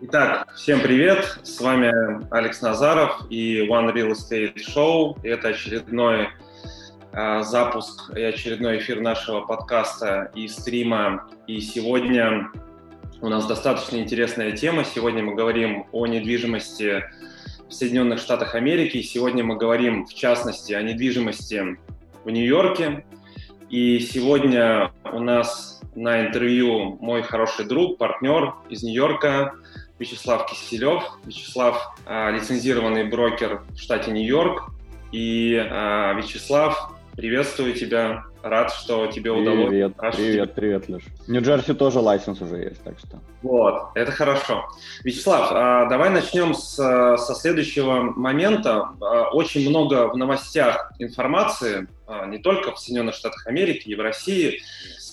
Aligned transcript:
Итак, 0.00 0.52
всем 0.54 0.80
привет! 0.80 1.40
С 1.42 1.60
вами 1.60 1.92
Алекс 2.32 2.62
Назаров 2.62 3.26
и 3.30 3.66
One 3.66 3.92
Real 3.92 4.12
Estate 4.12 4.54
Show. 4.54 5.18
Это 5.24 5.48
очередной 5.48 6.28
э, 7.12 7.42
запуск 7.42 8.16
и 8.16 8.22
очередной 8.22 8.78
эфир 8.78 9.00
нашего 9.00 9.40
подкаста 9.40 10.30
и 10.36 10.46
стрима. 10.46 11.26
И 11.48 11.60
сегодня 11.60 12.48
у 13.20 13.28
нас 13.28 13.44
достаточно 13.46 13.96
интересная 13.96 14.52
тема. 14.52 14.84
Сегодня 14.84 15.24
мы 15.24 15.34
говорим 15.34 15.86
о 15.90 16.06
недвижимости 16.06 17.02
в 17.68 17.72
Соединенных 17.72 18.20
Штатах 18.20 18.54
Америки. 18.54 19.02
Сегодня 19.02 19.42
мы 19.42 19.56
говорим, 19.56 20.06
в 20.06 20.14
частности, 20.14 20.74
о 20.74 20.82
недвижимости 20.82 21.76
в 22.24 22.30
Нью-Йорке. 22.30 23.04
И 23.68 23.98
сегодня 23.98 24.92
у 25.12 25.18
нас 25.18 25.82
на 25.96 26.24
интервью 26.24 26.96
мой 27.00 27.22
хороший 27.22 27.64
друг, 27.64 27.98
партнер 27.98 28.54
из 28.68 28.84
Нью-Йорка 28.84 29.54
Вячеслав 29.98 30.46
Киселев. 30.46 31.02
Вячеслав 31.24 31.96
а, 32.06 32.30
лицензированный 32.30 33.04
брокер 33.04 33.62
в 33.70 33.78
штате 33.78 34.10
Нью-Йорк. 34.10 34.70
И 35.12 35.56
а, 35.56 36.12
Вячеслав, 36.14 36.92
приветствую 37.16 37.74
тебя. 37.74 38.24
Рад, 38.40 38.72
что 38.72 39.08
тебе 39.08 39.32
привет, 39.32 39.48
удалось. 39.48 39.68
Привет, 39.68 39.96
привет, 40.16 40.54
привет, 40.54 40.88
Леш. 40.88 41.02
В 41.26 41.28
Нью-Джерси 41.28 41.74
тоже 41.74 41.98
лайсенс 41.98 42.40
уже 42.40 42.58
есть, 42.58 42.80
так 42.84 42.96
что. 43.00 43.18
Вот, 43.42 43.90
это 43.96 44.12
хорошо. 44.12 44.68
Вячеслав, 45.02 45.48
а, 45.50 45.86
давай 45.86 46.10
начнем 46.10 46.54
с, 46.54 46.76
со 46.76 47.34
следующего 47.34 48.02
момента. 48.02 48.90
Очень 49.32 49.68
много 49.68 50.06
в 50.06 50.16
новостях 50.16 50.92
информации, 51.00 51.88
не 52.28 52.38
только 52.38 52.72
в 52.72 52.78
Соединенных 52.78 53.16
Штатах 53.16 53.46
Америки 53.48 53.88
и 53.88 53.96
в 53.96 54.00
России. 54.00 54.60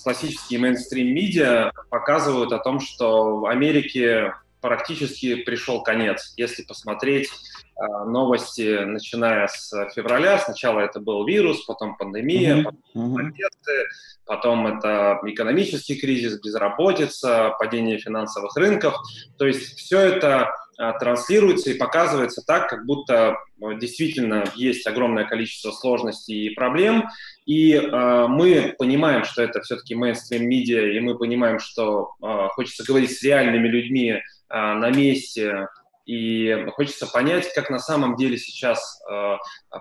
Классические 0.03 0.59
мейнстрим-медиа 0.59 1.71
показывают 1.89 2.53
о 2.53 2.59
том, 2.59 2.79
что 2.79 3.37
в 3.37 3.45
Америке 3.47 4.35
практически 4.65 5.35
пришел 5.35 5.83
конец. 5.83 6.33
Если 6.37 6.63
посмотреть 6.63 7.27
э, 7.27 8.05
новости, 8.05 8.83
начиная 8.83 9.47
с 9.47 9.71
февраля, 9.95 10.39
сначала 10.39 10.79
это 10.79 10.99
был 10.99 11.23
вирус, 11.25 11.63
потом 11.65 11.95
пандемия, 11.95 12.55
mm-hmm. 12.55 12.63
потом 12.93 13.13
протесты, 13.13 13.83
потом 14.25 14.67
это 14.67 15.19
экономический 15.23 15.95
кризис, 15.95 16.41
безработица, 16.41 17.53
падение 17.59 17.99
финансовых 17.99 18.55
рынков. 18.55 18.95
То 19.37 19.45
есть 19.45 19.77
все 19.77 19.99
это 19.99 20.49
э, 20.79 20.93
транслируется 20.99 21.69
и 21.69 21.77
показывается 21.77 22.41
так, 22.45 22.67
как 22.67 22.87
будто 22.87 23.37
э, 23.61 23.77
действительно 23.79 24.45
есть 24.55 24.87
огромное 24.87 25.25
количество 25.25 25.69
сложностей 25.71 26.47
и 26.47 26.55
проблем, 26.55 27.07
и 27.45 27.73
э, 27.73 28.27
мы 28.27 28.73
понимаем, 28.79 29.23
что 29.25 29.43
это 29.43 29.61
все-таки 29.61 29.93
мейнстрим-медиа, 29.93 30.97
и 30.97 30.99
мы 30.99 31.15
понимаем, 31.15 31.59
что 31.59 32.15
э, 32.19 32.47
хочется 32.55 32.83
говорить 32.83 33.15
с 33.15 33.21
реальными 33.21 33.67
людьми, 33.67 34.21
на 34.49 34.89
месте, 34.91 35.67
и 36.05 36.67
хочется 36.73 37.07
понять, 37.07 37.51
как 37.53 37.69
на 37.69 37.79
самом 37.79 38.15
деле 38.15 38.37
сейчас 38.37 39.01
э, 39.09 39.37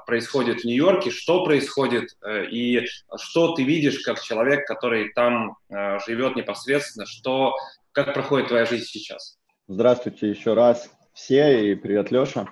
происходит 0.06 0.62
в 0.62 0.64
Нью-Йорке, 0.64 1.10
что 1.10 1.44
происходит, 1.44 2.16
э, 2.24 2.46
и 2.46 2.86
что 3.16 3.54
ты 3.54 3.62
видишь 3.62 4.00
как 4.00 4.22
человек, 4.22 4.66
который 4.66 5.12
там 5.12 5.56
э, 5.68 5.98
живет 6.06 6.36
непосредственно, 6.36 7.04
что, 7.04 7.54
как 7.92 8.14
проходит 8.14 8.48
твоя 8.48 8.64
жизнь 8.64 8.86
сейчас. 8.86 9.38
Здравствуйте 9.68 10.30
еще 10.30 10.54
раз 10.54 10.90
все, 11.12 11.72
и 11.72 11.74
привет, 11.74 12.10
Леша. 12.10 12.48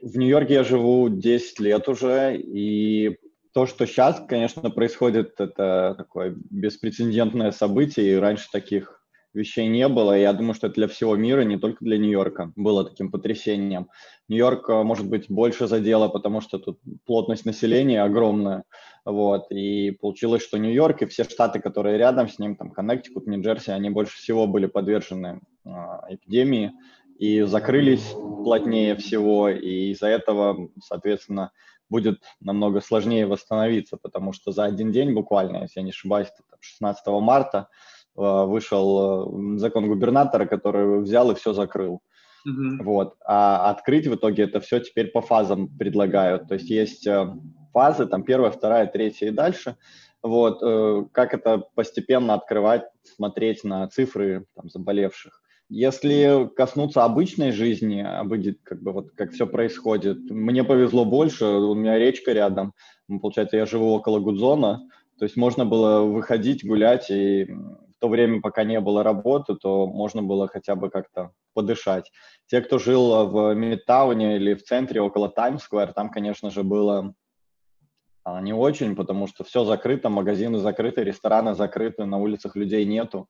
В 0.00 0.16
Нью-Йорке 0.16 0.54
я 0.54 0.64
живу 0.64 1.08
10 1.08 1.58
лет 1.60 1.88
уже, 1.88 2.36
и 2.36 3.16
то, 3.52 3.66
что 3.66 3.86
сейчас, 3.86 4.22
конечно, 4.28 4.70
происходит, 4.70 5.40
это 5.40 5.94
такое 5.98 6.36
беспрецедентное 6.50 7.50
событие, 7.50 8.12
и 8.12 8.16
раньше 8.16 8.48
таких 8.52 8.95
вещей 9.36 9.68
не 9.68 9.86
было. 9.88 10.18
Я 10.18 10.32
думаю, 10.32 10.54
что 10.54 10.66
это 10.66 10.76
для 10.76 10.88
всего 10.88 11.14
мира, 11.16 11.42
не 11.42 11.56
только 11.58 11.84
для 11.84 11.98
Нью-Йорка, 11.98 12.52
было 12.56 12.84
таким 12.84 13.10
потрясением. 13.10 13.88
Нью-Йорк, 14.28 14.68
э, 14.68 14.82
может 14.82 15.06
быть, 15.08 15.30
больше 15.30 15.66
задело, 15.66 16.08
потому 16.08 16.40
что 16.40 16.58
тут 16.58 16.80
плотность 17.04 17.44
населения 17.44 18.02
огромная. 18.02 18.64
Вот. 19.04 19.50
И 19.50 19.92
получилось, 19.92 20.42
что 20.42 20.58
Нью-Йорк 20.58 21.02
и 21.02 21.06
все 21.06 21.24
штаты, 21.24 21.60
которые 21.60 21.98
рядом 21.98 22.28
с 22.28 22.38
ним, 22.38 22.56
там, 22.56 22.70
Коннектикут, 22.70 23.26
Нью-Джерси, 23.26 23.70
они 23.70 23.90
больше 23.90 24.16
всего 24.16 24.46
были 24.46 24.66
подвержены 24.66 25.40
э, 25.64 25.70
эпидемии 26.08 26.72
и 27.18 27.42
закрылись 27.42 28.14
плотнее 28.44 28.96
всего. 28.96 29.48
И 29.48 29.92
из-за 29.92 30.08
этого, 30.08 30.70
соответственно, 30.82 31.52
будет 31.88 32.22
намного 32.40 32.80
сложнее 32.80 33.26
восстановиться, 33.26 33.96
потому 33.96 34.32
что 34.32 34.52
за 34.52 34.64
один 34.64 34.92
день 34.92 35.14
буквально, 35.14 35.62
если 35.62 35.80
я 35.80 35.84
не 35.84 35.90
ошибаюсь, 35.90 36.28
16 36.60 37.06
марта, 37.20 37.68
вышел 38.16 39.56
э, 39.56 39.58
закон 39.58 39.88
губернатора, 39.88 40.46
который 40.46 41.00
взял 41.00 41.30
и 41.30 41.34
все 41.34 41.52
закрыл. 41.52 42.00
Uh-huh. 42.46 42.82
Вот. 42.82 43.14
А 43.24 43.70
открыть 43.70 44.06
в 44.06 44.14
итоге 44.14 44.44
это 44.44 44.60
все 44.60 44.80
теперь 44.80 45.08
по 45.08 45.20
фазам 45.20 45.68
предлагают. 45.68 46.48
То 46.48 46.54
есть 46.54 46.70
есть 46.70 47.06
э, 47.06 47.34
фазы, 47.72 48.06
там 48.06 48.22
первая, 48.22 48.50
вторая, 48.50 48.86
третья 48.86 49.28
и 49.28 49.32
дальше. 49.32 49.76
Вот. 50.22 50.60
Как 51.12 51.34
это 51.34 51.62
постепенно 51.76 52.34
открывать, 52.34 52.82
смотреть 53.04 53.62
на 53.62 53.86
цифры 53.86 54.46
там, 54.56 54.68
заболевших. 54.68 55.40
Если 55.68 56.48
коснуться 56.56 57.04
обычной 57.04 57.50
жизни, 57.50 58.04
как 58.64 58.82
бы 58.82 58.92
вот 58.92 59.10
как 59.16 59.32
все 59.32 59.46
происходит, 59.46 60.18
мне 60.30 60.62
повезло 60.62 61.04
больше, 61.04 61.44
у 61.44 61.74
меня 61.74 61.98
речка 61.98 62.32
рядом, 62.32 62.72
получается, 63.20 63.56
я 63.56 63.66
живу 63.66 63.92
около 63.92 64.20
Гудзона, 64.20 64.88
то 65.18 65.24
есть 65.24 65.36
можно 65.36 65.64
было 65.64 66.02
выходить, 66.02 66.64
гулять 66.64 67.10
и 67.10 67.48
в 67.96 68.00
то 68.00 68.08
время, 68.08 68.40
пока 68.42 68.64
не 68.64 68.78
было 68.80 69.02
работы, 69.02 69.54
то 69.54 69.86
можно 69.86 70.22
было 70.22 70.48
хотя 70.48 70.74
бы 70.74 70.90
как-то 70.90 71.32
подышать. 71.54 72.10
Те, 72.46 72.60
кто 72.60 72.78
жил 72.78 73.26
в 73.28 73.54
Мидтауне 73.54 74.36
или 74.36 74.54
в 74.54 74.62
центре 74.62 75.00
около 75.00 75.30
Таймс-сквер, 75.30 75.92
там, 75.94 76.10
конечно 76.10 76.50
же, 76.50 76.62
было 76.62 77.14
а, 78.22 78.40
не 78.42 78.52
очень, 78.52 78.94
потому 78.94 79.26
что 79.26 79.44
все 79.44 79.64
закрыто, 79.64 80.10
магазины 80.10 80.58
закрыты, 80.58 81.04
рестораны 81.04 81.54
закрыты, 81.54 82.04
на 82.04 82.18
улицах 82.18 82.54
людей 82.54 82.84
нету. 82.84 83.28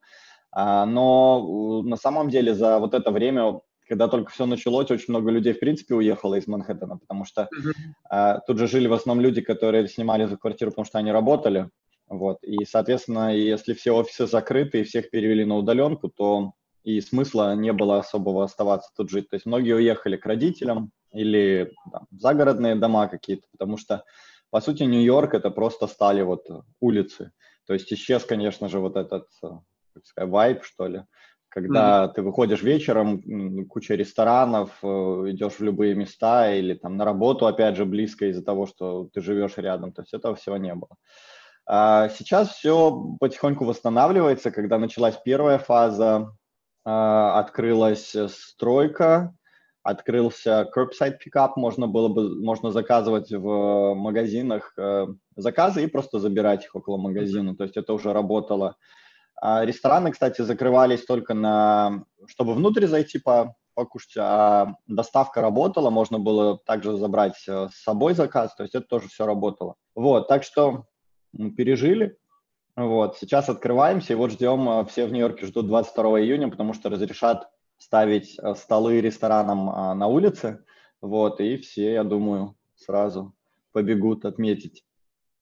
А, 0.50 0.84
но 0.84 1.82
на 1.82 1.96
самом 1.96 2.28
деле 2.28 2.52
за 2.52 2.80
вот 2.80 2.94
это 2.94 3.12
время, 3.12 3.60
когда 3.88 4.08
только 4.08 4.32
все 4.32 4.46
началось, 4.46 4.90
очень 4.90 5.10
много 5.10 5.30
людей, 5.30 5.52
в 5.52 5.60
принципе, 5.60 5.94
уехало 5.94 6.34
из 6.34 6.48
Манхэттена, 6.48 6.98
потому 6.98 7.24
что 7.24 7.48
mm-hmm. 8.10 8.40
тут 8.48 8.58
же 8.58 8.66
жили 8.66 8.88
в 8.88 8.94
основном 8.94 9.22
люди, 9.22 9.42
которые 9.42 9.86
снимали 9.86 10.24
за 10.24 10.36
квартиру, 10.36 10.72
потому 10.72 10.86
что 10.86 10.98
они 10.98 11.12
работали, 11.12 11.70
вот. 12.08 12.42
И, 12.42 12.64
соответственно, 12.64 13.34
если 13.34 13.74
все 13.74 13.92
офисы 13.92 14.26
закрыты 14.26 14.80
и 14.80 14.84
всех 14.84 15.10
перевели 15.10 15.44
на 15.44 15.56
удаленку, 15.56 16.08
то 16.08 16.52
и 16.84 17.00
смысла 17.00 17.54
не 17.56 17.72
было 17.72 17.98
особого 17.98 18.44
оставаться 18.44 18.90
тут 18.96 19.10
жить. 19.10 19.28
То 19.28 19.34
есть 19.34 19.46
многие 19.46 19.74
уехали 19.74 20.16
к 20.16 20.24
родителям 20.24 20.92
или 21.12 21.72
там, 21.90 22.06
загородные 22.12 22.76
дома 22.76 23.08
какие-то, 23.08 23.46
потому 23.50 23.76
что, 23.76 24.04
по 24.50 24.60
сути, 24.60 24.84
Нью-Йорк 24.84 25.34
это 25.34 25.50
просто 25.50 25.88
стали 25.88 26.22
вот 26.22 26.46
улицы. 26.80 27.32
То 27.66 27.74
есть 27.74 27.92
исчез, 27.92 28.24
конечно 28.24 28.68
же, 28.68 28.78
вот 28.78 28.96
этот, 28.96 29.26
как 29.40 30.06
сказать, 30.06 30.30
вайб, 30.30 30.62
что 30.62 30.86
ли, 30.86 31.02
когда 31.48 32.04
mm-hmm. 32.04 32.12
ты 32.14 32.22
выходишь 32.22 32.62
вечером, 32.62 33.66
куча 33.66 33.94
ресторанов, 33.94 34.70
э, 34.82 34.86
идешь 34.86 35.54
в 35.54 35.62
любые 35.62 35.94
места 35.94 36.54
или 36.54 36.74
там 36.74 36.96
на 36.96 37.04
работу, 37.04 37.46
опять 37.46 37.76
же, 37.76 37.86
близко 37.86 38.26
из-за 38.26 38.44
того, 38.44 38.66
что 38.66 39.08
ты 39.12 39.22
живешь 39.22 39.56
рядом. 39.56 39.92
То 39.92 40.02
есть 40.02 40.12
этого 40.12 40.36
всего 40.36 40.58
не 40.58 40.74
было. 40.74 40.90
А 41.66 42.08
сейчас 42.10 42.50
все 42.50 43.16
потихоньку 43.18 43.64
восстанавливается. 43.64 44.50
Когда 44.50 44.78
началась 44.78 45.16
первая 45.24 45.58
фаза, 45.58 46.32
а, 46.84 47.40
открылась 47.40 48.14
стройка, 48.28 49.34
открылся 49.82 50.68
curbside 50.74 51.16
pickup, 51.24 51.52
можно 51.56 51.86
было 51.86 52.08
бы 52.08 52.42
можно 52.42 52.70
заказывать 52.70 53.30
в 53.30 53.94
магазинах 53.94 54.72
э, 54.76 55.06
заказы 55.36 55.84
и 55.84 55.86
просто 55.86 56.18
забирать 56.18 56.64
их 56.64 56.74
около 56.74 56.96
магазина. 56.96 57.56
То 57.56 57.64
есть 57.64 57.76
это 57.76 57.92
уже 57.92 58.12
работало. 58.12 58.76
А 59.40 59.64
рестораны, 59.64 60.10
кстати, 60.12 60.42
закрывались 60.42 61.04
только 61.04 61.34
на, 61.34 62.04
чтобы 62.26 62.54
внутрь 62.54 62.86
зайти 62.86 63.18
по 63.18 63.54
покушать, 63.74 64.16
а 64.18 64.74
доставка 64.86 65.42
работала, 65.42 65.90
можно 65.90 66.18
было 66.18 66.58
также 66.58 66.96
забрать 66.96 67.36
э, 67.46 67.68
с 67.70 67.82
собой 67.82 68.14
заказ, 68.14 68.54
то 68.56 68.62
есть 68.62 68.74
это 68.74 68.86
тоже 68.86 69.08
все 69.08 69.26
работало. 69.26 69.74
Вот, 69.94 70.28
так 70.28 70.44
что 70.44 70.86
пережили. 71.56 72.16
Вот, 72.76 73.16
сейчас 73.16 73.48
открываемся, 73.48 74.12
и 74.12 74.16
вот 74.16 74.32
ждем, 74.32 74.68
э, 74.68 74.84
все 74.84 75.06
в 75.06 75.12
Нью-Йорке 75.12 75.46
ждут 75.46 75.66
22 75.66 76.20
июня, 76.20 76.48
потому 76.48 76.74
что 76.74 76.90
разрешат 76.90 77.48
ставить 77.78 78.38
э, 78.38 78.54
столы 78.54 79.00
ресторанам 79.00 79.70
а, 79.70 79.94
на 79.94 80.06
улице, 80.08 80.62
вот, 81.00 81.40
и 81.40 81.56
все, 81.56 81.94
я 81.94 82.04
думаю, 82.04 82.54
сразу 82.74 83.34
побегут 83.72 84.26
отметить. 84.26 84.84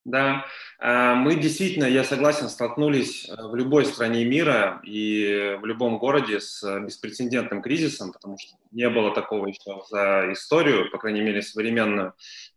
Да, 0.05 0.45
а, 0.79 1.15
мы 1.15 1.35
действительно, 1.35 1.87
я 1.87 2.05
согласен, 2.05 2.49
столкнулись 2.49 3.29
э, 3.29 3.35
в 3.43 3.57
любой 3.57 3.85
стране 3.87 4.25
мира 4.25 4.81
и 4.85 5.59
в 5.61 5.65
любом 5.65 5.99
городе 5.99 6.39
с 6.41 6.63
беспрецедентным 6.81 7.63
кризисом, 7.63 8.13
потому 8.13 8.39
что 8.39 8.57
не 8.71 8.89
было 8.91 9.13
такого 9.13 9.47
еще 9.47 9.83
за 9.91 10.33
историю, 10.33 10.91
по 10.93 10.99
крайней 10.99 11.23
мере, 11.23 11.43
современную. 11.43 12.13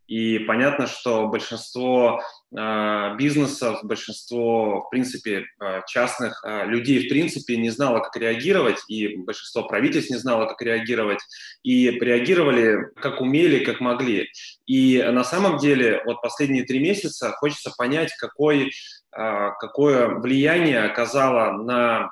И 0.08 0.38
понятно, 0.38 0.86
что 0.86 1.28
большинство 1.28 2.22
э, 2.56 3.16
бизнесов, 3.18 3.80
большинство, 3.82 4.86
в 4.86 4.90
принципе, 4.90 5.44
э, 5.60 5.82
частных 5.86 6.42
э, 6.44 6.64
людей, 6.64 7.04
в 7.04 7.10
принципе, 7.10 7.58
не 7.58 7.68
знало, 7.68 8.00
как 8.00 8.16
реагировать, 8.16 8.78
и 8.88 9.16
большинство 9.16 9.64
правительств 9.64 10.10
не 10.10 10.16
знало, 10.16 10.46
как 10.46 10.62
реагировать, 10.62 11.18
и 11.62 11.90
реагировали 11.90 12.86
как 12.96 13.20
умели, 13.20 13.62
как 13.62 13.80
могли. 13.80 14.30
И 14.66 15.02
на 15.02 15.24
самом 15.24 15.58
деле, 15.58 16.02
вот 16.06 16.22
последние 16.22 16.64
три 16.64 16.78
месяца 16.78 17.32
хочется 17.32 17.70
понять, 17.76 18.10
какой, 18.18 18.70
э, 19.14 19.50
какое 19.60 20.08
влияние 20.08 20.84
оказало 20.84 21.52
на 21.62 22.10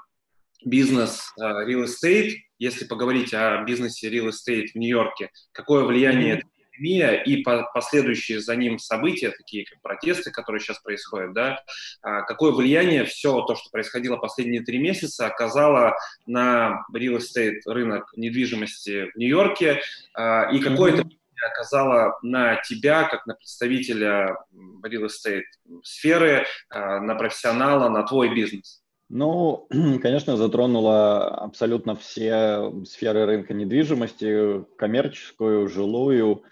бизнес 0.62 1.32
э, 1.40 1.43
real 1.43 1.87
estate, 1.87 2.32
если 2.58 2.84
поговорить 2.84 3.32
о 3.32 3.62
бизнесе 3.64 4.10
real 4.10 4.28
estate 4.28 4.66
в 4.75 4.76
Нью-Йорке, 4.76 5.31
какое 5.52 5.84
влияние 5.84 6.37
mm-hmm 6.37 6.50
пандемия 6.76 7.23
и 7.23 7.43
последующие 7.75 8.40
за 8.40 8.56
ним 8.56 8.78
события, 8.78 9.31
такие 9.31 9.64
как 9.64 9.81
протесты, 9.82 10.31
которые 10.31 10.61
сейчас 10.61 10.78
происходят, 10.78 11.32
да, 11.32 11.61
а, 12.02 12.23
какое 12.23 12.52
влияние 12.52 13.05
все 13.05 13.43
то, 13.43 13.55
что 13.55 13.70
происходило 13.70 14.17
последние 14.17 14.62
три 14.62 14.78
месяца, 14.78 15.26
оказало 15.26 15.96
на 16.26 16.84
real 16.94 17.19
estate 17.19 17.61
рынок 17.67 18.11
недвижимости 18.17 19.11
в 19.14 19.17
Нью-Йорке, 19.17 19.81
а, 20.14 20.50
и 20.52 20.58
какое 20.58 20.94
это 20.94 21.08
оказало 21.52 22.19
на 22.23 22.56
тебя, 22.56 23.05
как 23.05 23.26
на 23.26 23.34
представителя 23.34 24.37
real 24.82 25.06
estate 25.06 25.44
сферы, 25.82 26.46
а, 26.70 27.00
на 27.00 27.14
профессионала, 27.14 27.88
на 27.88 28.02
твой 28.02 28.34
бизнес? 28.34 28.82
Ну, 29.08 29.69
конечно, 30.03 30.37
затронула 30.37 31.29
абсолютно 31.29 31.94
все 31.94 32.73
сферы 32.85 33.26
рынка 33.26 33.55
недвижимости, 33.55 34.64
коммерческую, 34.76 35.69
жилую, 35.69 36.43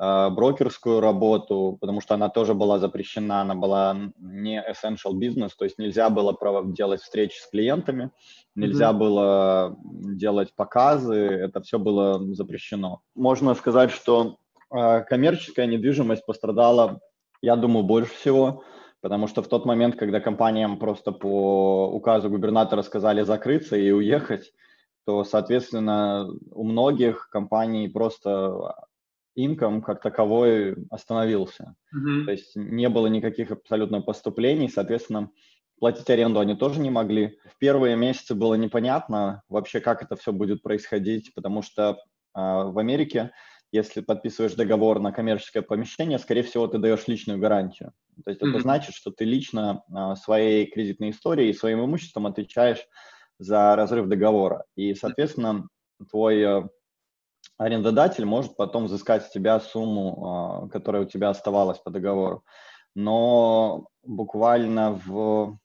а, 0.00 0.30
брокерскую 0.30 1.00
работу, 1.00 1.76
потому 1.80 2.00
что 2.00 2.14
она 2.14 2.28
тоже 2.28 2.54
была 2.54 2.78
запрещена, 2.78 3.40
она 3.40 3.54
была 3.54 3.96
не 4.18 4.62
essential 4.62 5.12
business, 5.12 5.50
то 5.58 5.64
есть 5.64 5.78
нельзя 5.78 6.08
было 6.08 6.36
делать 6.66 7.02
встречи 7.02 7.40
с 7.40 7.48
клиентами, 7.48 8.10
нельзя 8.54 8.90
mm-hmm. 8.90 8.98
было 8.98 9.76
делать 9.82 10.54
показы, 10.54 11.16
это 11.16 11.60
все 11.62 11.80
было 11.80 12.22
запрещено. 12.34 13.00
Можно 13.16 13.54
сказать, 13.54 13.90
что 13.90 14.36
а, 14.70 15.00
коммерческая 15.00 15.66
недвижимость 15.66 16.24
пострадала, 16.24 17.00
я 17.42 17.56
думаю, 17.56 17.84
больше 17.84 18.14
всего, 18.14 18.62
потому 19.00 19.26
что 19.26 19.42
в 19.42 19.48
тот 19.48 19.64
момент, 19.64 19.96
когда 19.96 20.20
компаниям 20.20 20.78
просто 20.78 21.12
по 21.12 21.90
указу 21.92 22.30
губернатора 22.30 22.82
сказали 22.82 23.22
закрыться 23.22 23.76
и 23.76 23.90
уехать, 23.90 24.52
то, 25.04 25.24
соответственно, 25.24 26.28
у 26.50 26.64
многих 26.64 27.28
компаний 27.30 27.88
просто 27.88 28.74
инком 29.34 29.82
как 29.82 30.02
таковой 30.02 30.76
остановился. 30.90 31.76
Mm-hmm. 31.94 32.24
То 32.24 32.30
есть 32.32 32.56
не 32.56 32.88
было 32.88 33.06
никаких 33.06 33.50
абсолютно 33.52 34.02
поступлений, 34.02 34.68
соответственно, 34.68 35.30
платить 35.78 36.10
аренду 36.10 36.40
они 36.40 36.56
тоже 36.56 36.80
не 36.80 36.90
могли. 36.90 37.38
В 37.44 37.56
первые 37.58 37.96
месяцы 37.96 38.34
было 38.34 38.54
непонятно 38.54 39.42
вообще, 39.48 39.80
как 39.80 40.02
это 40.02 40.16
все 40.16 40.32
будет 40.32 40.62
происходить, 40.62 41.32
потому 41.34 41.62
что 41.62 41.90
э, 41.90 41.96
в 42.34 42.78
Америке, 42.78 43.30
если 43.70 44.00
подписываешь 44.00 44.54
договор 44.54 45.00
на 45.00 45.12
коммерческое 45.12 45.62
помещение, 45.62 46.18
скорее 46.18 46.42
всего, 46.42 46.66
ты 46.66 46.78
даешь 46.78 47.06
личную 47.06 47.38
гарантию. 47.38 47.92
То 48.24 48.30
есть 48.30 48.42
mm-hmm. 48.42 48.50
это 48.50 48.60
значит, 48.60 48.94
что 48.94 49.10
ты 49.10 49.24
лично 49.24 49.82
э, 49.94 50.16
своей 50.16 50.66
кредитной 50.66 51.10
историей 51.10 51.50
и 51.50 51.54
своим 51.54 51.84
имуществом 51.84 52.26
отвечаешь 52.26 52.86
за 53.38 53.76
разрыв 53.76 54.08
договора. 54.08 54.64
И, 54.74 54.94
соответственно, 54.94 55.68
твой 56.10 56.40
э, 56.40 56.68
арендодатель 57.58 58.24
может 58.24 58.56
потом 58.56 58.86
взыскать 58.86 59.24
с 59.24 59.30
тебя 59.30 59.60
сумму, 59.60 60.24
а, 60.26 60.68
которая 60.68 61.02
у 61.02 61.06
тебя 61.06 61.30
оставалась 61.30 61.78
по 61.78 61.90
договору. 61.90 62.44
Но 62.94 63.88
буквально 64.02 64.92
в 64.92 65.58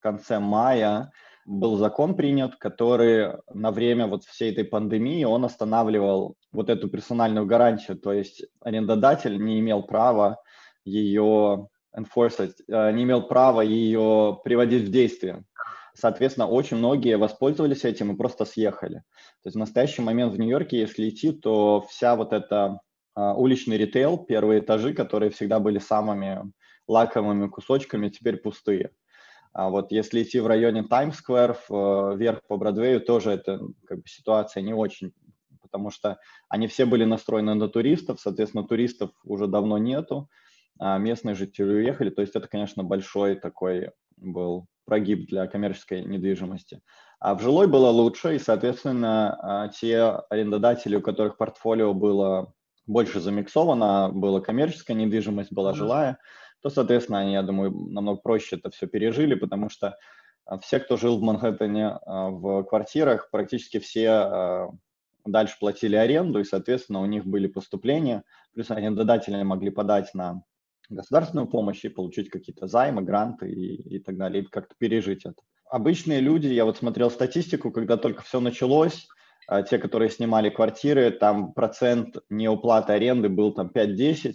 конце 0.00 0.38
мая 0.38 1.12
был 1.46 1.76
закон 1.76 2.14
принят, 2.14 2.56
который 2.56 3.34
на 3.52 3.70
время 3.70 4.06
вот 4.06 4.24
всей 4.24 4.52
этой 4.52 4.64
пандемии 4.64 5.24
он 5.24 5.44
останавливал 5.44 6.36
вот 6.52 6.70
эту 6.70 6.88
персональную 6.88 7.46
гарантию, 7.46 7.98
то 7.98 8.12
есть 8.12 8.44
арендодатель 8.60 9.42
не 9.42 9.60
имел 9.60 9.82
права 9.82 10.38
ее 10.84 11.68
enforce, 11.96 12.52
э, 12.68 12.92
не 12.92 13.04
имел 13.04 13.22
права 13.26 13.62
ее 13.62 14.38
приводить 14.44 14.88
в 14.88 14.90
действие. 14.90 15.44
Соответственно, 15.94 16.46
очень 16.46 16.76
многие 16.76 17.18
воспользовались 17.18 17.84
этим 17.84 18.12
и 18.12 18.16
просто 18.16 18.44
съехали. 18.44 19.02
То 19.42 19.46
есть 19.46 19.56
в 19.56 19.58
настоящий 19.58 20.02
момент 20.02 20.32
в 20.32 20.38
Нью-Йорке, 20.38 20.78
если 20.78 21.08
идти, 21.08 21.32
то 21.32 21.84
вся 21.88 22.16
вот 22.16 22.32
эта 22.32 22.80
а, 23.14 23.34
уличный 23.34 23.76
ритейл, 23.76 24.16
первые 24.16 24.60
этажи, 24.60 24.94
которые 24.94 25.30
всегда 25.30 25.58
были 25.58 25.78
самыми 25.78 26.52
лакомыми 26.86 27.48
кусочками, 27.48 28.08
теперь 28.08 28.36
пустые. 28.36 28.92
А 29.52 29.68
вот 29.68 29.90
если 29.90 30.22
идти 30.22 30.38
в 30.40 30.46
районе 30.46 30.84
Таймс-сквер, 30.84 31.56
э, 31.68 32.16
вверх 32.16 32.42
по 32.46 32.56
Бродвею, 32.56 33.00
тоже 33.00 33.32
это 33.32 33.60
как 33.86 33.98
бы 33.98 34.04
ситуация 34.06 34.62
не 34.62 34.74
очень, 34.74 35.12
потому 35.60 35.90
что 35.90 36.18
они 36.48 36.68
все 36.68 36.86
были 36.86 37.04
настроены 37.04 37.54
на 37.54 37.68
туристов, 37.68 38.20
соответственно, 38.20 38.64
туристов 38.64 39.10
уже 39.24 39.46
давно 39.46 39.78
нету, 39.78 40.28
а 40.78 40.98
местные 40.98 41.34
жители 41.34 41.74
уехали, 41.74 42.10
то 42.10 42.22
есть 42.22 42.36
это, 42.36 42.48
конечно, 42.48 42.84
большой 42.84 43.34
такой 43.34 43.90
был 44.16 44.66
прогиб 44.84 45.28
для 45.28 45.46
коммерческой 45.46 46.04
недвижимости. 46.04 46.80
А 47.20 47.34
в 47.34 47.42
жилой 47.42 47.66
было 47.66 47.90
лучше, 47.90 48.36
и, 48.36 48.38
соответственно, 48.38 49.38
а, 49.40 49.68
те 49.68 50.00
арендодатели, 50.30 50.96
у 50.96 51.02
которых 51.02 51.36
портфолио 51.36 51.92
было 51.92 52.52
больше 52.86 53.20
замиксовано, 53.20 54.10
была 54.12 54.40
коммерческая 54.40 54.96
недвижимость, 54.96 55.52
была 55.52 55.74
жилая, 55.74 56.18
то, 56.62 56.70
соответственно, 56.70 57.20
они, 57.20 57.32
я 57.32 57.42
думаю, 57.42 57.70
намного 57.70 58.20
проще 58.20 58.56
это 58.56 58.70
все 58.70 58.86
пережили, 58.86 59.34
потому 59.34 59.68
что 59.68 59.96
а, 60.44 60.58
все, 60.58 60.80
кто 60.80 60.96
жил 60.96 61.18
в 61.18 61.22
Манхэттене 61.22 61.86
а, 61.88 62.30
в 62.30 62.64
квартирах, 62.64 63.30
практически 63.30 63.78
все 63.78 64.70
дальше 65.26 65.56
платили 65.60 65.96
аренду, 65.96 66.40
и, 66.40 66.44
соответственно, 66.44 67.02
у 67.02 67.06
них 67.06 67.26
были 67.26 67.46
поступления, 67.46 68.22
плюс 68.54 68.70
арендодатели 68.70 69.42
могли 69.42 69.70
подать 69.70 70.14
на 70.14 70.42
государственную 70.88 71.46
помощь 71.46 71.84
и 71.84 71.88
получить 71.88 72.30
какие-то 72.30 72.66
займы, 72.66 73.02
гранты 73.02 73.50
и, 73.50 73.96
и 73.96 73.98
так 74.00 74.16
далее, 74.16 74.42
и 74.42 74.46
как-то 74.46 74.74
пережить 74.76 75.24
это. 75.24 75.36
Обычные 75.70 76.20
люди, 76.20 76.48
я 76.48 76.64
вот 76.64 76.78
смотрел 76.78 77.10
статистику, 77.10 77.70
когда 77.70 77.96
только 77.96 78.22
все 78.22 78.40
началось, 78.40 79.06
а, 79.46 79.62
те, 79.62 79.78
которые 79.78 80.10
снимали 80.10 80.50
квартиры, 80.50 81.10
там 81.10 81.52
процент 81.52 82.16
неуплаты 82.28 82.92
аренды 82.92 83.28
был 83.28 83.52
там 83.52 83.70
5-10, 83.72 84.34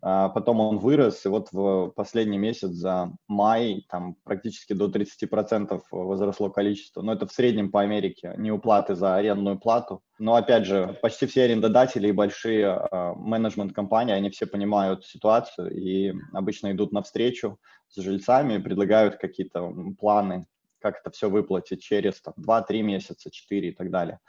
потом 0.00 0.60
он 0.60 0.78
вырос, 0.78 1.26
и 1.26 1.28
вот 1.28 1.48
в 1.52 1.92
последний 1.96 2.38
месяц 2.38 2.70
за 2.70 3.12
май 3.28 3.84
там 3.88 4.16
практически 4.24 4.72
до 4.72 4.86
30% 4.86 5.80
возросло 5.90 6.50
количество. 6.50 7.02
Но 7.02 7.12
это 7.12 7.26
в 7.26 7.32
среднем 7.32 7.70
по 7.70 7.80
Америке, 7.80 8.34
не 8.36 8.50
уплаты 8.50 8.94
за 8.94 9.16
арендную 9.16 9.58
плату. 9.58 10.02
Но 10.18 10.34
опять 10.34 10.66
же, 10.66 10.98
почти 11.00 11.26
все 11.26 11.44
арендодатели 11.44 12.08
и 12.08 12.12
большие 12.12 12.66
э, 12.66 13.12
менеджмент-компании, 13.16 14.14
они 14.14 14.30
все 14.30 14.46
понимают 14.46 15.06
ситуацию 15.06 15.70
и 15.70 16.14
обычно 16.32 16.72
идут 16.72 16.92
навстречу 16.92 17.58
с 17.88 18.00
жильцами, 18.00 18.58
предлагают 18.58 19.16
какие-то 19.16 19.72
планы, 19.98 20.46
как 20.78 21.00
это 21.00 21.10
все 21.10 21.30
выплатить 21.30 21.82
через 21.82 22.20
там, 22.20 22.34
2-3 22.38 22.82
месяца, 22.82 23.30
4 23.30 23.68
и 23.68 23.72
так 23.72 23.90
далее. 23.90 24.20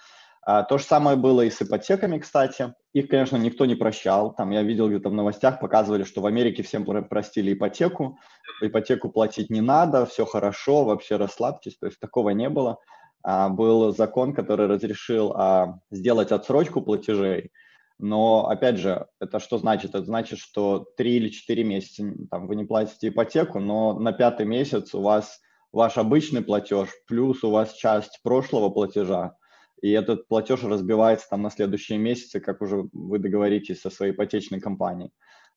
А, 0.44 0.64
то 0.64 0.78
же 0.78 0.84
самое 0.84 1.18
было 1.18 1.42
и 1.42 1.50
с 1.50 1.62
ипотеками, 1.62 2.18
кстати. 2.18 2.74
Их, 2.94 3.08
конечно, 3.08 3.38
никто 3.38 3.66
не 3.66 3.76
прощал. 3.76 4.34
Там 4.34 4.50
я 4.50 4.64
видел 4.64 4.90
где-то 4.90 5.10
в 5.10 5.14
новостях, 5.14 5.60
показывали, 5.60 6.04
что 6.04 6.22
в 6.22 6.26
Америке 6.26 6.64
всем 6.64 6.84
простили 7.08 7.54
ипотеку. 7.54 8.18
Ипотеку 8.62 9.10
платить 9.10 9.50
не 9.50 9.62
надо, 9.62 10.06
все 10.06 10.26
хорошо, 10.26 10.84
вообще 10.84 11.18
расслабьтесь. 11.18 11.78
То 11.78 11.86
есть 11.86 12.00
такого 12.00 12.32
не 12.32 12.50
было. 12.50 12.80
А, 13.24 13.50
был 13.50 13.96
закон, 13.96 14.34
который 14.34 14.68
разрешил 14.68 15.32
а, 15.34 15.80
сделать 15.92 16.32
отсрочку 16.32 16.82
платежей. 16.82 17.52
Но, 18.00 18.48
опять 18.48 18.78
же, 18.78 19.06
это 19.20 19.40
что 19.40 19.60
значит? 19.60 19.92
Это 19.92 20.04
значит, 20.04 20.40
что 20.40 20.88
3 20.98 21.18
или 21.18 21.30
4 21.30 21.64
месяца 21.64 22.04
там, 22.32 22.48
вы 22.48 22.56
не 22.56 22.66
платите 22.66 23.10
ипотеку, 23.10 23.60
но 23.60 23.94
на 23.94 24.12
пятый 24.12 24.48
месяц 24.48 24.96
у 24.96 25.02
вас 25.04 25.40
ваш 25.72 26.00
обычный 26.00 26.42
платеж, 26.42 26.90
плюс 27.08 27.44
у 27.44 27.52
вас 27.52 27.74
часть 27.74 28.20
прошлого 28.24 28.70
платежа, 28.70 29.36
и 29.82 29.92
этот 29.92 30.28
платеж 30.28 30.64
разбивается 30.64 31.28
там 31.30 31.42
на 31.42 31.50
следующие 31.50 31.98
месяцы, 31.98 32.40
как 32.40 32.62
уже 32.62 32.88
вы 32.94 33.20
договоритесь 33.20 33.82
со 33.82 33.90
своей 33.90 34.14
ипотечной 34.14 34.62
компанией. 34.62 35.10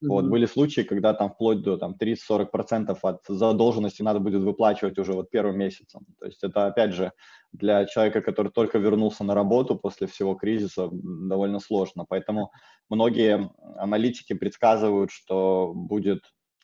Mm-hmm. 0.02 0.08
Вот, 0.08 0.24
были 0.26 0.46
случаи, 0.46 0.80
когда 0.80 1.14
там 1.14 1.30
вплоть 1.30 1.62
до 1.62 1.76
там, 1.76 1.94
30-40% 2.00 2.98
от 3.02 3.20
задолженности 3.28 4.02
надо 4.02 4.20
будет 4.20 4.42
выплачивать 4.42 4.98
уже 4.98 5.12
вот 5.12 5.30
первым 5.30 5.58
месяцем. 5.58 6.06
То 6.18 6.26
есть 6.26 6.42
это, 6.42 6.66
опять 6.66 6.92
же, 6.94 7.12
для 7.52 7.84
человека, 7.84 8.20
который 8.20 8.50
только 8.50 8.78
вернулся 8.78 9.24
на 9.24 9.34
работу 9.34 9.76
после 9.76 10.06
всего 10.06 10.34
кризиса, 10.34 10.88
довольно 10.90 11.60
сложно. 11.60 12.04
Поэтому 12.08 12.50
многие 12.88 13.50
аналитики 13.76 14.32
предсказывают, 14.32 15.10
что 15.10 15.72
будет 15.74 16.20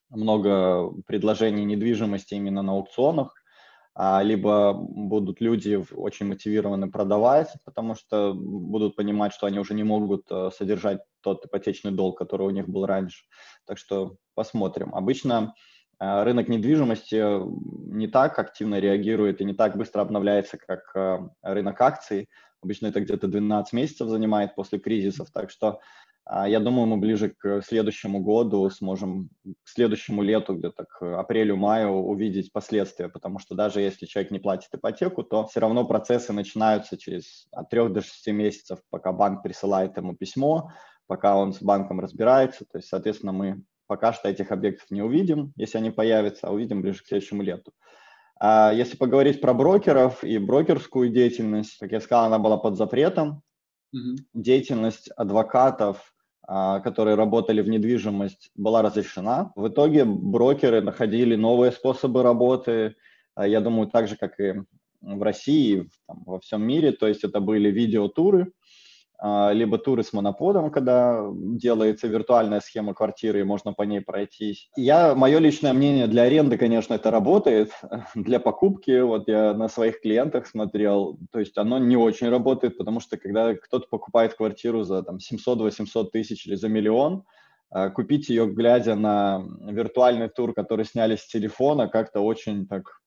много 0.09 0.91
предложений 1.07 1.65
недвижимости 1.67 2.35
именно 2.35 2.63
на 2.63 2.73
аукционах, 2.73 3.40
либо 3.99 4.73
будут 4.73 5.41
люди 5.41 5.85
очень 5.95 6.27
мотивированы 6.27 6.91
продавать, 6.91 7.53
потому 7.65 7.95
что 7.95 8.35
будут 8.35 8.97
понимать, 8.97 9.33
что 9.33 9.47
они 9.47 9.59
уже 9.59 9.75
не 9.75 9.83
могут 9.83 10.27
э, 10.31 10.51
содержать 10.57 11.01
тот 11.21 11.45
ипотечный 11.45 11.91
долг, 11.91 12.17
который 12.17 12.47
у 12.47 12.51
них 12.51 12.69
был 12.69 12.87
раньше. 12.87 13.25
Так 13.67 13.79
что 13.79 14.17
посмотрим. 14.35 14.95
Обычно 14.95 15.55
э, 15.99 16.23
рынок 16.23 16.49
недвижимости 16.49 17.41
не 17.93 18.07
так 18.07 18.39
активно 18.39 18.79
реагирует 18.79 19.41
и 19.41 19.45
не 19.45 19.55
так 19.55 19.77
быстро 19.77 20.03
обновляется, 20.03 20.57
как 20.57 20.93
э, 20.95 21.19
рынок 21.43 21.81
акций. 21.81 22.29
Обычно 22.63 22.87
это 22.87 23.01
где-то 23.01 23.27
12 23.27 23.73
месяцев 23.73 24.09
занимает 24.09 24.55
после 24.55 24.79
кризисов, 24.79 25.31
так 25.31 25.51
что 25.51 25.69
а, 25.69 25.79
я 26.29 26.61
думаю, 26.61 26.87
мы 26.87 26.97
ближе 26.99 27.31
к 27.31 27.63
следующему 27.63 28.21
году 28.21 28.69
сможем, 28.71 29.31
к 29.45 29.69
следующему 29.69 30.23
лету, 30.23 30.55
где-то 30.55 30.85
к 30.85 31.19
апрелю-маю 31.19 31.91
увидеть 31.91 32.53
последствия, 32.53 33.09
потому 33.09 33.39
что 33.39 33.55
даже 33.55 33.81
если 33.81 34.07
человек 34.07 34.31
не 34.31 34.39
платит 34.39 34.69
ипотеку, 34.73 35.25
то 35.25 35.47
все 35.47 35.61
равно 35.61 35.85
процессы 35.85 36.33
начинаются 36.33 36.97
через 36.97 37.47
от 37.53 37.69
3 37.71 37.89
до 37.89 38.03
6 38.03 38.29
месяцев, 38.29 38.79
пока 38.91 39.13
банк 39.13 39.43
присылает 39.43 39.97
ему 39.97 40.15
письмо, 40.15 40.71
пока 41.07 41.37
он 41.37 41.53
с 41.53 41.61
банком 41.61 42.01
разбирается. 42.01 42.65
То 42.71 42.79
есть, 42.79 42.89
соответственно, 42.89 43.33
мы 43.33 43.63
пока 43.89 44.13
что 44.13 44.29
этих 44.29 44.53
объектов 44.53 44.91
не 44.91 45.03
увидим, 45.03 45.53
если 45.57 45.79
они 45.79 45.91
появятся, 45.91 46.47
а 46.47 46.53
увидим 46.53 46.81
ближе 46.81 47.03
к 47.03 47.07
следующему 47.07 47.43
лету. 47.43 47.73
А 48.39 48.73
если 48.73 48.97
поговорить 48.97 49.41
про 49.41 49.53
брокеров 49.53 50.23
и 50.23 50.39
брокерскую 50.39 51.11
деятельность, 51.11 51.77
как 51.79 51.91
я 51.91 52.01
сказал, 52.01 52.27
она 52.27 52.39
была 52.39 52.57
под 52.57 52.77
запретом. 52.77 53.43
Mm-hmm. 53.95 54.17
Деятельность 54.35 55.11
адвокатов, 55.17 56.15
а, 56.47 56.81
которые 56.81 57.17
работали 57.17 57.61
в 57.63 57.69
недвижимость, 57.69 58.51
была 58.55 58.83
разрешена. 58.83 59.53
В 59.57 59.69
итоге 59.69 60.05
брокеры 60.05 60.81
находили 60.81 61.37
новые 61.37 61.73
способы 61.73 62.23
работы. 62.23 62.97
А, 63.35 63.47
я 63.47 63.61
думаю, 63.61 63.89
так 63.89 64.09
же, 64.09 64.17
как 64.17 64.39
и 64.41 64.55
в 65.01 65.23
России, 65.23 65.89
там, 66.07 66.23
во 66.27 66.41
всем 66.41 66.63
мире. 66.63 66.93
То 66.93 67.07
есть 67.07 67.25
это 67.25 67.41
были 67.41 67.71
видеотуры, 67.71 68.53
либо 69.23 69.77
туры 69.77 70.03
с 70.03 70.15
моноподом, 70.15 70.71
когда 70.71 71.27
делается 71.33 72.07
виртуальная 72.07 72.61
схема 72.61 72.95
квартиры, 72.95 73.41
и 73.41 73.45
можно 73.45 73.75
по 73.75 73.83
ней 73.83 74.01
пройтись. 74.01 74.71
Я, 74.77 75.15
мое 75.15 75.39
личное 75.39 75.75
мнение, 75.75 76.07
для 76.07 76.23
аренды, 76.23 76.57
конечно, 76.57 76.95
это 76.95 77.11
работает, 77.11 77.71
для 78.15 78.41
покупки, 78.41 79.01
вот 79.01 79.29
я 79.29 79.53
на 79.53 79.69
своих 79.69 80.01
клиентах 80.01 80.47
смотрел, 80.47 81.19
то 81.33 81.39
есть 81.39 81.59
оно 81.59 81.79
не 81.79 81.97
очень 81.97 82.31
работает, 82.31 82.79
потому 82.79 83.01
что 83.01 83.19
когда 83.19 83.55
кто-то 83.55 83.87
покупает 83.91 84.35
квартиру 84.35 84.85
за 84.85 85.03
там 85.03 85.19
700-800 85.19 86.11
тысяч 86.11 86.47
или 86.47 86.55
за 86.55 86.69
миллион, 86.69 87.25
а, 87.71 87.91
купить 87.91 88.29
ее, 88.29 88.47
глядя 88.47 88.97
на 88.97 89.45
виртуальный 89.61 90.29
тур, 90.29 90.55
который 90.55 90.85
сняли 90.85 91.17
с 91.17 91.27
телефона, 91.27 91.89
как-то 91.89 92.21
очень 92.21 92.67
так 92.67 93.01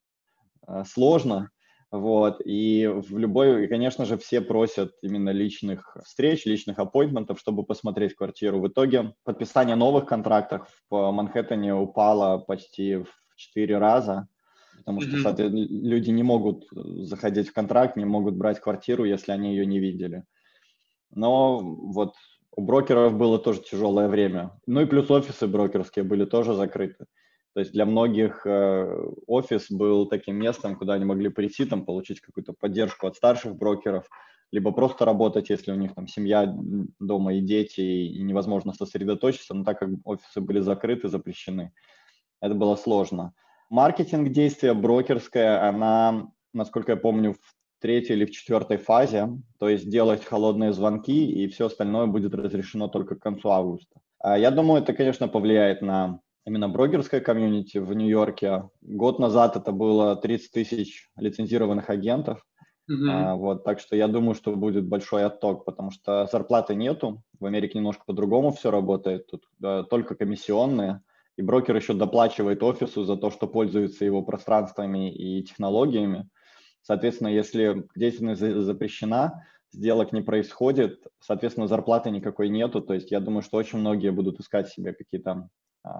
а, 0.65 0.85
сложно. 0.85 1.49
Вот, 1.93 2.41
и 2.43 2.87
в 2.87 3.19
любой, 3.19 3.65
и, 3.65 3.67
конечно 3.67 4.05
же, 4.05 4.17
все 4.17 4.41
просят 4.41 4.95
именно 5.03 5.29
личных 5.29 5.95
встреч, 6.03 6.43
личных 6.43 6.79
аппоинтментов, 6.79 7.39
чтобы 7.39 7.63
посмотреть 7.63 8.15
квартиру. 8.15 8.59
В 8.59 8.67
итоге 8.67 9.13
подписание 9.23 9.75
новых 9.75 10.07
контрактов 10.07 10.67
в 10.89 11.11
Манхэттене 11.11 11.75
упало 11.75 12.39
почти 12.39 12.95
в 12.95 13.09
четыре 13.35 13.77
раза, 13.77 14.27
потому 14.77 15.01
что, 15.01 15.17
соответственно, 15.19 15.67
люди 15.87 16.09
не 16.09 16.23
могут 16.23 16.65
заходить 16.71 17.49
в 17.49 17.53
контракт, 17.53 17.95
не 17.95 18.05
могут 18.05 18.37
брать 18.37 18.59
квартиру, 18.59 19.05
если 19.05 19.31
они 19.31 19.51
ее 19.51 19.67
не 19.67 19.77
видели. 19.77 20.23
Но 21.11 21.59
вот 21.59 22.15
у 22.55 22.63
брокеров 22.63 23.15
было 23.15 23.37
тоже 23.37 23.61
тяжелое 23.61 24.07
время. 24.07 24.59
Ну 24.65 24.81
и 24.81 24.85
плюс 24.85 25.11
офисы 25.11 25.45
брокерские 25.45 26.05
были 26.05 26.25
тоже 26.25 26.55
закрыты. 26.55 27.05
То 27.53 27.59
есть 27.59 27.71
для 27.71 27.85
многих 27.85 28.45
э, 28.45 29.07
офис 29.27 29.69
был 29.69 30.07
таким 30.07 30.37
местом, 30.37 30.75
куда 30.75 30.93
они 30.93 31.05
могли 31.05 31.29
прийти, 31.29 31.65
там, 31.65 31.85
получить 31.85 32.19
какую-то 32.19 32.53
поддержку 32.53 33.05
от 33.05 33.15
старших 33.15 33.55
брокеров, 33.55 34.09
либо 34.51 34.71
просто 34.71 35.05
работать, 35.05 35.49
если 35.49 35.71
у 35.71 35.75
них 35.75 35.93
там 35.93 36.07
семья 36.07 36.51
дома 36.99 37.35
и 37.35 37.41
дети, 37.41 37.81
и 37.81 38.21
невозможно 38.21 38.73
сосредоточиться, 38.73 39.53
но 39.53 39.63
так 39.63 39.79
как 39.79 39.89
офисы 40.03 40.41
были 40.41 40.59
закрыты, 40.59 41.09
запрещены, 41.09 41.73
это 42.41 42.55
было 42.55 42.75
сложно. 42.75 43.33
Маркетинг 43.69 44.29
действия 44.29 44.73
брокерская, 44.73 45.67
она, 45.67 46.31
насколько 46.53 46.91
я 46.91 46.97
помню, 46.97 47.33
в 47.33 47.55
третьей 47.79 48.15
или 48.15 48.25
в 48.25 48.31
четвертой 48.31 48.77
фазе, 48.77 49.29
то 49.59 49.69
есть 49.69 49.89
делать 49.89 50.23
холодные 50.23 50.73
звонки, 50.73 51.31
и 51.31 51.47
все 51.47 51.65
остальное 51.65 52.07
будет 52.07 52.33
разрешено 52.33 52.87
только 52.87 53.15
к 53.15 53.21
концу 53.21 53.49
августа. 53.49 53.99
А 54.19 54.37
я 54.37 54.51
думаю, 54.51 54.81
это, 54.81 54.93
конечно, 54.93 55.27
повлияет 55.27 55.81
на 55.81 56.19
именно 56.45 56.69
брокерское 56.69 57.21
комьюнити 57.21 57.77
в 57.77 57.93
Нью-Йорке. 57.93 58.69
Год 58.81 59.19
назад 59.19 59.55
это 59.55 59.71
было 59.71 60.15
30 60.15 60.51
тысяч 60.51 61.09
лицензированных 61.15 61.89
агентов. 61.89 62.45
Mm-hmm. 62.91 63.09
А, 63.09 63.35
вот, 63.35 63.63
так 63.63 63.79
что 63.79 63.95
я 63.95 64.07
думаю, 64.07 64.35
что 64.35 64.55
будет 64.55 64.87
большой 64.87 65.23
отток, 65.23 65.63
потому 65.63 65.91
что 65.91 66.27
зарплаты 66.29 66.75
нету. 66.75 67.23
В 67.39 67.45
Америке 67.45 67.77
немножко 67.77 68.03
по-другому 68.05 68.51
все 68.51 68.71
работает. 68.71 69.27
Тут 69.27 69.43
да, 69.59 69.83
только 69.83 70.15
комиссионные. 70.15 71.01
И 71.37 71.41
брокер 71.41 71.75
еще 71.75 71.93
доплачивает 71.93 72.61
офису 72.61 73.05
за 73.05 73.15
то, 73.15 73.31
что 73.31 73.47
пользуется 73.47 74.05
его 74.05 74.21
пространствами 74.21 75.11
и 75.11 75.43
технологиями. 75.43 76.29
Соответственно, 76.81 77.29
если 77.29 77.87
деятельность 77.95 78.41
запрещена, 78.41 79.45
сделок 79.71 80.11
не 80.11 80.21
происходит, 80.21 81.07
соответственно, 81.19 81.67
зарплаты 81.67 82.11
никакой 82.11 82.49
нету. 82.49 82.81
То 82.81 82.93
есть 82.93 83.09
я 83.09 83.19
думаю, 83.19 83.41
что 83.41 83.57
очень 83.57 83.79
многие 83.79 84.11
будут 84.11 84.39
искать 84.39 84.67
себе 84.67 84.93
какие-то 84.93 85.49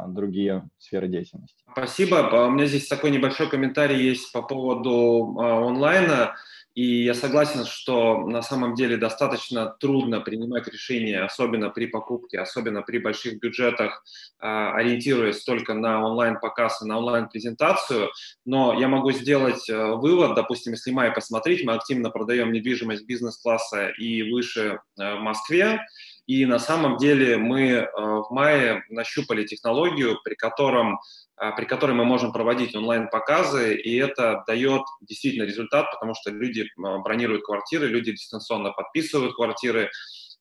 другие 0.08 0.70
сферы 0.78 1.08
деятельности. 1.08 1.64
Спасибо. 1.72 2.30
А 2.30 2.48
у 2.48 2.52
меня 2.52 2.66
здесь 2.66 2.88
такой 2.88 3.12
небольшой 3.12 3.50
комментарий 3.50 4.02
есть 4.02 4.32
по 4.32 4.42
поводу 4.42 5.38
а, 5.40 5.68
онлайна. 5.68 6.36
И 6.76 7.04
я 7.04 7.14
согласен, 7.14 7.66
что 7.66 8.26
на 8.28 8.42
самом 8.42 8.74
деле 8.74 8.98
достаточно 8.98 9.68
трудно 9.80 10.22
принимать 10.22 10.68
решения, 10.68 11.22
особенно 11.22 11.70
при 11.70 11.86
покупке, 11.86 12.40
особенно 12.40 12.82
при 12.82 12.98
больших 12.98 13.40
бюджетах, 13.40 14.04
ориентируясь 14.40 15.44
только 15.44 15.76
на 15.76 16.04
онлайн-показ 16.04 16.82
и 16.82 16.86
на 16.86 16.98
онлайн-презентацию. 16.98 18.10
Но 18.46 18.74
я 18.80 18.88
могу 18.88 19.12
сделать 19.12 19.70
э, 19.70 19.94
вывод, 19.94 20.34
допустим, 20.34 20.74
если 20.74 20.92
май 20.92 21.12
посмотреть, 21.12 21.64
мы 21.64 21.74
активно 21.74 22.10
продаем 22.10 22.52
недвижимость 22.52 23.06
бизнес-класса 23.06 23.90
и 23.90 24.32
выше 24.32 24.80
э, 25.00 25.16
в 25.16 25.20
Москве. 25.20 25.80
И 26.26 26.46
на 26.46 26.60
самом 26.60 26.98
деле 26.98 27.38
мы 27.38 27.70
э, 27.70 27.88
в 27.96 28.28
мае 28.30 28.84
нащупали 28.90 29.44
технологию, 29.44 30.20
при, 30.24 30.36
котором, 30.36 31.00
э, 31.42 31.52
при 31.58 31.66
которой 31.66 31.92
мы 31.92 32.06
можем 32.06 32.32
проводить 32.32 32.76
онлайн-показы, 32.76 33.76
и 33.76 33.98
это 33.98 34.44
дает 34.48 34.84
действительно 35.02 35.44
результат, 35.44 35.92
потому 35.92 36.14
что 36.16 36.32
люди 36.32 36.62
э, 36.62 36.68
бронируют 37.04 37.44
квартиры, 37.44 37.88
люди 37.88 38.14
дистанционно 38.14 38.72
подписывают 38.72 39.36
квартиры, 39.36 39.90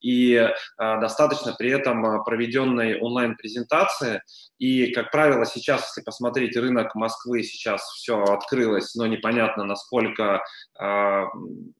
и 0.02 0.34
э, 0.34 0.50
достаточно 0.76 1.54
при 1.54 1.70
этом 1.70 2.04
э, 2.04 2.24
проведенной 2.24 2.98
онлайн-презентации. 3.00 4.22
И, 4.58 4.92
как 4.92 5.10
правило, 5.10 5.46
сейчас, 5.46 5.88
если 5.88 6.02
посмотреть 6.02 6.56
рынок 6.56 6.94
Москвы, 6.94 7.42
сейчас 7.42 7.82
все 7.92 8.22
открылось, 8.22 8.94
но 8.94 9.06
непонятно, 9.06 9.64
насколько, 9.64 10.42
э, 10.78 11.24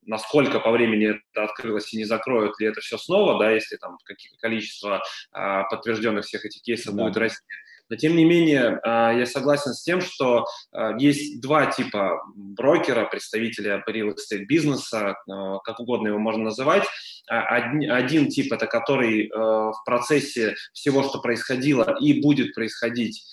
насколько 0.05 0.59
по 0.59 0.71
времени 0.71 1.19
это 1.31 1.43
открылось 1.43 1.93
и 1.93 1.97
не 1.97 2.05
закроют 2.05 2.59
ли 2.59 2.67
это 2.67 2.81
все 2.81 2.97
снова, 2.97 3.37
да, 3.39 3.51
если 3.51 3.75
там 3.75 3.97
какие 4.05 4.35
количество 4.37 5.01
подтвержденных 5.31 6.25
всех 6.25 6.45
этих 6.45 6.61
кейсов 6.61 6.95
да. 6.95 7.03
будет 7.03 7.17
расти. 7.17 7.43
Но 7.89 7.95
тем 7.95 8.15
не 8.15 8.25
менее, 8.25 8.79
а, 8.83 9.11
я 9.11 9.25
согласен 9.25 9.73
с 9.73 9.83
тем, 9.83 10.01
что 10.01 10.45
а, 10.71 10.97
есть 10.97 11.41
два 11.41 11.67
типа 11.67 12.21
брокера, 12.35 13.05
представителя 13.05 13.83
real 13.87 14.13
estate 14.13 14.45
бизнеса, 14.45 15.15
а, 15.29 15.59
как 15.59 15.79
угодно 15.79 16.07
его 16.09 16.19
можно 16.19 16.45
называть. 16.45 16.83
Один 17.27 18.27
тип 18.27 18.51
это 18.51 18.67
который 18.67 19.29
в 19.29 19.75
процессе 19.85 20.55
всего, 20.73 21.03
что 21.03 21.21
происходило 21.21 21.95
и 22.01 22.21
будет 22.21 22.53
происходить, 22.53 23.23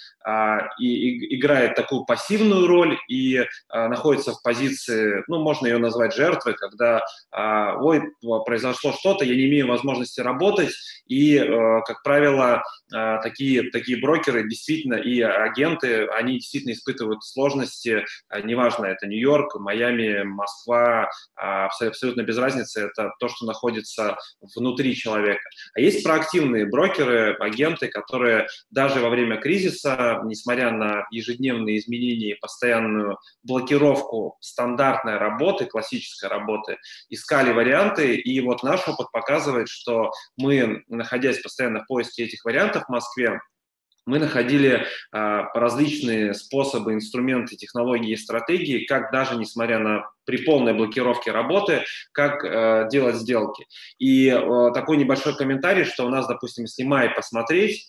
и, 0.78 1.36
играет 1.36 1.74
такую 1.74 2.04
пассивную 2.04 2.66
роль 2.66 2.98
и 3.08 3.46
а, 3.68 3.88
находится 3.88 4.32
в 4.32 4.42
позиции, 4.42 5.24
ну, 5.28 5.42
можно 5.42 5.66
ее 5.66 5.78
назвать 5.78 6.14
жертвой, 6.14 6.54
когда, 6.54 7.02
а, 7.30 7.76
ой, 7.78 8.02
произошло 8.44 8.92
что-то, 8.92 9.24
я 9.24 9.34
не 9.34 9.48
имею 9.48 9.66
возможности 9.66 10.20
работать, 10.20 10.70
и, 11.06 11.38
как 11.86 12.02
правило, 12.02 12.62
такие, 13.22 13.70
такие 13.70 14.00
брокеры 14.00 14.48
действительно 14.48 14.94
и 14.94 15.20
агенты, 15.20 16.06
они 16.06 16.34
действительно 16.34 16.72
испытывают 16.72 17.24
сложности, 17.24 18.04
неважно, 18.44 18.86
это 18.86 19.06
Нью-Йорк, 19.06 19.56
Майами, 19.56 20.22
Москва, 20.22 21.10
абсолютно 21.34 22.22
без 22.22 22.38
разницы, 22.38 22.82
это 22.86 23.12
то, 23.18 23.28
что 23.28 23.46
находится 23.46 24.16
внутри 24.54 24.94
человека. 24.94 25.42
А 25.74 25.80
есть 25.80 26.04
проактивные 26.04 26.66
брокеры, 26.66 27.34
агенты, 27.40 27.88
которые 27.88 28.46
даже 28.70 29.00
во 29.00 29.08
время 29.08 29.36
кризиса 29.38 30.09
несмотря 30.24 30.70
на 30.70 31.06
ежедневные 31.10 31.78
изменения 31.78 32.32
и 32.32 32.40
постоянную 32.40 33.18
блокировку 33.42 34.36
стандартной 34.40 35.16
работы, 35.16 35.66
классической 35.66 36.28
работы, 36.28 36.78
искали 37.08 37.52
варианты. 37.52 38.16
И 38.16 38.40
вот 38.40 38.62
наш 38.62 38.86
опыт 38.88 39.10
показывает, 39.12 39.68
что 39.68 40.10
мы, 40.36 40.82
находясь 40.88 41.40
постоянно 41.40 41.82
в 41.82 41.86
поиске 41.86 42.24
этих 42.24 42.44
вариантов 42.44 42.84
в 42.86 42.92
Москве, 42.92 43.40
мы 44.06 44.18
находили 44.18 44.86
а, 45.12 45.44
различные 45.54 46.34
способы, 46.34 46.94
инструменты, 46.94 47.56
технологии 47.56 48.12
и 48.12 48.16
стратегии, 48.16 48.86
как 48.86 49.12
даже 49.12 49.36
несмотря 49.36 49.78
на 49.78 50.04
при 50.24 50.38
полной 50.38 50.74
блокировке 50.74 51.32
работы, 51.32 51.82
как 52.12 52.44
э, 52.44 52.88
делать 52.90 53.16
сделки. 53.16 53.66
И 53.98 54.28
э, 54.28 54.70
такой 54.72 54.96
небольшой 54.96 55.36
комментарий, 55.36 55.84
что 55.84 56.06
у 56.06 56.08
нас, 56.08 56.28
допустим, 56.28 56.64
если 56.64 56.84
май 56.84 57.10
посмотреть, 57.10 57.80
э, 57.80 57.86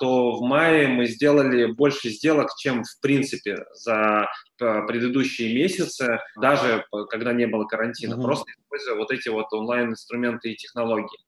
то 0.00 0.32
в 0.32 0.42
мае 0.42 0.88
мы 0.88 1.06
сделали 1.06 1.66
больше 1.66 2.08
сделок, 2.08 2.48
чем 2.58 2.82
в 2.82 3.00
принципе 3.00 3.64
за 3.72 4.28
э, 4.60 4.86
предыдущие 4.86 5.54
месяцы, 5.54 6.18
даже 6.40 6.84
когда 7.08 7.32
не 7.32 7.46
было 7.46 7.64
карантина, 7.66 8.14
mm-hmm. 8.14 8.22
просто 8.22 8.50
используя 8.50 8.96
вот 8.96 9.12
эти 9.12 9.28
вот 9.28 9.52
онлайн-инструменты 9.52 10.50
и 10.50 10.56
технологии. 10.56 11.20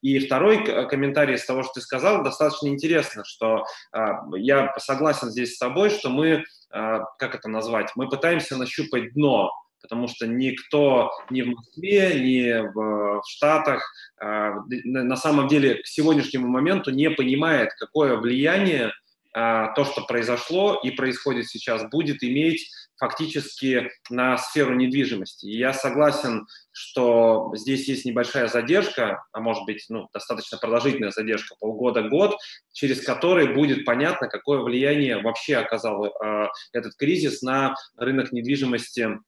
И 0.00 0.18
второй 0.20 0.64
комментарий 0.86 1.34
из 1.34 1.44
того, 1.44 1.64
что 1.64 1.74
ты 1.74 1.80
сказал, 1.80 2.22
достаточно 2.22 2.68
интересно, 2.68 3.24
что 3.24 3.64
э, 3.92 3.98
я 4.36 4.72
согласен 4.78 5.30
здесь 5.30 5.56
с 5.56 5.58
тобой, 5.58 5.90
что 5.90 6.08
мы, 6.08 6.26
э, 6.26 6.42
как 7.18 7.34
это 7.34 7.48
назвать, 7.48 7.90
мы 7.96 8.08
пытаемся 8.08 8.56
нащупать 8.56 9.12
дно 9.14 9.50
потому 9.80 10.08
что 10.08 10.26
никто 10.26 11.10
ни 11.30 11.42
в 11.42 11.48
Москве, 11.48 12.20
ни 12.20 12.60
в, 12.72 13.20
в 13.20 13.22
Штатах 13.28 13.82
э, 14.20 14.52
на 14.84 15.16
самом 15.16 15.48
деле 15.48 15.76
к 15.76 15.86
сегодняшнему 15.86 16.48
моменту 16.48 16.90
не 16.90 17.10
понимает, 17.10 17.70
какое 17.78 18.16
влияние 18.16 18.92
э, 19.34 19.66
то, 19.74 19.84
что 19.84 20.02
произошло 20.02 20.80
и 20.82 20.90
происходит 20.90 21.46
сейчас, 21.48 21.88
будет 21.90 22.22
иметь 22.22 22.70
фактически 22.98 23.90
на 24.10 24.36
сферу 24.36 24.74
недвижимости. 24.74 25.46
И 25.46 25.56
я 25.56 25.72
согласен, 25.72 26.46
что 26.72 27.52
здесь 27.54 27.88
есть 27.88 28.04
небольшая 28.04 28.48
задержка, 28.48 29.24
а 29.32 29.40
может 29.40 29.64
быть, 29.64 29.86
ну, 29.88 30.08
достаточно 30.12 30.58
продолжительная 30.58 31.12
задержка, 31.12 31.54
полгода-год, 31.60 32.36
через 32.72 33.00
который 33.00 33.54
будет 33.54 33.84
понятно, 33.84 34.28
какое 34.28 34.60
влияние 34.60 35.22
вообще 35.22 35.56
оказал 35.56 36.06
э, 36.06 36.48
этот 36.72 36.96
кризис 36.96 37.42
на 37.42 37.74
рынок 37.96 38.32
недвижимости 38.32 39.18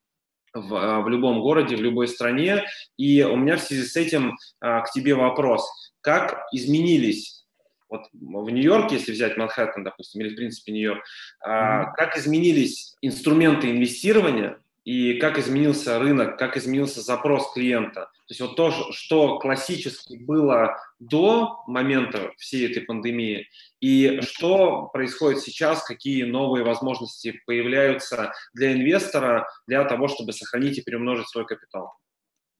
в, 0.53 0.75
а, 0.75 1.01
в 1.01 1.09
любом 1.09 1.41
городе, 1.41 1.77
в 1.77 1.83
любой 1.83 2.09
стране. 2.09 2.65
И 2.97 3.23
у 3.23 3.37
меня 3.37 3.57
в 3.57 3.61
связи 3.61 3.85
с 3.85 3.97
этим 3.97 4.37
а, 4.61 4.81
к 4.81 4.93
тебе 4.93 5.15
вопрос. 5.15 5.69
Как 6.01 6.47
изменились 6.53 7.47
вот 7.89 8.03
в 8.13 8.51
Нью-Йорке, 8.51 8.97
если 8.97 9.13
взять 9.13 9.37
Манхэттен, 9.37 9.83
допустим, 9.83 10.21
или 10.21 10.31
в 10.31 10.37
принципе 10.37 10.73
Нью-Йорк, 10.73 11.03
mm-hmm. 11.45 11.87
как 11.97 12.17
изменились 12.17 12.95
инструменты 13.03 13.71
инвестирования 13.71 14.61
и 14.91 15.21
как 15.21 15.39
изменился 15.39 16.01
рынок, 16.01 16.37
как 16.37 16.57
изменился 16.57 17.01
запрос 17.01 17.53
клиента. 17.53 18.11
То 18.27 18.31
есть 18.31 18.41
вот 18.41 18.57
то, 18.57 18.73
что 18.91 19.39
классически 19.39 20.17
было 20.17 20.79
до 20.99 21.63
момента 21.69 22.33
всей 22.39 22.69
этой 22.69 22.83
пандемии, 22.83 23.47
и 23.81 24.21
что 24.23 24.91
происходит 24.93 25.43
сейчас, 25.43 25.85
какие 25.85 26.25
новые 26.25 26.65
возможности 26.65 27.41
появляются 27.47 28.33
для 28.53 28.73
инвестора 28.73 29.47
для 29.69 29.85
того, 29.85 30.09
чтобы 30.09 30.33
сохранить 30.33 30.79
и 30.79 30.83
перемножить 30.83 31.29
свой 31.29 31.47
капитал. 31.47 31.93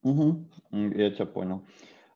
Угу, 0.03 0.47
я 0.71 1.11
тебя 1.11 1.25
понял. 1.25 1.67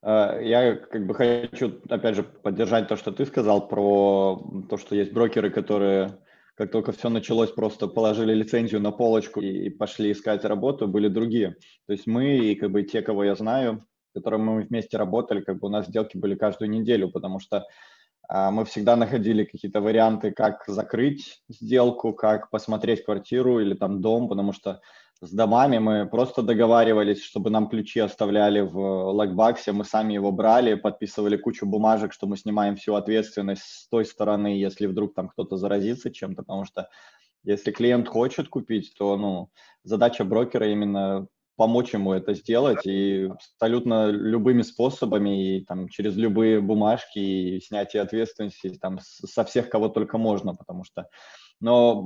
А, 0.01 0.39
я 0.39 0.75
как 0.75 1.05
бы 1.07 1.13
хочу, 1.13 1.81
опять 1.89 2.15
же, 2.15 2.23
поддержать 2.23 2.87
то, 2.87 2.95
что 2.95 3.11
ты 3.11 3.25
сказал 3.25 3.67
про 3.67 4.41
то, 4.69 4.77
что 4.77 4.95
есть 4.95 5.11
брокеры, 5.11 5.49
которые 5.49 6.19
как 6.55 6.71
только 6.71 6.91
все 6.93 7.09
началось, 7.09 7.51
просто 7.51 7.87
положили 7.87 8.33
лицензию 8.33 8.81
на 8.81 8.91
полочку 8.91 9.41
и 9.41 9.69
пошли 9.69 10.11
искать 10.11 10.45
работу, 10.45 10.87
были 10.87 11.09
другие. 11.09 11.57
То 11.85 11.93
есть 11.93 12.07
мы 12.07 12.37
и 12.37 12.55
как 12.55 12.71
бы 12.71 12.83
те, 12.83 13.01
кого 13.01 13.25
я 13.25 13.35
знаю, 13.35 13.85
с 14.11 14.13
которыми 14.13 14.43
мы 14.43 14.61
вместе 14.61 14.97
работали, 14.97 15.41
как 15.41 15.59
бы 15.59 15.67
у 15.67 15.71
нас 15.71 15.87
сделки 15.87 16.17
были 16.17 16.35
каждую 16.35 16.69
неделю, 16.69 17.09
потому 17.11 17.39
что 17.39 17.65
а, 18.27 18.51
мы 18.51 18.63
всегда 18.63 18.95
находили 18.95 19.43
какие-то 19.43 19.81
варианты, 19.81 20.31
как 20.31 20.63
закрыть 20.67 21.43
сделку, 21.49 22.13
как 22.13 22.49
посмотреть 22.49 23.03
квартиру 23.03 23.59
или 23.59 23.73
там 23.75 24.01
дом, 24.01 24.29
потому 24.29 24.53
что 24.53 24.79
с 25.21 25.31
домами. 25.31 25.77
Мы 25.77 26.07
просто 26.07 26.41
договаривались, 26.41 27.23
чтобы 27.23 27.49
нам 27.49 27.69
ключи 27.69 27.99
оставляли 27.99 28.61
в 28.61 28.77
локбаксе, 29.11 29.71
мы 29.71 29.85
сами 29.85 30.13
его 30.13 30.31
брали, 30.31 30.75
подписывали 30.75 31.37
кучу 31.37 31.65
бумажек, 31.65 32.13
что 32.13 32.27
мы 32.27 32.37
снимаем 32.37 32.75
всю 32.75 32.95
ответственность 32.95 33.63
с 33.63 33.87
той 33.87 34.05
стороны, 34.05 34.47
если 34.47 34.85
вдруг 34.85 35.13
там 35.13 35.29
кто-то 35.29 35.57
заразится 35.57 36.11
чем-то, 36.11 36.43
потому 36.43 36.65
что 36.65 36.89
если 37.43 37.71
клиент 37.71 38.07
хочет 38.07 38.49
купить, 38.49 38.93
то 38.97 39.17
ну, 39.17 39.49
задача 39.83 40.23
брокера 40.25 40.67
именно 40.67 41.27
помочь 41.55 41.93
ему 41.93 42.11
это 42.13 42.33
сделать 42.33 42.85
и 42.85 43.29
абсолютно 43.31 44.09
любыми 44.09 44.61
способами 44.61 45.57
и 45.57 45.65
там 45.65 45.87
через 45.87 46.15
любые 46.15 46.59
бумажки 46.59 47.19
и 47.19 47.61
снятие 47.61 48.01
ответственности 48.01 48.77
там 48.81 48.99
со 49.01 49.45
всех 49.45 49.69
кого 49.69 49.89
только 49.89 50.17
можно, 50.17 50.53
потому 50.53 50.83
что, 50.83 51.07
но 51.61 52.03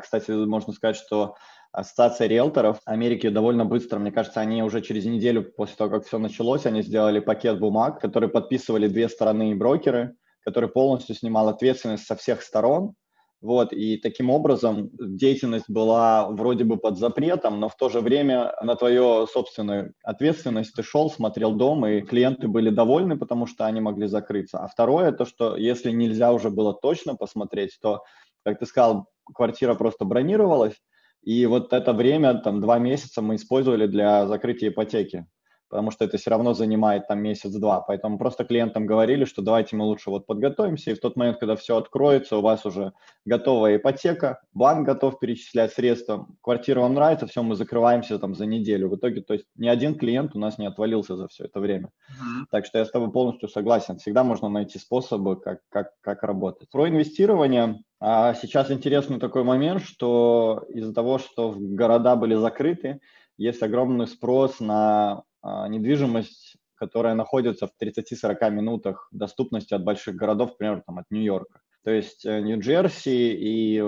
кстати, 0.00 0.30
можно 0.30 0.72
сказать, 0.72 0.96
что 0.96 1.34
Ассоциация 1.72 2.26
риэлторов 2.26 2.80
Америки 2.84 3.30
довольно 3.30 3.64
быстро, 3.64 3.98
мне 3.98 4.12
кажется, 4.12 4.40
они 4.40 4.62
уже 4.62 4.82
через 4.82 5.06
неделю 5.06 5.42
после 5.42 5.74
того, 5.76 5.90
как 5.90 6.06
все 6.06 6.18
началось, 6.18 6.66
они 6.66 6.82
сделали 6.82 7.18
пакет 7.18 7.58
бумаг, 7.58 7.98
который 7.98 8.28
подписывали 8.28 8.88
две 8.88 9.08
стороны 9.08 9.52
и 9.52 9.54
брокеры, 9.54 10.14
который 10.44 10.68
полностью 10.68 11.14
снимал 11.14 11.48
ответственность 11.48 12.04
со 12.04 12.14
всех 12.14 12.42
сторон. 12.42 12.94
Вот, 13.40 13.72
и 13.72 13.96
таким 13.96 14.30
образом 14.30 14.90
деятельность 14.92 15.68
была 15.68 16.28
вроде 16.28 16.62
бы 16.62 16.76
под 16.76 16.98
запретом, 16.98 17.58
но 17.58 17.68
в 17.68 17.76
то 17.76 17.88
же 17.88 18.00
время 18.00 18.54
на 18.62 18.76
твою 18.76 19.26
собственную 19.26 19.94
ответственность 20.04 20.74
ты 20.74 20.82
шел, 20.82 21.10
смотрел 21.10 21.54
дом, 21.54 21.84
и 21.86 22.02
клиенты 22.02 22.48
были 22.48 22.68
довольны, 22.70 23.18
потому 23.18 23.46
что 23.46 23.64
они 23.64 23.80
могли 23.80 24.06
закрыться. 24.06 24.58
А 24.58 24.68
второе, 24.68 25.10
то, 25.10 25.24
что 25.24 25.56
если 25.56 25.90
нельзя 25.90 26.32
уже 26.32 26.50
было 26.50 26.72
точно 26.72 27.16
посмотреть, 27.16 27.78
то, 27.80 28.04
как 28.44 28.60
ты 28.60 28.66
сказал, 28.66 29.06
квартира 29.34 29.74
просто 29.74 30.04
бронировалась, 30.04 30.74
и 31.22 31.46
вот 31.46 31.72
это 31.72 31.92
время, 31.92 32.34
там, 32.34 32.60
два 32.60 32.78
месяца 32.78 33.22
мы 33.22 33.36
использовали 33.36 33.86
для 33.86 34.26
закрытия 34.26 34.70
ипотеки, 34.70 35.26
потому 35.70 35.90
что 35.90 36.04
это 36.04 36.18
все 36.18 36.30
равно 36.30 36.52
занимает 36.52 37.06
там 37.06 37.22
месяц-два. 37.22 37.80
Поэтому 37.80 38.18
просто 38.18 38.44
клиентам 38.44 38.86
говорили, 38.86 39.24
что 39.24 39.40
давайте 39.40 39.76
мы 39.76 39.84
лучше 39.84 40.10
вот 40.10 40.26
подготовимся, 40.26 40.90
и 40.90 40.94
в 40.94 41.00
тот 41.00 41.16
момент, 41.16 41.38
когда 41.38 41.54
все 41.54 41.76
откроется, 41.76 42.36
у 42.36 42.42
вас 42.42 42.66
уже 42.66 42.92
готовая 43.24 43.76
ипотека, 43.76 44.42
банк 44.52 44.84
готов 44.84 45.20
перечислять 45.20 45.72
средства, 45.72 46.26
квартира 46.42 46.80
вам 46.80 46.94
нравится, 46.94 47.28
все, 47.28 47.42
мы 47.42 47.54
закрываемся 47.54 48.18
там 48.18 48.34
за 48.34 48.44
неделю. 48.44 48.88
В 48.88 48.96
итоге, 48.96 49.22
то 49.22 49.32
есть 49.34 49.46
ни 49.56 49.68
один 49.68 49.94
клиент 49.94 50.34
у 50.34 50.40
нас 50.40 50.58
не 50.58 50.66
отвалился 50.66 51.16
за 51.16 51.28
все 51.28 51.44
это 51.44 51.60
время. 51.60 51.86
Mm-hmm. 52.10 52.44
Так 52.50 52.66
что 52.66 52.78
я 52.78 52.84
с 52.84 52.90
тобой 52.90 53.12
полностью 53.12 53.48
согласен. 53.48 53.96
Всегда 53.96 54.24
можно 54.24 54.48
найти 54.48 54.78
способы, 54.78 55.40
как, 55.40 55.60
как, 55.70 55.92
как 56.00 56.24
работать. 56.24 56.68
Про 56.68 56.88
инвестирование 56.88 57.82
а 58.04 58.34
сейчас 58.34 58.68
интересный 58.72 59.20
такой 59.20 59.44
момент, 59.44 59.80
что 59.84 60.66
из-за 60.70 60.92
того, 60.92 61.18
что 61.18 61.54
города 61.56 62.16
были 62.16 62.34
закрыты, 62.34 63.00
есть 63.38 63.62
огромный 63.62 64.08
спрос 64.08 64.58
на 64.58 65.22
а, 65.40 65.68
недвижимость, 65.68 66.56
которая 66.74 67.14
находится 67.14 67.68
в 67.68 67.70
30-40 67.80 68.50
минутах 68.50 69.08
доступности 69.12 69.72
от 69.74 69.84
больших 69.84 70.16
городов, 70.16 70.50
например, 70.50 70.82
там, 70.84 70.98
от 70.98 71.04
Нью-Йорка. 71.10 71.60
То 71.84 71.92
есть 71.92 72.26
э, 72.26 72.40
Нью-Джерси 72.40 73.34
и 73.34 73.80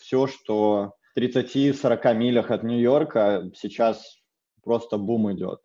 все, 0.00 0.26
что 0.26 0.94
в 1.14 1.18
30-40 1.18 2.14
милях 2.14 2.50
от 2.50 2.64
Нью-Йорка 2.64 3.50
сейчас 3.54 4.18
просто 4.64 4.98
бум 4.98 5.32
идет. 5.32 5.60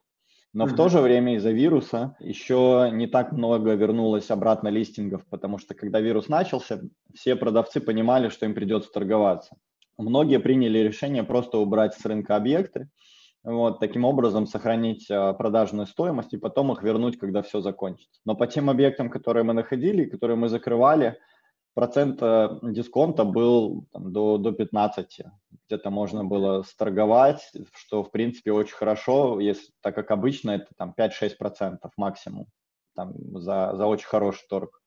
Но 0.51 0.65
mm-hmm. 0.65 0.69
в 0.69 0.75
то 0.75 0.89
же 0.89 0.99
время 0.99 1.35
из-за 1.35 1.51
вируса 1.51 2.15
еще 2.19 2.89
не 2.91 3.07
так 3.07 3.31
много 3.31 3.73
вернулось 3.73 4.31
обратно 4.31 4.69
листингов, 4.69 5.25
потому 5.29 5.59
что 5.59 5.75
когда 5.75 5.99
вирус 5.99 6.27
начался, 6.27 6.81
все 7.13 7.35
продавцы 7.35 7.79
понимали, 7.79 8.29
что 8.29 8.45
им 8.45 8.55
придется 8.55 8.89
торговаться. 8.91 9.55
Многие 9.97 10.39
приняли 10.39 10.79
решение 10.79 11.23
просто 11.23 11.57
убрать 11.59 11.93
с 11.93 12.03
рынка 12.05 12.35
объекты, 12.35 12.89
вот, 13.43 13.79
таким 13.79 14.05
образом 14.05 14.47
сохранить 14.47 15.09
а, 15.09 15.33
продажную 15.33 15.87
стоимость 15.87 16.33
и 16.33 16.37
потом 16.37 16.71
их 16.71 16.83
вернуть, 16.83 17.17
когда 17.17 17.41
все 17.41 17.61
закончится. 17.61 18.19
Но 18.25 18.35
по 18.35 18.47
тем 18.47 18.69
объектам, 18.69 19.09
которые 19.09 19.43
мы 19.43 19.53
находили, 19.53 20.05
которые 20.05 20.35
мы 20.35 20.49
закрывали, 20.49 21.17
процент 21.79 22.19
дисконта 22.61 23.23
был 23.23 23.87
там, 23.93 24.11
до, 24.11 24.37
до 24.37 24.51
15. 24.51 25.21
Где-то 25.67 25.89
можно 25.89 26.25
было 26.25 26.63
сторговать, 26.63 27.49
что, 27.73 28.03
в 28.03 28.11
принципе, 28.11 28.51
очень 28.51 28.75
хорошо, 28.75 29.39
если, 29.39 29.71
так 29.81 29.95
как 29.95 30.11
обычно 30.11 30.51
это 30.51 30.67
там 30.75 30.93
5-6% 30.97 31.77
максимум 31.95 32.47
там, 32.95 33.13
за, 33.39 33.71
за 33.75 33.85
очень 33.85 34.07
хороший 34.07 34.45
торг. 34.49 34.81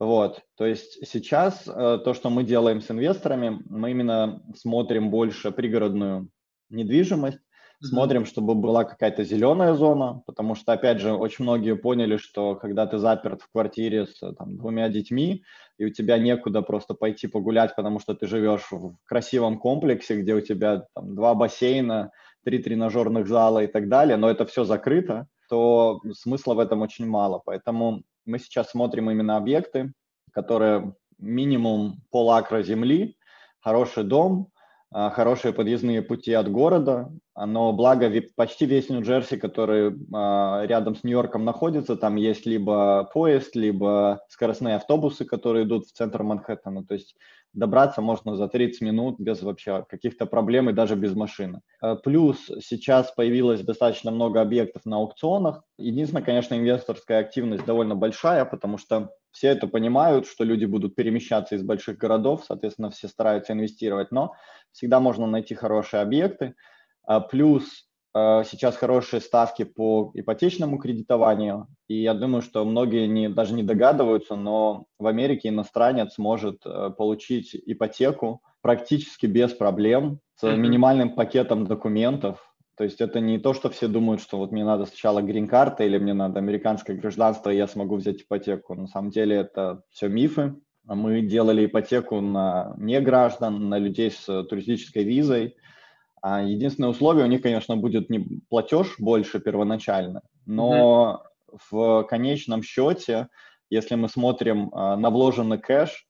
Вот, 0.00 0.42
то 0.56 0.66
есть 0.66 1.06
сейчас 1.06 1.68
э, 1.68 1.98
то, 2.04 2.12
что 2.12 2.28
мы 2.28 2.42
делаем 2.42 2.80
с 2.80 2.90
инвесторами, 2.90 3.62
мы 3.66 3.92
именно 3.92 4.42
смотрим 4.56 5.10
больше 5.10 5.52
пригородную 5.52 6.28
недвижимость, 6.70 7.38
Смотрим, 7.82 8.24
чтобы 8.24 8.54
была 8.54 8.84
какая-то 8.84 9.22
зеленая 9.22 9.74
зона, 9.74 10.22
потому 10.26 10.54
что, 10.54 10.72
опять 10.72 10.98
же, 10.98 11.12
очень 11.12 11.44
многие 11.44 11.76
поняли, 11.76 12.16
что 12.16 12.54
когда 12.54 12.86
ты 12.86 12.98
заперт 12.98 13.42
в 13.42 13.52
квартире 13.52 14.06
с 14.06 14.18
там, 14.34 14.56
двумя 14.56 14.88
детьми, 14.88 15.44
и 15.78 15.84
у 15.84 15.90
тебя 15.90 16.18
некуда 16.18 16.62
просто 16.62 16.94
пойти 16.94 17.26
погулять, 17.26 17.76
потому 17.76 18.00
что 18.00 18.14
ты 18.14 18.26
живешь 18.26 18.66
в 18.70 18.96
красивом 19.04 19.58
комплексе, 19.58 20.20
где 20.22 20.34
у 20.34 20.40
тебя 20.40 20.86
там, 20.94 21.14
два 21.14 21.34
бассейна, 21.34 22.12
три 22.44 22.60
тренажерных 22.60 23.28
зала 23.28 23.64
и 23.64 23.66
так 23.66 23.88
далее, 23.88 24.16
но 24.16 24.30
это 24.30 24.46
все 24.46 24.64
закрыто, 24.64 25.26
то 25.48 26.00
смысла 26.14 26.54
в 26.54 26.60
этом 26.60 26.80
очень 26.80 27.06
мало. 27.06 27.42
Поэтому 27.44 28.04
мы 28.24 28.38
сейчас 28.38 28.70
смотрим 28.70 29.10
именно 29.10 29.36
объекты, 29.36 29.92
которые 30.32 30.94
минимум 31.18 32.02
полакра 32.10 32.62
земли, 32.62 33.16
хороший 33.60 34.04
дом, 34.04 34.48
хорошие 34.92 35.52
подъездные 35.52 36.02
пути 36.02 36.32
от 36.32 36.50
города, 36.50 37.10
но 37.34 37.72
благо 37.72 38.10
почти 38.34 38.64
весь 38.66 38.88
Нью-Джерси, 38.88 39.36
который 39.36 39.94
а, 40.14 40.64
рядом 40.64 40.94
с 40.94 41.04
Нью-Йорком 41.04 41.44
находится, 41.44 41.96
там 41.96 42.16
есть 42.16 42.46
либо 42.46 43.10
поезд, 43.12 43.54
либо 43.54 44.20
скоростные 44.28 44.76
автобусы, 44.76 45.24
которые 45.24 45.64
идут 45.64 45.86
в 45.86 45.92
центр 45.92 46.22
Манхэттена, 46.22 46.84
то 46.84 46.94
есть 46.94 47.14
добраться 47.52 48.00
можно 48.00 48.36
за 48.36 48.48
30 48.48 48.80
минут 48.82 49.18
без 49.18 49.42
вообще 49.42 49.84
каких-то 49.88 50.26
проблем 50.26 50.70
и 50.70 50.74
даже 50.74 50.94
без 50.94 51.14
машины. 51.14 51.60
А, 51.80 51.96
плюс 51.96 52.50
сейчас 52.60 53.10
появилось 53.12 53.62
достаточно 53.62 54.10
много 54.10 54.40
объектов 54.40 54.86
на 54.86 54.96
аукционах. 54.96 55.62
Единственное, 55.78 56.22
конечно, 56.22 56.54
инвесторская 56.54 57.20
активность 57.20 57.66
довольно 57.66 57.96
большая, 57.96 58.44
потому 58.44 58.78
что 58.78 59.10
все 59.36 59.48
это 59.48 59.66
понимают, 59.68 60.26
что 60.26 60.44
люди 60.44 60.64
будут 60.64 60.94
перемещаться 60.94 61.56
из 61.56 61.62
больших 61.62 61.98
городов, 61.98 62.44
соответственно, 62.46 62.88
все 62.88 63.06
стараются 63.06 63.52
инвестировать, 63.52 64.10
но 64.10 64.32
всегда 64.72 64.98
можно 64.98 65.26
найти 65.26 65.54
хорошие 65.54 66.00
объекты. 66.00 66.54
А, 67.06 67.20
плюс 67.20 67.86
а, 68.14 68.44
сейчас 68.44 68.76
хорошие 68.76 69.20
ставки 69.20 69.64
по 69.64 70.10
ипотечному 70.14 70.78
кредитованию, 70.78 71.66
и 71.86 72.00
я 72.00 72.14
думаю, 72.14 72.40
что 72.40 72.64
многие 72.64 73.06
не, 73.06 73.28
даже 73.28 73.52
не 73.52 73.62
догадываются, 73.62 74.36
но 74.36 74.86
в 74.98 75.06
Америке 75.06 75.50
иностранец 75.50 76.16
может 76.16 76.64
э, 76.64 76.90
получить 76.96 77.54
ипотеку 77.54 78.40
практически 78.62 79.26
без 79.26 79.52
проблем, 79.52 80.20
с 80.36 80.56
минимальным 80.56 81.14
пакетом 81.14 81.66
документов, 81.66 82.45
то 82.76 82.84
есть 82.84 83.00
это 83.00 83.20
не 83.20 83.38
то, 83.38 83.54
что 83.54 83.70
все 83.70 83.88
думают, 83.88 84.20
что 84.20 84.36
вот 84.36 84.52
мне 84.52 84.64
надо 84.64 84.84
сначала 84.84 85.22
грин-карта 85.22 85.84
или 85.84 85.96
мне 85.98 86.12
надо 86.12 86.38
американское 86.38 86.94
гражданство, 86.96 87.50
и 87.50 87.56
я 87.56 87.66
смогу 87.66 87.96
взять 87.96 88.20
ипотеку. 88.22 88.74
На 88.74 88.86
самом 88.86 89.10
деле 89.10 89.36
это 89.36 89.82
все 89.90 90.08
мифы. 90.08 90.54
Мы 90.84 91.22
делали 91.22 91.64
ипотеку 91.64 92.20
на 92.20 92.74
неграждан, 92.76 93.70
на 93.70 93.78
людей 93.78 94.10
с 94.10 94.24
туристической 94.44 95.04
визой. 95.04 95.56
А 96.20 96.42
единственное 96.42 96.90
условие 96.90 97.24
у 97.24 97.28
них, 97.28 97.40
конечно, 97.40 97.76
будет 97.76 98.10
не 98.10 98.40
платеж 98.50 98.96
больше 98.98 99.40
первоначально, 99.40 100.22
но 100.44 101.22
mm-hmm. 101.52 101.58
в 101.70 102.02
конечном 102.04 102.62
счете, 102.62 103.28
если 103.70 103.94
мы 103.94 104.08
смотрим 104.08 104.70
а, 104.72 104.96
на 104.96 105.10
вложенный 105.10 105.58
кэш, 105.58 106.05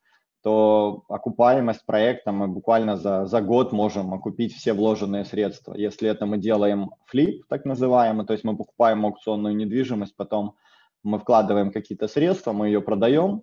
то 0.47 1.03
окупаемость 1.09 1.85
проекта 1.85 2.31
мы 2.31 2.47
буквально 2.47 2.97
за, 2.97 3.27
за 3.27 3.41
год 3.41 3.73
можем 3.73 4.15
окупить 4.15 4.55
все 4.55 4.75
вложенные 4.75 5.25
средства. 5.25 5.75
Если 5.75 6.09
это 6.09 6.25
мы 6.25 6.39
делаем 6.39 6.91
флип, 7.07 7.45
так 7.49 7.65
называемый, 7.65 8.25
то 8.25 8.33
есть 8.33 8.45
мы 8.45 8.57
покупаем 8.57 9.05
аукционную 9.05 9.57
недвижимость, 9.57 10.15
потом 10.15 10.55
мы 11.03 11.19
вкладываем 11.19 11.73
какие-то 11.73 12.07
средства, 12.07 12.53
мы 12.53 12.69
ее 12.69 12.81
продаем, 12.81 13.43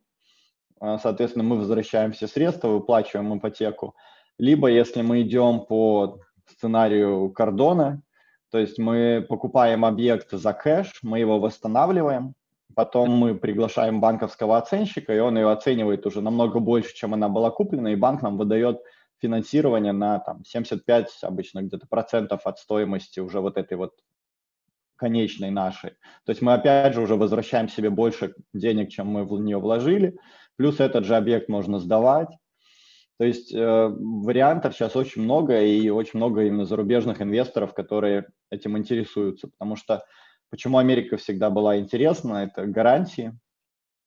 а, 0.79 0.97
соответственно, 0.97 1.43
мы 1.43 1.57
возвращаем 1.57 2.13
все 2.13 2.25
средства, 2.25 2.69
выплачиваем 2.69 3.37
ипотеку. 3.37 3.95
Либо 4.37 4.69
если 4.69 5.01
мы 5.01 5.23
идем 5.23 5.65
по 5.65 6.21
сценарию 6.47 7.31
кордона, 7.31 8.01
то 8.49 8.59
есть 8.59 8.79
мы 8.79 9.25
покупаем 9.27 9.83
объект 9.83 10.31
за 10.31 10.53
кэш, 10.53 10.99
мы 11.01 11.19
его 11.19 11.41
восстанавливаем, 11.41 12.33
Потом 12.75 13.11
мы 13.11 13.35
приглашаем 13.35 13.99
банковского 13.99 14.57
оценщика, 14.57 15.13
и 15.13 15.19
он 15.19 15.37
ее 15.37 15.51
оценивает 15.51 16.05
уже 16.05 16.21
намного 16.21 16.59
больше, 16.59 16.93
чем 16.95 17.13
она 17.13 17.29
была 17.29 17.51
куплена, 17.51 17.93
и 17.93 17.95
банк 17.95 18.21
нам 18.21 18.37
выдает 18.37 18.81
финансирование 19.21 19.93
на 19.93 20.19
там, 20.19 20.43
75 20.45 21.19
обычно 21.21 21.61
где-то 21.61 21.87
процентов 21.87 22.41
от 22.45 22.59
стоимости 22.59 23.19
уже 23.19 23.39
вот 23.39 23.57
этой 23.57 23.77
вот 23.77 23.93
конечной 24.95 25.49
нашей. 25.49 25.91
То 26.25 26.31
есть 26.31 26.41
мы 26.41 26.53
опять 26.53 26.93
же 26.93 27.01
уже 27.01 27.15
возвращаем 27.15 27.69
себе 27.69 27.89
больше 27.89 28.35
денег, 28.53 28.89
чем 28.89 29.07
мы 29.07 29.25
в 29.25 29.39
нее 29.39 29.57
вложили, 29.57 30.17
плюс 30.55 30.79
этот 30.79 31.05
же 31.05 31.15
объект 31.15 31.49
можно 31.49 31.79
сдавать. 31.79 32.29
То 33.17 33.25
есть 33.25 33.53
э, 33.53 33.87
вариантов 33.89 34.73
сейчас 34.73 34.95
очень 34.95 35.21
много, 35.21 35.61
и 35.61 35.89
очень 35.89 36.17
много 36.17 36.43
именно 36.43 36.65
зарубежных 36.65 37.21
инвесторов, 37.21 37.73
которые 37.73 38.27
этим 38.49 38.77
интересуются, 38.77 39.47
потому 39.47 39.75
что 39.75 40.03
Почему 40.53 40.77
Америка 40.77 41.17
всегда 41.17 41.49
была 41.49 41.79
интересна? 41.79 42.43
Это 42.43 42.67
гарантии. 42.67 43.35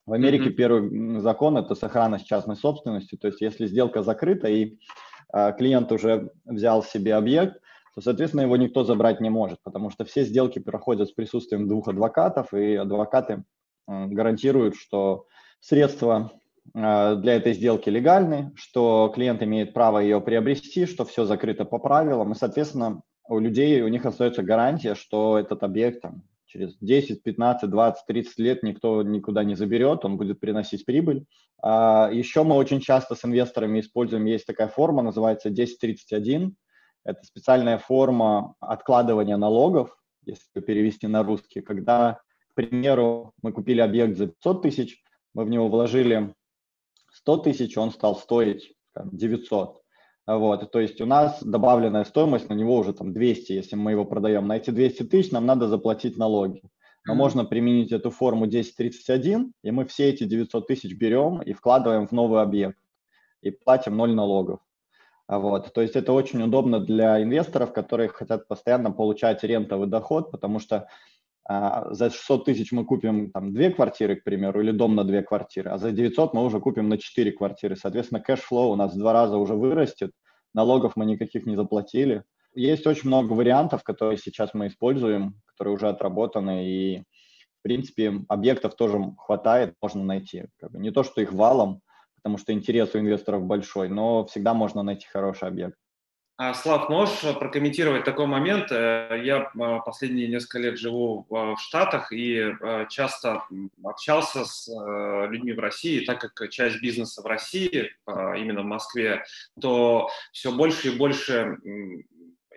В 0.06 0.12
Америке 0.12 0.50
mm-hmm. 0.50 0.52
первый 0.52 1.18
закон– 1.18 1.56
это 1.58 1.74
сохранность 1.74 2.24
частной 2.24 2.54
собственности. 2.54 3.16
То 3.16 3.26
есть 3.26 3.40
если 3.40 3.66
сделка 3.66 4.04
закрыта 4.04 4.46
и 4.46 4.78
э, 5.34 5.52
клиент 5.58 5.90
уже 5.90 6.30
взял 6.44 6.84
себе 6.84 7.16
объект, 7.16 7.60
то, 7.96 8.00
соответственно, 8.00 8.42
его 8.42 8.56
никто 8.56 8.84
забрать 8.84 9.20
не 9.20 9.28
может, 9.28 9.58
потому 9.64 9.90
что 9.90 10.04
все 10.04 10.22
сделки 10.22 10.60
проходят 10.60 11.08
с 11.08 11.12
присутствием 11.12 11.66
двух 11.66 11.88
адвокатов, 11.88 12.54
и 12.54 12.76
адвокаты 12.76 13.42
э, 13.88 14.06
гарантируют, 14.06 14.76
что 14.76 15.26
средства 15.58 16.30
э, 16.74 17.16
для 17.16 17.34
этой 17.34 17.54
сделки 17.54 17.90
легальны, 17.90 18.52
что 18.54 19.10
клиент 19.12 19.42
имеет 19.42 19.74
право 19.74 19.98
ее 19.98 20.20
приобрести, 20.20 20.86
что 20.86 21.04
все 21.04 21.24
закрыто 21.24 21.64
по 21.64 21.78
правилам, 21.78 22.30
и, 22.30 22.36
соответственно, 22.36 23.02
у 23.28 23.40
людей, 23.40 23.82
у 23.82 23.88
них 23.88 24.06
остается 24.06 24.44
гарантия, 24.44 24.94
что 24.94 25.36
этот 25.36 25.64
объект 25.64 26.02
там, 26.02 26.22
через 26.56 26.76
10, 26.80 27.22
15, 27.22 27.70
20, 27.70 28.06
30 28.06 28.38
лет 28.38 28.62
никто 28.62 29.02
никуда 29.02 29.44
не 29.44 29.54
заберет, 29.54 30.04
он 30.04 30.16
будет 30.16 30.40
приносить 30.40 30.86
прибыль. 30.86 31.26
А 31.62 32.10
еще 32.10 32.44
мы 32.44 32.56
очень 32.56 32.80
часто 32.80 33.14
с 33.14 33.24
инвесторами 33.24 33.80
используем, 33.80 34.24
есть 34.24 34.46
такая 34.46 34.68
форма, 34.68 35.02
называется 35.02 35.48
1031. 35.48 36.56
Это 37.04 37.22
специальная 37.24 37.78
форма 37.78 38.54
откладывания 38.60 39.36
налогов, 39.36 39.96
если 40.24 40.60
перевести 40.60 41.06
на 41.06 41.22
русский, 41.22 41.60
когда, 41.60 42.20
к 42.48 42.54
примеру, 42.54 43.32
мы 43.42 43.52
купили 43.52 43.80
объект 43.80 44.16
за 44.16 44.28
500 44.28 44.62
тысяч, 44.62 45.02
мы 45.34 45.44
в 45.44 45.50
него 45.50 45.68
вложили 45.68 46.34
100 47.12 47.36
тысяч, 47.38 47.76
он 47.76 47.90
стал 47.90 48.16
стоить 48.16 48.74
900. 49.04 49.82
Вот, 50.26 50.72
то 50.72 50.80
есть 50.80 51.00
у 51.00 51.06
нас 51.06 51.40
добавленная 51.42 52.04
стоимость 52.04 52.48
на 52.48 52.54
него 52.54 52.76
уже 52.76 52.92
там 52.92 53.12
200, 53.12 53.52
если 53.52 53.76
мы 53.76 53.92
его 53.92 54.04
продаем. 54.04 54.48
На 54.48 54.56
эти 54.56 54.70
200 54.70 55.04
тысяч 55.04 55.30
нам 55.30 55.46
надо 55.46 55.68
заплатить 55.68 56.16
налоги. 56.16 56.62
Но 57.04 57.12
mm-hmm. 57.12 57.16
можно 57.16 57.44
применить 57.44 57.92
эту 57.92 58.10
форму 58.10 58.46
1031, 58.46 59.52
и 59.62 59.70
мы 59.70 59.84
все 59.84 60.08
эти 60.08 60.24
900 60.24 60.66
тысяч 60.66 60.94
берем 60.96 61.40
и 61.42 61.52
вкладываем 61.52 62.08
в 62.08 62.12
новый 62.12 62.42
объект. 62.42 62.78
И 63.42 63.52
платим 63.52 63.96
ноль 63.96 64.14
налогов. 64.14 64.58
Вот. 65.28 65.72
То 65.72 65.80
есть 65.80 65.94
это 65.94 66.12
очень 66.12 66.42
удобно 66.42 66.80
для 66.80 67.22
инвесторов, 67.22 67.72
которые 67.72 68.08
хотят 68.08 68.48
постоянно 68.48 68.90
получать 68.90 69.44
рентовый 69.44 69.88
доход, 69.88 70.32
потому 70.32 70.58
что 70.58 70.88
за 71.48 72.10
600 72.10 72.44
тысяч 72.44 72.72
мы 72.72 72.84
купим 72.84 73.30
там 73.30 73.52
две 73.52 73.70
квартиры, 73.70 74.16
к 74.16 74.24
примеру, 74.24 74.60
или 74.60 74.72
дом 74.72 74.94
на 74.96 75.04
две 75.04 75.22
квартиры, 75.22 75.70
а 75.70 75.78
за 75.78 75.92
900 75.92 76.34
мы 76.34 76.44
уже 76.44 76.60
купим 76.60 76.88
на 76.88 76.98
четыре 76.98 77.32
квартиры. 77.32 77.76
Соответственно, 77.76 78.20
cash 78.20 78.46
flow 78.46 78.72
у 78.72 78.76
нас 78.76 78.94
в 78.94 78.98
два 78.98 79.12
раза 79.12 79.36
уже 79.36 79.54
вырастет, 79.54 80.10
налогов 80.54 80.94
мы 80.96 81.06
никаких 81.06 81.46
не 81.46 81.54
заплатили. 81.54 82.24
Есть 82.54 82.86
очень 82.86 83.08
много 83.08 83.32
вариантов, 83.34 83.84
которые 83.84 84.16
сейчас 84.16 84.54
мы 84.54 84.68
используем, 84.68 85.40
которые 85.44 85.74
уже 85.74 85.88
отработаны, 85.88 86.68
и, 86.68 86.98
в 87.60 87.62
принципе, 87.62 88.24
объектов 88.28 88.74
тоже 88.74 88.98
хватает, 89.18 89.74
можно 89.80 90.02
найти. 90.02 90.46
Как 90.58 90.72
бы 90.72 90.78
не 90.78 90.90
то, 90.90 91.04
что 91.04 91.20
их 91.20 91.32
валом, 91.32 91.80
потому 92.16 92.38
что 92.38 92.52
интерес 92.52 92.94
у 92.94 92.98
инвесторов 92.98 93.44
большой, 93.44 93.88
но 93.88 94.24
всегда 94.24 94.54
можно 94.54 94.82
найти 94.82 95.06
хороший 95.06 95.48
объект. 95.48 95.76
А, 96.38 96.52
Слав, 96.52 96.90
можешь 96.90 97.20
прокомментировать 97.38 98.04
такой 98.04 98.26
момент? 98.26 98.70
Э, 98.70 99.18
я 99.24 99.50
а, 99.58 99.78
последние 99.78 100.28
несколько 100.28 100.58
лет 100.58 100.78
живу 100.78 101.24
в 101.30 101.56
Штатах 101.58 102.12
и 102.12 102.52
часто 102.90 103.42
общался 103.82 104.44
с 104.44 104.68
э, 104.68 105.26
людьми 105.30 105.54
в 105.54 105.60
России, 105.60 106.04
так 106.04 106.20
как 106.20 106.50
часть 106.50 106.82
бизнеса 106.82 107.22
в 107.22 107.26
России, 107.26 107.90
именно 108.06 108.60
в 108.60 108.66
Москве, 108.66 109.24
то 109.58 110.10
все 110.32 110.52
больше 110.52 110.88
и 110.88 110.98
больше 110.98 111.56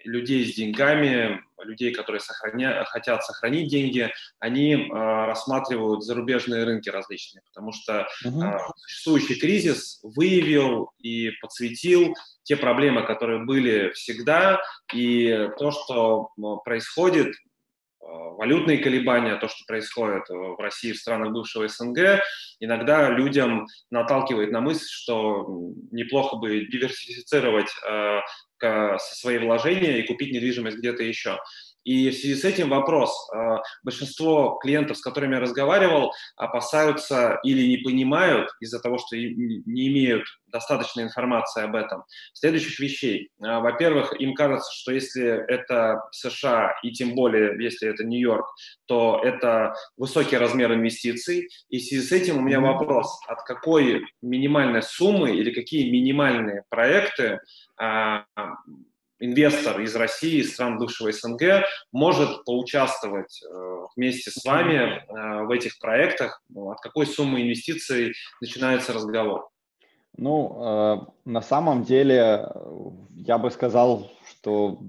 людей 0.04 0.46
с 0.46 0.56
деньгами, 0.56 1.42
людей, 1.64 1.94
которые 1.94 2.20
сохраня... 2.20 2.84
хотят 2.86 3.24
сохранить 3.24 3.70
деньги, 3.70 4.12
они 4.40 4.74
э, 4.74 4.88
рассматривают 4.92 6.04
зарубежные 6.04 6.64
рынки 6.64 6.90
различные, 6.90 7.42
потому 7.52 7.72
что 7.72 8.08
э, 8.26 8.30
существующий 8.78 9.40
кризис 9.40 10.00
выявил 10.04 10.92
и 11.00 11.32
подсветил 11.42 12.16
те 12.44 12.56
проблемы, 12.56 13.04
которые 13.04 13.46
были 13.46 13.92
всегда, 13.92 14.62
и 14.94 15.50
то, 15.58 15.72
что 15.72 16.30
происходит, 16.64 17.36
валютные 18.38 18.78
колебания, 18.80 19.36
то, 19.36 19.48
что 19.48 19.66
происходит 19.68 20.24
в 20.30 20.58
России, 20.60 20.94
в 20.94 20.98
странах 20.98 21.32
бывшего 21.32 21.68
СНГ, 21.68 22.22
иногда 22.60 23.10
людям 23.10 23.68
наталкивает 23.92 24.52
на 24.52 24.62
мысль, 24.62 24.88
что 24.90 25.46
неплохо 25.92 26.38
бы 26.38 26.66
диверсифицировать 26.66 27.70
э, 27.88 28.20
свои 28.98 29.38
вложения 29.38 30.00
и 30.00 30.08
купить 30.08 30.34
недвижимость 30.34 30.78
где-то 30.78 31.04
еще. 31.04 31.40
И 31.84 32.10
в 32.10 32.14
связи 32.14 32.36
с 32.36 32.46
этим 32.46 32.70
вопрос. 32.70 33.30
Большинство 33.84 34.60
клиентов, 34.62 34.98
с 34.98 35.02
которыми 35.02 35.36
я 35.36 35.40
разговаривал, 35.40 36.14
опасаются 36.36 37.40
или 37.44 37.68
не 37.68 37.78
понимают 37.78 38.50
из-за 38.60 38.80
того, 38.80 38.98
что 38.98 39.16
не 39.16 39.88
имеют 39.88 40.24
достаточной 40.48 41.04
информации 41.04 41.64
об 41.64 41.76
этом. 41.76 42.04
Следующих 42.34 42.80
вещей. 42.80 43.30
Во-первых, 43.40 44.20
им 44.20 44.34
кажется, 44.34 44.72
что 44.74 44.92
если 44.92 45.26
это 45.48 46.02
США, 46.12 46.76
и 46.84 46.92
тем 46.92 47.16
более, 47.16 47.62
если 47.64 47.88
это 47.90 48.04
Нью-Йорк, 48.04 48.48
то 48.86 49.22
это 49.24 49.74
высокий 49.96 50.38
размер 50.38 50.74
инвестиций. 50.74 51.50
И 51.70 51.78
в 51.78 51.84
связи 51.84 52.02
с 52.02 52.12
этим 52.12 52.38
у 52.38 52.42
меня 52.42 52.60
вопрос. 52.60 53.20
От 53.28 53.44
какой 53.44 54.06
минимальной 54.22 54.82
суммы 54.82 55.32
или 55.32 55.52
какие 55.52 55.90
минимальные 55.90 56.64
проекты 56.70 57.40
инвестор 59.20 59.80
из 59.82 59.96
России, 59.96 60.40
из 60.40 60.54
стран 60.54 60.78
бывшего 60.78 61.12
СНГ 61.12 61.66
может 61.92 62.44
поучаствовать 62.46 63.42
э, 63.44 63.76
вместе 63.96 64.32
с 64.32 64.44
вами 64.44 64.76
э, 64.76 65.46
в 65.46 65.52
этих 65.52 65.80
проектах? 65.80 66.42
Ну, 66.50 66.72
от 66.72 66.80
какой 66.80 67.06
суммы 67.06 67.42
инвестиций 67.42 68.14
начинается 68.42 68.94
разговор? 68.94 69.50
Ну, 70.18 70.58
э, 70.62 70.98
на 71.26 71.42
самом 71.42 71.84
деле, 71.84 72.50
я 73.12 73.38
бы 73.38 73.52
сказал, 73.52 74.12
что 74.28 74.82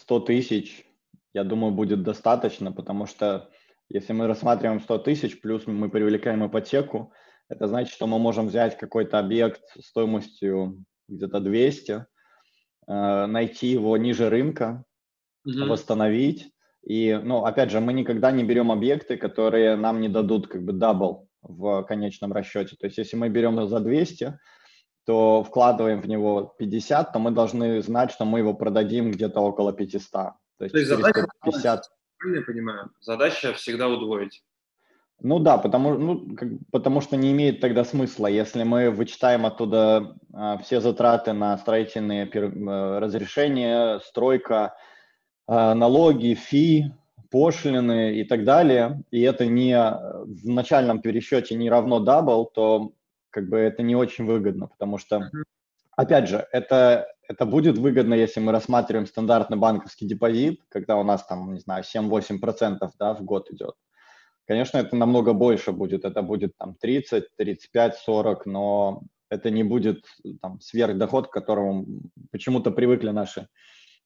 100 0.00 0.20
тысяч, 0.20 0.84
я 1.32 1.44
думаю, 1.44 1.72
будет 1.72 2.02
достаточно, 2.02 2.72
потому 2.72 3.06
что 3.06 3.50
если 3.88 4.12
мы 4.12 4.26
рассматриваем 4.26 4.80
100 4.80 4.98
тысяч, 4.98 5.40
плюс 5.40 5.66
мы 5.66 5.88
привлекаем 5.88 6.44
ипотеку, 6.46 7.12
это 7.48 7.68
значит, 7.68 7.94
что 7.94 8.08
мы 8.08 8.18
можем 8.18 8.48
взять 8.48 8.76
какой-то 8.76 9.20
объект 9.20 9.62
стоимостью 9.80 10.84
где-то 11.08 11.38
200, 11.38 11.92
Э, 11.92 12.04
найти 12.86 13.68
его 13.68 13.96
ниже 13.96 14.30
рынка, 14.30 14.84
mm-hmm. 15.46 15.66
восстановить. 15.66 16.52
И, 16.84 17.18
ну, 17.22 17.44
опять 17.44 17.70
же, 17.70 17.80
мы 17.80 17.92
никогда 17.92 18.30
не 18.30 18.44
берем 18.44 18.70
объекты, 18.70 19.16
которые 19.16 19.76
нам 19.76 20.00
не 20.00 20.08
дадут 20.08 20.46
как 20.46 20.62
бы 20.64 20.72
double 20.72 21.28
в 21.42 21.82
конечном 21.84 22.32
расчете. 22.32 22.76
То 22.76 22.86
есть, 22.86 22.98
если 22.98 23.16
мы 23.16 23.28
берем 23.28 23.66
за 23.66 23.80
200, 23.80 24.38
то 25.04 25.44
вкладываем 25.44 26.00
в 26.00 26.08
него 26.08 26.54
50, 26.58 27.12
то 27.12 27.18
мы 27.18 27.30
должны 27.30 27.80
знать, 27.82 28.10
что 28.10 28.24
мы 28.24 28.40
его 28.40 28.54
продадим 28.54 29.10
где-то 29.10 29.40
около 29.40 29.72
500. 29.72 30.10
То 30.12 30.64
есть, 30.64 30.72
то 30.72 30.78
есть 30.78 30.90
задача, 30.90 31.26
50... 31.44 31.82
правильно 32.18 32.40
я 32.40 32.44
понимаю, 32.44 32.90
задача 33.00 33.52
всегда 33.52 33.88
удвоить. 33.88 34.42
Ну 35.22 35.38
да, 35.38 35.56
потому, 35.56 35.94
ну, 35.94 36.36
как, 36.36 36.48
потому 36.70 37.00
что 37.00 37.16
не 37.16 37.32
имеет 37.32 37.60
тогда 37.60 37.84
смысла, 37.84 38.26
если 38.26 38.64
мы 38.64 38.90
вычитаем 38.90 39.46
оттуда 39.46 40.16
а, 40.32 40.58
все 40.58 40.80
затраты 40.80 41.32
на 41.32 41.56
строительные 41.56 42.26
пер, 42.26 42.52
а, 42.68 43.00
разрешения, 43.00 43.98
стройка, 44.00 44.74
а, 45.46 45.74
налоги, 45.74 46.34
fee, 46.34 46.92
пошлины 47.30 48.14
и 48.16 48.24
так 48.24 48.44
далее, 48.44 49.02
и 49.10 49.22
это 49.22 49.46
не 49.46 49.74
в 49.78 50.48
начальном 50.48 51.00
пересчете 51.00 51.54
не 51.54 51.70
равно 51.70 51.98
double, 52.00 52.46
то 52.46 52.92
как 53.30 53.48
бы 53.48 53.58
это 53.58 53.82
не 53.82 53.96
очень 53.96 54.26
выгодно, 54.26 54.68
потому 54.68 54.98
что, 54.98 55.30
опять 55.96 56.28
же, 56.28 56.46
это, 56.52 57.08
это 57.28 57.46
будет 57.46 57.78
выгодно, 57.78 58.14
если 58.14 58.40
мы 58.40 58.52
рассматриваем 58.52 59.06
стандартный 59.06 59.56
банковский 59.56 60.06
депозит, 60.06 60.60
когда 60.68 60.96
у 60.96 61.02
нас 61.02 61.24
там, 61.26 61.54
не 61.54 61.60
знаю, 61.60 61.84
7-8% 61.84 62.90
да, 62.98 63.14
в 63.14 63.22
год 63.22 63.50
идет. 63.50 63.74
Конечно, 64.46 64.78
это 64.78 64.94
намного 64.94 65.32
больше 65.32 65.72
будет, 65.72 66.04
это 66.04 66.22
будет 66.22 66.56
там 66.56 66.74
30, 66.74 67.24
35, 67.36 67.96
40, 67.96 68.46
но 68.46 69.02
это 69.28 69.50
не 69.50 69.64
будет 69.64 70.04
там 70.40 70.60
сверхдоход, 70.60 71.28
к 71.28 71.32
которому 71.32 71.86
почему-то 72.30 72.70
привыкли 72.70 73.10
наши, 73.10 73.48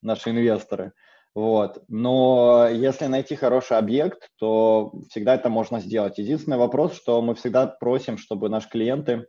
наши 0.03 0.31
инвесторы. 0.31 0.93
Вот. 1.35 1.85
Но 1.89 2.69
если 2.71 3.07
найти 3.07 3.37
хороший 3.37 3.77
объект, 3.77 4.31
то 4.39 4.93
всегда 5.11 5.35
это 5.35 5.49
можно 5.49 5.79
сделать. 5.81 6.19
Единственный 6.19 6.57
вопрос, 6.57 6.97
что 6.97 7.23
мы 7.23 7.35
всегда 7.35 7.67
просим, 7.67 8.17
чтобы 8.19 8.49
наши 8.49 8.69
клиенты 8.69 9.27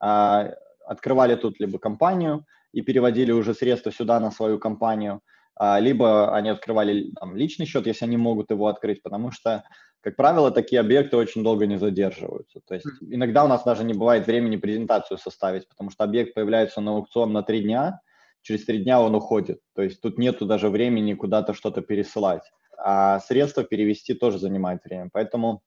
а, 0.00 0.50
открывали 0.86 1.36
тут 1.36 1.60
либо 1.60 1.78
компанию 1.78 2.46
и 2.72 2.82
переводили 2.82 3.30
уже 3.30 3.54
средства 3.54 3.92
сюда 3.92 4.18
на 4.20 4.30
свою 4.30 4.58
компанию, 4.58 5.20
а, 5.54 5.78
либо 5.78 6.34
они 6.34 6.48
открывали 6.48 7.12
там, 7.20 7.36
личный 7.36 7.66
счет, 7.66 7.86
если 7.86 8.06
они 8.06 8.16
могут 8.16 8.50
его 8.50 8.66
открыть, 8.66 9.02
потому 9.02 9.30
что 9.30 9.64
как 10.06 10.14
правило, 10.14 10.52
такие 10.52 10.80
объекты 10.80 11.16
очень 11.16 11.42
долго 11.42 11.66
не 11.66 11.78
задерживаются. 11.78 12.60
То 12.60 12.74
есть 12.74 12.86
иногда 13.00 13.44
у 13.44 13.48
нас 13.48 13.64
даже 13.64 13.82
не 13.82 13.92
бывает 13.92 14.24
времени 14.28 14.56
презентацию 14.56 15.18
составить, 15.18 15.68
потому 15.68 15.90
что 15.90 16.04
объект 16.04 16.32
появляется 16.32 16.80
на 16.80 16.92
аукцион 16.92 17.32
на 17.32 17.42
три 17.42 17.64
дня, 17.64 18.00
через 18.40 18.64
три 18.64 18.84
дня 18.84 19.00
он 19.00 19.16
уходит. 19.16 19.58
То 19.74 19.82
есть 19.82 20.00
тут 20.00 20.16
нету 20.16 20.46
даже 20.46 20.68
времени 20.68 21.14
куда-то 21.14 21.54
что-то 21.54 21.82
пересылать. 21.82 22.44
А 22.78 23.18
средства 23.18 23.64
перевести 23.64 24.14
тоже 24.14 24.38
занимает 24.38 24.84
время. 24.84 25.10
Поэтому 25.12 25.64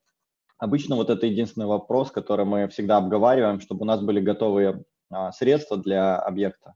обычно 0.57 0.95
вот 0.95 1.09
это 1.09 1.25
единственный 1.25 1.67
вопрос, 1.67 2.09
который 2.09 2.45
мы 2.45 2.69
всегда 2.69 2.95
обговариваем, 2.95 3.59
чтобы 3.59 3.81
у 3.81 3.85
нас 3.85 3.99
были 3.99 4.21
готовые 4.21 4.85
а, 5.11 5.33
средства 5.33 5.75
для 5.75 6.15
объекта. 6.15 6.75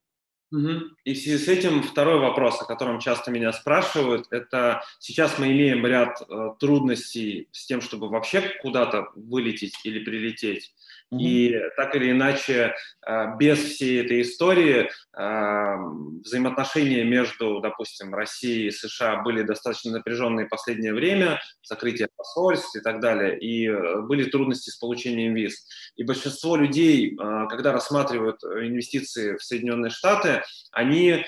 И 1.03 1.13
в 1.13 1.17
связи 1.17 1.37
с 1.37 1.47
этим 1.47 1.81
второй 1.81 2.19
вопрос, 2.19 2.61
о 2.61 2.65
котором 2.65 2.99
часто 2.99 3.31
меня 3.31 3.51
спрашивают, 3.51 4.27
это 4.29 4.83
сейчас 4.99 5.39
мы 5.39 5.47
имеем 5.47 5.83
ряд 5.85 6.21
э, 6.21 6.49
трудностей 6.59 7.49
с 7.51 7.65
тем, 7.65 7.81
чтобы 7.81 8.09
вообще 8.09 8.53
куда-то 8.61 9.07
вылететь 9.15 9.73
или 9.83 10.03
прилететь. 10.03 10.71
И 11.19 11.59
так 11.75 11.95
или 11.95 12.11
иначе, 12.11 12.73
э, 13.05 13.35
без 13.37 13.59
всей 13.59 14.03
этой 14.03 14.21
истории 14.21 14.89
э, 15.17 15.75
взаимоотношения 16.23 17.03
между, 17.03 17.59
допустим, 17.59 18.13
Россией 18.13 18.67
и 18.67 18.71
США 18.71 19.17
были 19.17 19.43
достаточно 19.43 19.91
напряженные 19.91 20.47
в 20.47 20.49
последнее 20.49 20.93
время, 20.93 21.39
закрытие 21.61 22.07
посольств 22.15 22.75
и 22.75 22.79
так 22.79 22.99
далее, 22.99 23.37
и 23.39 23.67
э, 23.67 24.01
были 24.01 24.29
трудности 24.29 24.69
с 24.69 24.77
получением 24.77 25.35
виз. 25.35 25.67
И 25.95 26.03
большинство 26.03 26.55
людей, 26.55 27.15
когда 27.49 27.71
рассматривают 27.71 28.43
инвестиции 28.43 29.35
в 29.35 29.43
Соединенные 29.43 29.91
Штаты, 29.91 30.41
они 30.71 31.23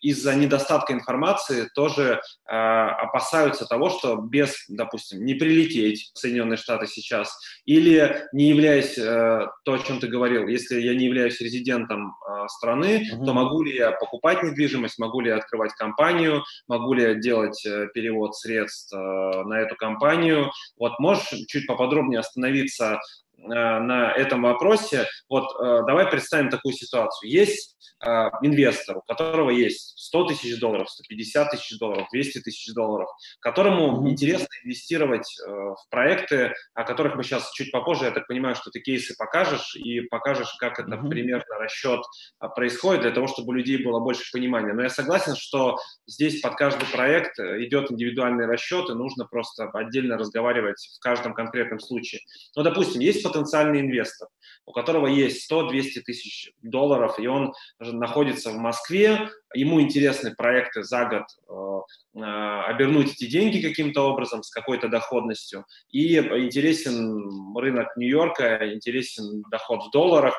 из-за 0.00 0.34
недостатка 0.34 0.92
информации 0.92 1.68
тоже 1.74 2.20
опасаются 2.44 3.66
того, 3.66 3.90
что 3.90 4.16
без, 4.16 4.64
допустим, 4.68 5.24
не 5.24 5.34
прилететь 5.34 6.10
в 6.12 6.18
Соединенные 6.18 6.56
Штаты 6.56 6.86
сейчас 6.86 7.38
или 7.64 8.26
не 8.32 8.52
являясь, 8.56 8.96
э, 8.98 9.46
то, 9.64 9.72
о 9.72 9.78
чем 9.78 10.00
ты 10.00 10.08
говорил, 10.08 10.46
если 10.48 10.80
я 10.80 10.94
не 10.94 11.04
являюсь 11.04 11.40
резидентом 11.40 12.08
э, 12.08 12.48
страны, 12.48 13.02
uh-huh. 13.02 13.24
то 13.24 13.34
могу 13.34 13.62
ли 13.62 13.76
я 13.76 13.92
покупать 13.92 14.42
недвижимость, 14.42 14.98
могу 14.98 15.20
ли 15.20 15.28
я 15.28 15.36
открывать 15.36 15.72
компанию, 15.74 16.42
могу 16.66 16.94
ли 16.94 17.02
я 17.02 17.14
делать 17.14 17.64
э, 17.66 17.88
перевод 17.94 18.34
средств 18.34 18.92
на 18.92 19.60
эту 19.60 19.76
компанию. 19.76 20.50
Вот 20.78 20.98
можешь 20.98 21.28
чуть 21.48 21.66
поподробнее 21.66 22.20
остановиться 22.20 22.98
на 23.36 24.12
этом 24.12 24.42
вопросе. 24.42 25.06
Вот 25.28 25.46
давай 25.58 26.10
представим 26.10 26.50
такую 26.50 26.72
ситуацию. 26.74 27.30
Есть 27.30 27.76
э, 28.04 28.30
инвестор, 28.42 28.98
у 28.98 29.02
которого 29.02 29.50
есть 29.50 29.98
100 29.98 30.24
тысяч 30.24 30.58
долларов, 30.58 30.90
150 30.90 31.50
тысяч 31.50 31.78
долларов, 31.78 32.08
200 32.12 32.40
тысяч 32.40 32.74
долларов, 32.74 33.08
которому 33.40 34.08
интересно 34.08 34.46
инвестировать 34.64 35.28
э, 35.40 35.50
в 35.50 35.78
проекты, 35.90 36.52
о 36.74 36.84
которых 36.84 37.16
мы 37.16 37.24
сейчас 37.24 37.50
чуть 37.52 37.72
попозже, 37.72 38.06
я 38.06 38.10
так 38.10 38.26
понимаю, 38.26 38.54
что 38.54 38.70
ты 38.70 38.80
кейсы 38.80 39.14
покажешь 39.16 39.74
и 39.76 40.00
покажешь, 40.02 40.54
как 40.58 40.78
это 40.78 40.96
примерно 40.96 41.58
расчет 41.58 42.00
э, 42.40 42.48
происходит, 42.54 43.02
для 43.02 43.10
того, 43.10 43.26
чтобы 43.26 43.50
у 43.50 43.52
людей 43.52 43.82
было 43.82 44.00
больше 44.00 44.30
понимания. 44.32 44.72
Но 44.72 44.82
я 44.82 44.90
согласен, 44.90 45.36
что 45.36 45.78
здесь 46.06 46.40
под 46.40 46.56
каждый 46.56 46.86
проект 46.86 47.38
э, 47.38 47.64
идет 47.64 47.90
индивидуальный 47.90 48.46
расчет, 48.46 48.90
и 48.90 48.94
нужно 48.94 49.24
просто 49.26 49.70
отдельно 49.72 50.16
разговаривать 50.16 50.96
в 50.96 51.00
каждом 51.00 51.34
конкретном 51.34 51.80
случае. 51.80 52.20
Ну, 52.54 52.62
допустим, 52.62 53.00
есть 53.00 53.25
потенциальный 53.26 53.80
инвестор, 53.80 54.28
у 54.66 54.72
которого 54.72 55.06
есть 55.06 55.50
100-200 55.50 56.00
тысяч 56.04 56.52
долларов, 56.62 57.18
и 57.18 57.26
он 57.26 57.52
находится 57.78 58.50
в 58.50 58.56
Москве, 58.56 59.30
ему 59.54 59.80
интересны 59.80 60.34
проекты 60.34 60.82
за 60.82 61.04
год 61.06 61.22
э, 61.48 62.20
э, 62.20 62.60
обернуть 62.66 63.12
эти 63.12 63.30
деньги 63.30 63.66
каким-то 63.66 64.02
образом 64.02 64.42
с 64.42 64.50
какой-то 64.50 64.88
доходностью, 64.88 65.64
и 65.90 66.16
интересен 66.16 67.56
рынок 67.56 67.96
Нью-Йорка, 67.96 68.72
интересен 68.72 69.42
доход 69.50 69.84
в 69.84 69.90
долларах. 69.90 70.34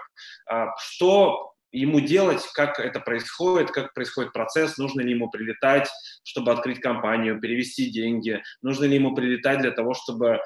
А 0.50 0.76
что 0.78 1.57
ему 1.72 2.00
делать, 2.00 2.46
как 2.54 2.80
это 2.80 3.00
происходит, 3.00 3.72
как 3.72 3.94
происходит 3.94 4.34
процесс, 4.34 4.78
нужно 4.78 5.02
ли 5.02 5.12
ему 5.12 5.30
прилетать, 5.30 5.90
чтобы 6.24 6.52
открыть 6.52 6.80
компанию, 6.80 7.40
перевести 7.40 7.90
деньги, 7.90 8.42
нужно 8.62 8.86
ли 8.86 8.96
ему 8.96 9.16
прилетать 9.16 9.60
для 9.60 9.72
того, 9.72 9.94
чтобы 9.94 10.28
э, 10.28 10.40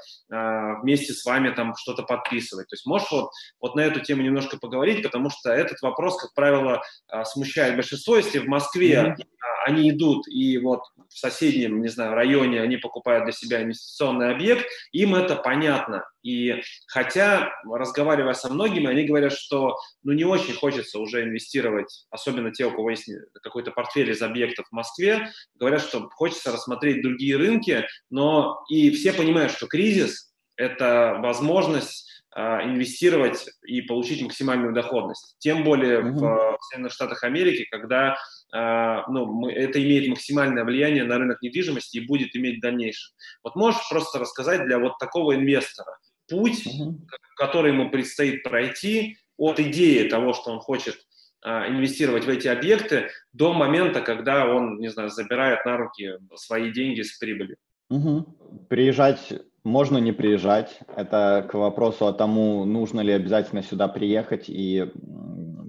вместе 0.82 1.14
с 1.14 1.24
вами 1.26 1.52
там 1.52 1.76
что-то 1.76 2.04
подписывать. 2.04 2.68
То 2.68 2.76
есть 2.76 2.86
можешь 2.86 3.12
вот, 3.12 3.30
вот 3.60 3.76
на 3.76 3.82
эту 3.82 4.00
тему 4.00 4.22
немножко 4.22 4.58
поговорить, 4.58 5.04
потому 5.04 5.30
что 5.30 5.52
этот 5.52 5.82
вопрос, 5.82 6.20
как 6.20 6.34
правило, 6.34 6.82
э, 7.12 7.24
смущает 7.26 7.76
большинство. 7.76 8.18
Если 8.18 8.40
в 8.40 8.48
Москве 8.48 8.94
mm-hmm. 8.94 9.24
Они 9.66 9.90
идут 9.90 10.28
и 10.28 10.58
вот 10.58 10.82
в 11.10 11.18
соседнем, 11.18 11.82
не 11.82 11.90
знаю, 11.90 12.14
районе 12.14 12.62
они 12.62 12.78
покупают 12.78 13.26
для 13.26 13.34
себя 13.34 13.62
инвестиционный 13.62 14.32
объект, 14.32 14.66
им 14.92 15.16
это 15.16 15.36
понятно. 15.36 16.06
И 16.24 16.62
хотя, 16.88 17.52
разговаривая 17.66 18.34
со 18.34 18.50
многими, 18.50 18.88
они 18.88 19.06
говорят, 19.06 19.34
что 19.34 19.78
ну, 20.04 20.14
не 20.14 20.24
очень 20.24 20.54
хочется 20.54 21.00
уже 21.00 21.24
инвестировать, 21.24 22.06
особенно 22.10 22.52
те, 22.52 22.66
у 22.66 22.72
кого 22.72 22.92
есть 22.92 23.10
какой-то 23.42 23.72
портфель 23.72 24.12
из 24.12 24.22
объектов 24.22 24.68
в 24.70 24.72
Москве, 24.74 25.32
говорят, 25.56 25.82
что 25.82 26.10
хочется 26.10 26.52
рассмотреть 26.52 27.02
другие 27.02 27.38
рынки, 27.38 27.86
но 28.10 28.64
и 28.70 28.92
все 28.92 29.14
понимают, 29.14 29.52
что 29.52 29.68
кризис– 29.68 30.32
это 30.56 31.18
возможность 31.22 32.12
а, 32.34 32.64
инвестировать 32.64 33.46
и 33.66 33.82
получить 33.82 34.22
максимальную 34.22 34.74
доходность. 34.74 35.36
Тем 35.40 35.66
более 35.66 36.00
mm-hmm. 36.00 36.14
в 36.14 36.58
Соединенных 36.62 36.94
Штатах 36.94 37.24
Америки, 37.26 37.68
когда 37.70 38.16
а, 38.52 39.08
ну, 39.10 39.48
это 39.48 39.82
имеет 39.82 40.10
максимальное 40.10 40.64
влияние 40.64 41.04
на 41.04 41.18
рынок 41.18 41.42
недвижимости 41.42 41.98
и 41.98 42.06
будет 42.06 42.36
иметь 42.36 42.58
в 42.58 42.62
дальнейшем. 42.62 43.14
Вот 43.44 43.56
можешь 43.56 43.82
просто 43.90 44.20
рассказать 44.20 44.66
для 44.66 44.80
вот 44.80 44.98
такого 44.98 45.36
инвестора 45.36 45.98
путь, 46.30 46.66
mm-hmm. 46.66 46.96
который 47.38 47.72
ему 47.72 47.90
предстоит 47.90 48.44
пройти 48.44 49.18
от 49.38 49.60
идеи 49.60 50.08
того, 50.08 50.34
что 50.34 50.52
он 50.52 50.60
хочет 50.60 50.98
а, 51.44 51.68
инвестировать 51.68 52.26
в 52.26 52.30
эти 52.30 52.48
объекты, 52.48 53.10
до 53.34 53.54
момента, 53.54 54.02
когда 54.02 54.46
он, 54.46 54.80
не 54.80 54.90
знаю, 54.90 55.10
забирает 55.10 55.66
на 55.66 55.78
руки 55.78 56.12
свои 56.36 56.72
деньги 56.72 57.02
с 57.02 57.18
прибылью. 57.18 57.58
Угу. 57.90 58.68
Приезжать 58.70 59.34
можно 59.64 59.98
не 60.00 60.12
приезжать. 60.12 60.80
Это 60.96 61.48
к 61.50 61.54
вопросу 61.54 62.08
о 62.08 62.14
тому, 62.14 62.66
нужно 62.66 63.02
ли 63.02 63.14
обязательно 63.14 63.62
сюда 63.62 63.88
приехать 63.88 64.46
и 64.48 64.92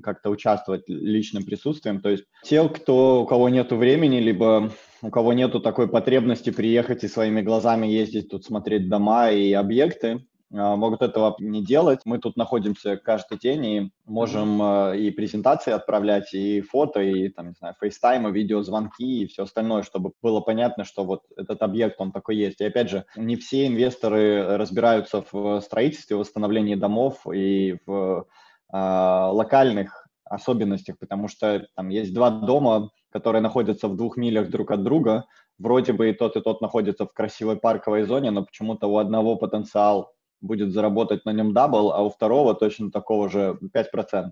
как-то 0.02 0.30
участвовать 0.30 0.84
личным 0.88 1.44
присутствием. 1.44 2.00
То 2.00 2.10
есть 2.10 2.24
те, 2.42 2.68
кто, 2.68 3.22
у 3.22 3.26
кого 3.26 3.48
нет 3.48 3.72
времени, 3.72 4.18
либо 4.18 4.70
у 5.00 5.10
кого 5.10 5.32
нету 5.32 5.60
такой 5.60 5.88
потребности 5.88 6.50
приехать 6.50 7.04
и 7.04 7.08
своими 7.08 7.40
глазами 7.40 7.86
ездить 7.86 8.28
тут 8.28 8.44
смотреть 8.44 8.88
дома 8.88 9.30
и 9.30 9.52
объекты, 9.52 10.26
а, 10.54 10.76
могут 10.76 11.02
этого 11.02 11.34
не 11.38 11.64
делать. 11.64 12.00
Мы 12.04 12.18
тут 12.18 12.36
находимся 12.36 12.96
каждый 12.96 13.38
день 13.38 13.66
и 13.66 13.90
можем 14.04 14.60
mm-hmm. 14.60 14.98
и 14.98 15.10
презентации 15.10 15.72
отправлять, 15.72 16.34
и 16.34 16.60
фото, 16.60 17.00
и 17.00 17.28
там, 17.30 17.48
не 17.48 17.54
знаю, 17.54 17.74
фейстаймы, 17.80 18.30
видеозвонки 18.30 19.22
и 19.22 19.26
все 19.26 19.44
остальное, 19.44 19.82
чтобы 19.82 20.12
было 20.22 20.40
понятно, 20.40 20.84
что 20.84 21.04
вот 21.04 21.22
этот 21.36 21.62
объект, 21.62 22.00
он 22.00 22.12
такой 22.12 22.36
есть. 22.36 22.60
И 22.60 22.64
опять 22.64 22.90
же, 22.90 23.06
не 23.16 23.36
все 23.36 23.66
инвесторы 23.66 24.56
разбираются 24.56 25.24
в 25.32 25.60
строительстве, 25.60 26.16
восстановлении 26.16 26.74
домов 26.74 27.26
и 27.32 27.78
в 27.86 27.92
э, 27.92 28.22
локальных 28.72 30.06
особенностях, 30.24 30.98
потому 30.98 31.28
что 31.28 31.66
там 31.76 31.90
есть 31.90 32.14
два 32.14 32.30
дома, 32.30 32.90
которые 33.10 33.42
находятся 33.42 33.88
в 33.88 33.96
двух 33.96 34.16
милях 34.16 34.48
друг 34.48 34.70
от 34.70 34.82
друга, 34.82 35.26
вроде 35.58 35.92
бы 35.92 36.10
и 36.10 36.12
тот, 36.14 36.36
и 36.36 36.40
тот 36.40 36.60
находится 36.60 37.06
в 37.06 37.12
красивой 37.12 37.56
парковой 37.56 38.04
зоне, 38.04 38.30
но 38.30 38.44
почему-то 38.44 38.86
у 38.86 38.96
одного 38.96 39.36
потенциал 39.36 40.12
будет 40.40 40.72
заработать 40.72 41.24
на 41.24 41.32
нем 41.32 41.52
double, 41.52 41.92
а 41.92 42.02
у 42.02 42.10
второго 42.10 42.54
точно 42.54 42.90
такого 42.90 43.28
же 43.28 43.58
5%. 43.74 44.30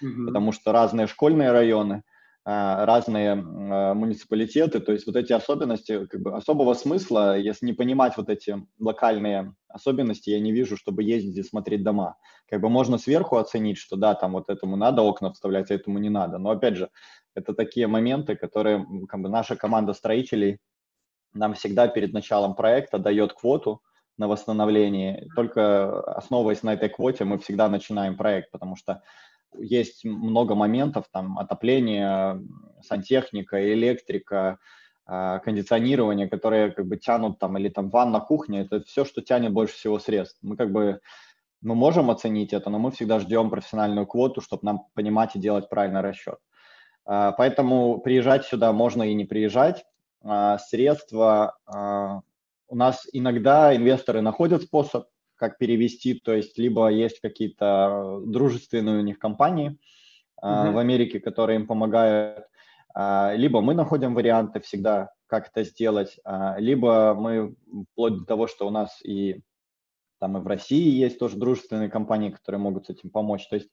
Угу. 0.00 0.26
Потому 0.26 0.52
что 0.52 0.72
разные 0.72 1.06
школьные 1.06 1.52
районы, 1.52 1.96
а, 1.96 2.11
разные 2.44 3.32
а, 3.32 3.94
муниципалитеты, 3.94 4.80
то 4.80 4.92
есть 4.92 5.06
вот 5.06 5.16
эти 5.16 5.32
особенности, 5.32 6.06
как 6.06 6.20
бы 6.20 6.34
особого 6.34 6.74
смысла, 6.74 7.38
если 7.38 7.66
не 7.66 7.72
понимать 7.72 8.16
вот 8.16 8.28
эти 8.28 8.66
локальные 8.80 9.54
особенности, 9.68 10.30
я 10.30 10.40
не 10.40 10.52
вижу, 10.52 10.76
чтобы 10.76 11.04
ездить 11.04 11.36
и 11.36 11.42
смотреть 11.42 11.84
дома. 11.84 12.16
Как 12.48 12.60
бы 12.60 12.68
можно 12.68 12.98
сверху 12.98 13.36
оценить, 13.36 13.78
что 13.78 13.96
да, 13.96 14.14
там 14.14 14.32
вот 14.32 14.50
этому 14.50 14.76
надо 14.76 15.02
окна 15.02 15.32
вставлять, 15.32 15.70
а 15.70 15.74
этому 15.74 15.98
не 15.98 16.10
надо. 16.10 16.38
Но 16.38 16.50
опять 16.50 16.76
же, 16.76 16.90
это 17.34 17.54
такие 17.54 17.86
моменты, 17.86 18.34
которые 18.34 18.86
как 19.08 19.20
бы 19.20 19.28
наша 19.28 19.56
команда 19.56 19.92
строителей 19.92 20.58
нам 21.34 21.54
всегда 21.54 21.88
перед 21.88 22.12
началом 22.12 22.54
проекта 22.54 22.98
дает 22.98 23.32
квоту, 23.32 23.80
на 24.18 24.28
восстановление. 24.28 25.28
Только 25.34 26.00
основываясь 26.02 26.62
на 26.62 26.74
этой 26.74 26.88
квоте 26.88 27.24
мы 27.24 27.38
всегда 27.38 27.68
начинаем 27.68 28.16
проект, 28.16 28.50
потому 28.50 28.76
что 28.76 29.02
есть 29.58 30.04
много 30.04 30.54
моментов, 30.54 31.06
там, 31.10 31.38
отопление, 31.38 32.42
сантехника, 32.82 33.72
электрика, 33.72 34.58
а, 35.04 35.40
кондиционирование, 35.40 36.28
которые 36.28 36.70
как 36.70 36.86
бы 36.86 36.96
тянут 36.96 37.38
там, 37.38 37.58
или 37.58 37.68
там 37.68 37.90
ванна, 37.90 38.20
кухня, 38.20 38.62
это 38.62 38.82
все, 38.84 39.04
что 39.04 39.20
тянет 39.20 39.52
больше 39.52 39.74
всего 39.74 39.98
средств. 39.98 40.38
Мы 40.42 40.56
как 40.56 40.70
бы, 40.70 41.00
мы 41.60 41.74
можем 41.74 42.10
оценить 42.10 42.52
это, 42.52 42.70
но 42.70 42.78
мы 42.78 42.90
всегда 42.92 43.18
ждем 43.18 43.50
профессиональную 43.50 44.06
квоту, 44.06 44.40
чтобы 44.40 44.64
нам 44.64 44.86
понимать 44.94 45.34
и 45.36 45.40
делать 45.40 45.68
правильный 45.68 46.00
расчет. 46.00 46.38
А, 47.04 47.32
поэтому 47.32 47.98
приезжать 47.98 48.46
сюда 48.46 48.72
можно 48.72 49.02
и 49.02 49.14
не 49.14 49.24
приезжать. 49.24 49.84
А, 50.22 50.58
средства 50.58 51.56
у 52.68 52.74
нас 52.74 53.06
иногда 53.12 53.76
инвесторы 53.76 54.22
находят 54.22 54.62
способ, 54.62 55.06
как 55.42 55.58
перевести, 55.58 56.14
то 56.14 56.32
есть 56.32 56.56
либо 56.56 56.86
есть 56.86 57.18
какие-то 57.18 58.20
дружественные 58.24 59.00
у 59.00 59.02
них 59.02 59.18
компании 59.18 59.76
mm-hmm. 60.40 60.70
в 60.70 60.78
Америке, 60.78 61.18
которые 61.18 61.58
им 61.58 61.66
помогают, 61.66 62.46
а, 62.94 63.34
либо 63.34 63.60
мы 63.60 63.74
находим 63.74 64.14
варианты 64.14 64.60
всегда, 64.60 65.10
как 65.26 65.48
это 65.48 65.64
сделать, 65.64 66.20
а, 66.24 66.54
либо 66.58 67.14
мы 67.18 67.56
вплоть 67.90 68.18
до 68.18 68.24
того, 68.24 68.46
что 68.46 68.68
у 68.68 68.70
нас 68.70 69.00
и 69.04 69.42
там 70.20 70.38
и 70.38 70.40
в 70.40 70.46
России 70.46 70.90
есть 70.90 71.18
тоже 71.18 71.36
дружественные 71.36 71.90
компании, 71.90 72.30
которые 72.30 72.60
могут 72.60 72.86
с 72.86 72.90
этим 72.90 73.10
помочь. 73.10 73.48
То 73.48 73.56
есть 73.56 73.68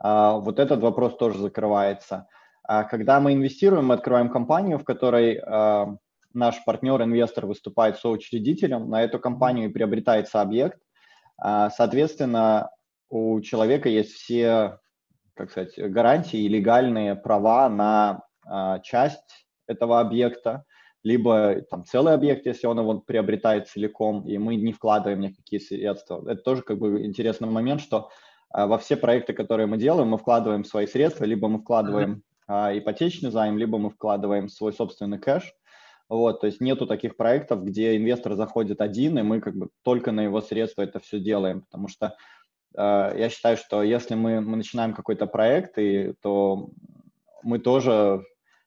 вот 0.00 0.60
этот 0.60 0.80
вопрос 0.80 1.16
тоже 1.16 1.40
закрывается. 1.40 2.28
Когда 2.62 3.18
мы 3.18 3.32
инвестируем, 3.32 3.86
мы 3.86 3.94
открываем 3.94 4.30
компанию, 4.30 4.78
в 4.78 4.84
которой 4.84 5.40
наш 6.32 6.64
партнер-инвестор 6.64 7.46
выступает 7.46 7.98
соучредителем, 7.98 8.88
на 8.88 9.02
эту 9.02 9.18
компанию 9.18 9.72
приобретается 9.72 10.40
объект. 10.40 10.78
А, 11.38 11.70
соответственно, 11.70 12.70
у 13.08 13.40
человека 13.40 13.88
есть 13.88 14.12
все, 14.12 14.80
как 15.34 15.50
сказать, 15.50 15.78
гарантии 15.78 16.40
и 16.40 16.48
легальные 16.48 17.14
права 17.14 17.68
на 17.68 18.22
а, 18.44 18.80
часть 18.80 19.46
этого 19.66 20.00
объекта, 20.00 20.64
либо 21.04 21.62
там 21.70 21.84
целый 21.84 22.12
объект, 22.12 22.44
если 22.46 22.66
он 22.66 22.80
его 22.80 22.98
приобретает 23.00 23.68
целиком, 23.68 24.26
и 24.26 24.36
мы 24.36 24.56
не 24.56 24.72
вкладываем 24.72 25.20
никакие 25.20 25.60
средства. 25.60 26.22
Это 26.28 26.42
тоже 26.42 26.62
как 26.62 26.78
бы 26.78 27.04
интересный 27.06 27.48
момент, 27.48 27.80
что 27.80 28.10
а, 28.50 28.66
во 28.66 28.78
все 28.78 28.96
проекты, 28.96 29.32
которые 29.32 29.66
мы 29.66 29.78
делаем, 29.78 30.08
мы 30.08 30.18
вкладываем 30.18 30.64
свои 30.64 30.86
средства, 30.86 31.24
либо 31.24 31.48
мы 31.48 31.60
вкладываем 31.60 32.22
ипотечный 32.48 33.30
займ, 33.30 33.58
либо 33.58 33.76
мы 33.76 33.90
вкладываем 33.90 34.48
свой 34.48 34.72
собственный 34.72 35.18
кэш. 35.18 35.54
Вот, 36.08 36.40
то 36.40 36.46
есть 36.46 36.60
нету 36.60 36.86
таких 36.86 37.16
проектов, 37.16 37.64
где 37.64 37.96
инвестор 37.96 38.34
заходит 38.34 38.80
один, 38.80 39.18
и 39.18 39.22
мы 39.22 39.40
как 39.40 39.56
бы 39.56 39.68
только 39.82 40.10
на 40.10 40.22
его 40.22 40.40
средства 40.40 40.82
это 40.82 41.00
все 41.00 41.20
делаем, 41.20 41.62
потому 41.62 41.88
что 41.88 42.16
э, 42.76 43.14
я 43.18 43.28
считаю, 43.28 43.58
что 43.58 43.82
если 43.82 44.14
мы, 44.14 44.40
мы 44.40 44.56
начинаем 44.56 44.94
какой-то 44.94 45.26
проект, 45.26 45.76
и, 45.76 46.14
то 46.22 46.70
мы 47.42 47.58
тоже 47.58 48.24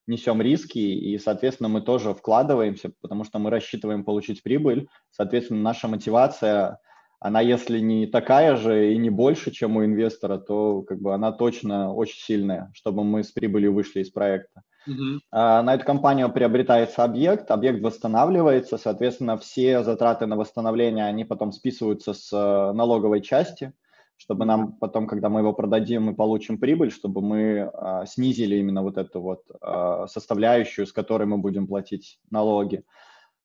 несем 0.08 0.42
риски, 0.42 0.78
и, 0.78 1.18
соответственно, 1.18 1.70
мы 1.70 1.82
тоже 1.82 2.14
вкладываемся, 2.14 2.92
потому 3.02 3.24
что 3.24 3.40
мы 3.40 3.50
рассчитываем 3.50 4.04
получить 4.04 4.44
прибыль. 4.44 4.88
Соответственно, 5.10 5.62
наша 5.62 5.88
мотивация, 5.88 6.80
она 7.20 7.42
если 7.42 7.80
не 7.80 8.08
такая 8.08 8.56
же 8.56 8.94
и 8.94 8.98
не 8.98 9.10
больше, 9.10 9.52
чем 9.52 9.78
у 9.78 9.86
инвестора, 9.86 10.38
то 10.38 10.82
как 10.84 11.00
бы 11.00 11.14
она 11.14 11.32
точно 11.32 11.94
очень 11.94 12.20
сильная, 12.20 12.72
чтобы 12.74 13.04
мы 13.04 13.24
с 13.24 13.32
прибылью 13.32 13.74
вышли 13.74 14.02
из 14.02 14.12
проекта. 14.12 14.62
Uh-huh. 14.88 15.20
На 15.32 15.76
эту 15.76 15.86
компанию 15.86 16.32
приобретается 16.32 17.04
объект, 17.04 17.52
объект 17.52 17.82
восстанавливается, 17.82 18.78
соответственно, 18.78 19.38
все 19.38 19.84
затраты 19.84 20.26
на 20.26 20.36
восстановление, 20.38 21.06
они 21.06 21.24
потом 21.24 21.52
списываются 21.52 22.14
с 22.14 22.34
э, 22.34 22.72
налоговой 22.74 23.22
части, 23.22 23.74
чтобы 24.18 24.46
нам 24.46 24.74
потом, 24.74 25.08
когда 25.08 25.30
мы 25.30 25.42
его 25.42 25.54
продадим, 25.54 26.04
мы 26.04 26.16
получим 26.16 26.60
прибыль, 26.60 26.92
чтобы 26.92 27.22
мы 27.22 27.72
а, 27.74 28.06
снизили 28.06 28.56
именно 28.58 28.84
вот 28.84 28.98
эту 28.98 29.20
вот 29.20 29.42
а, 29.62 30.06
составляющую, 30.06 30.86
с 30.86 30.94
которой 30.94 31.26
мы 31.26 31.40
будем 31.40 31.66
платить 31.66 32.20
налоги. 32.30 32.84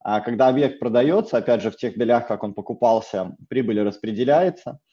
А 0.01 0.21
когда 0.21 0.49
объект 0.49 0.79
продается, 0.79 1.39
опять 1.39 1.63
же, 1.63 1.71
в 1.71 1.77
тех 1.77 1.97
долях, 1.97 2.29
как 2.29 2.45
он 2.45 2.53
покупался, 2.53 3.37
прибыль 3.49 3.81
распределяется– 3.81 4.79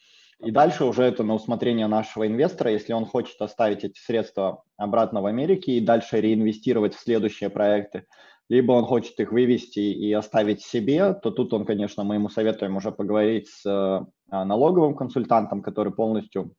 и 0.44 0.50
дальше 0.50 0.84
уже 0.84 1.02
это 1.02 1.22
на 1.22 1.34
усмотрение 1.34 1.86
нашего 1.86 2.26
инвестора, 2.26 2.70
если 2.70 2.92
он 2.92 3.06
хочет 3.06 3.40
оставить 3.40 3.84
эти 3.84 3.98
средства 3.98 4.62
обратно 4.76 5.22
в 5.22 5.26
Америке 5.26 5.72
и 5.72 5.80
дальше 5.80 6.20
реинвестировать 6.20 6.94
в 6.94 7.00
следующие 7.00 7.50
проекты, 7.50 8.04
либо 8.48 8.72
он 8.72 8.84
хочет 8.84 9.18
их 9.18 9.32
вывести 9.32 9.80
и 9.80 10.12
оставить 10.12 10.62
себе, 10.62 11.14
то 11.14 11.30
тут 11.30 11.52
он, 11.52 11.64
конечно, 11.64 12.04
мы 12.04 12.16
ему 12.16 12.28
советуем 12.28 12.76
уже 12.76 12.92
поговорить 12.92 13.48
с 13.48 13.64
а, 13.66 14.04
налоговым 14.44 14.94
консультантом, 14.94 15.62
который 15.62 15.92
полностью 15.92 16.54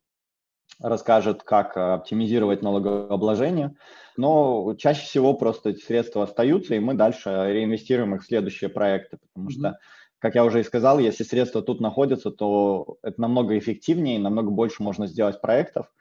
расскажет, 0.79 1.43
как 1.43 1.77
оптимизировать 1.77 2.61
налогообложение. 2.61 3.75
Но 4.17 4.75
чаще 4.77 5.01
всего 5.01 5.33
просто 5.33 5.69
эти 5.69 5.81
средства 5.81 6.23
остаются, 6.23 6.75
и 6.75 6.79
мы 6.79 6.95
дальше 6.95 7.29
реинвестируем 7.29 8.15
их 8.15 8.23
в 8.23 8.25
следующие 8.25 8.69
проекты, 8.69 9.17
потому 9.17 9.49
mm-hmm. 9.49 9.59
что 9.59 9.77
как 10.25 10.33
я 10.33 10.43
уже 10.43 10.61
и 10.61 10.63
сказал, 10.63 10.97
если 10.97 11.23
средства 11.23 11.61
тут 11.61 11.79
находятся, 11.81 12.31
то 12.31 12.97
это 13.03 13.21
намного 13.21 13.59
эффективнее, 13.59 14.17
намного 14.17 14.49
больше 14.49 14.81
можно 14.81 15.05
сделать 15.05 15.39
проектов. 15.39 15.91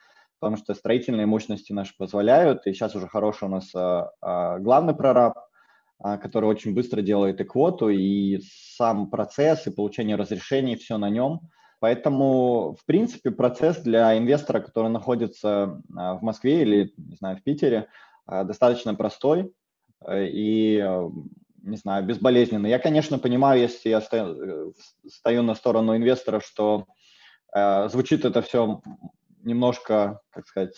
потому 0.40 0.56
что 0.56 0.72
строительные 0.72 1.26
мощности 1.26 1.74
наши 1.74 1.94
позволяют, 1.98 2.66
и 2.66 2.72
сейчас 2.72 2.96
уже 2.96 3.06
хороший 3.06 3.44
у 3.44 3.50
нас 3.50 3.70
а, 3.74 4.12
а, 4.22 4.58
главный 4.60 4.94
прораб, 4.94 5.34
а, 5.98 6.16
который 6.16 6.46
очень 6.46 6.72
быстро 6.72 7.02
делает 7.02 7.38
и 7.42 7.44
квоту, 7.44 7.90
и 7.90 8.40
сам 8.76 9.10
процесс, 9.10 9.66
и 9.66 9.70
получение 9.70 10.16
разрешений, 10.16 10.76
все 10.76 10.96
на 10.96 11.10
нем. 11.10 11.40
Поэтому, 11.78 12.78
в 12.80 12.86
принципе, 12.86 13.30
процесс 13.30 13.82
для 13.82 14.16
инвестора, 14.16 14.60
который 14.60 14.88
находится 14.88 15.82
в 15.90 16.22
Москве 16.22 16.62
или, 16.62 16.94
не 16.96 17.16
знаю, 17.16 17.36
в 17.36 17.42
Питере, 17.42 17.88
достаточно 18.26 18.94
простой 18.94 19.52
и, 20.10 20.82
не 21.64 21.76
знаю, 21.76 22.04
безболезненный. 22.04 22.70
Я, 22.70 22.78
конечно, 22.78 23.18
понимаю, 23.18 23.60
если 23.60 23.88
я 23.88 24.00
стою, 24.00 24.70
э, 24.70 24.72
стою 25.08 25.42
на 25.42 25.54
сторону 25.54 25.96
инвестора, 25.96 26.40
что 26.40 26.86
э, 27.54 27.88
звучит 27.88 28.24
это 28.24 28.42
все 28.42 28.80
немножко, 29.42 30.20
как 30.30 30.46
сказать, 30.46 30.74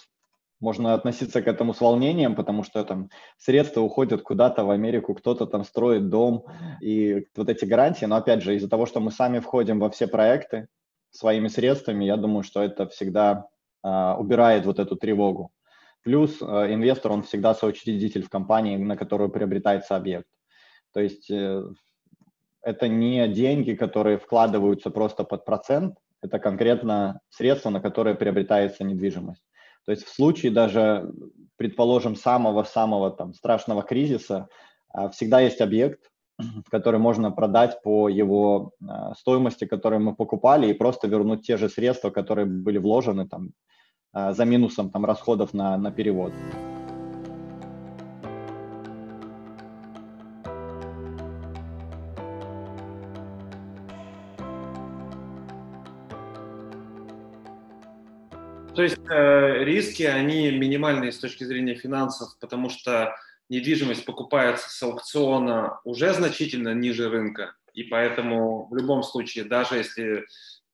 можно 0.60 0.94
относиться 0.94 1.42
к 1.42 1.48
этому 1.48 1.74
с 1.74 1.80
волнением, 1.80 2.34
потому 2.34 2.62
что 2.62 2.82
там 2.84 3.10
средства 3.36 3.82
уходят 3.82 4.22
куда-то 4.22 4.64
в 4.64 4.70
Америку, 4.70 5.14
кто-то 5.14 5.46
там 5.46 5.64
строит 5.64 6.08
дом 6.08 6.46
и 6.80 7.26
вот 7.36 7.48
эти 7.48 7.64
гарантии. 7.66 8.06
Но 8.06 8.16
опять 8.16 8.42
же, 8.42 8.56
из-за 8.56 8.68
того, 8.68 8.86
что 8.86 9.00
мы 9.00 9.10
сами 9.10 9.40
входим 9.40 9.78
во 9.80 9.90
все 9.90 10.06
проекты 10.06 10.68
своими 11.10 11.48
средствами, 11.48 12.04
я 12.04 12.16
думаю, 12.16 12.42
что 12.42 12.62
это 12.62 12.86
всегда 12.88 13.48
э, 13.84 14.14
убирает 14.18 14.64
вот 14.64 14.78
эту 14.78 14.96
тревогу. 14.96 15.50
Плюс 16.02 16.40
э, 16.40 16.44
инвестор, 16.72 17.12
он 17.12 17.22
всегда 17.22 17.54
соучредитель 17.54 18.22
в 18.22 18.30
компании, 18.30 18.76
на 18.76 18.96
которую 18.96 19.30
приобретается 19.30 19.96
объект. 19.96 20.26
То 20.96 21.02
есть 21.02 21.30
э, 21.30 21.62
это 22.62 22.88
не 22.88 23.28
деньги, 23.28 23.74
которые 23.74 24.16
вкладываются 24.16 24.90
просто 24.90 25.24
под 25.24 25.44
процент, 25.44 25.98
это 26.22 26.38
конкретно 26.38 27.20
средства, 27.28 27.68
на 27.68 27.80
которые 27.82 28.14
приобретается 28.14 28.82
недвижимость. 28.82 29.42
То 29.84 29.92
есть 29.92 30.06
в 30.06 30.08
случае 30.14 30.52
даже, 30.52 31.12
предположим, 31.56 32.16
самого-самого 32.16 33.10
там 33.10 33.34
страшного 33.34 33.82
кризиса, 33.82 34.48
а, 34.88 35.10
всегда 35.10 35.40
есть 35.40 35.60
объект, 35.60 36.00
который 36.70 36.98
можно 36.98 37.30
продать 37.30 37.82
по 37.82 38.08
его 38.08 38.70
а, 38.88 39.14
стоимости, 39.16 39.66
которую 39.66 40.00
мы 40.00 40.16
покупали, 40.16 40.68
и 40.68 40.72
просто 40.72 41.08
вернуть 41.08 41.46
те 41.46 41.58
же 41.58 41.68
средства, 41.68 42.08
которые 42.08 42.46
были 42.46 42.78
вложены 42.78 43.28
там, 43.28 43.50
а, 44.14 44.32
за 44.32 44.46
минусом 44.46 44.88
там, 44.88 45.04
расходов 45.04 45.52
на, 45.52 45.76
на 45.76 45.90
перевод. 45.92 46.32
То 58.76 58.82
есть 58.82 58.98
э, 59.08 59.64
риски, 59.64 60.02
они 60.02 60.50
минимальные 60.50 61.10
с 61.10 61.18
точки 61.18 61.44
зрения 61.44 61.74
финансов, 61.74 62.36
потому 62.40 62.68
что 62.68 63.16
недвижимость 63.48 64.04
покупается 64.04 64.68
с 64.68 64.82
аукциона 64.82 65.80
уже 65.84 66.12
значительно 66.12 66.74
ниже 66.74 67.08
рынка, 67.08 67.54
и 67.72 67.84
поэтому 67.84 68.68
в 68.68 68.76
любом 68.76 69.02
случае, 69.02 69.44
даже 69.44 69.76
если, 69.76 70.26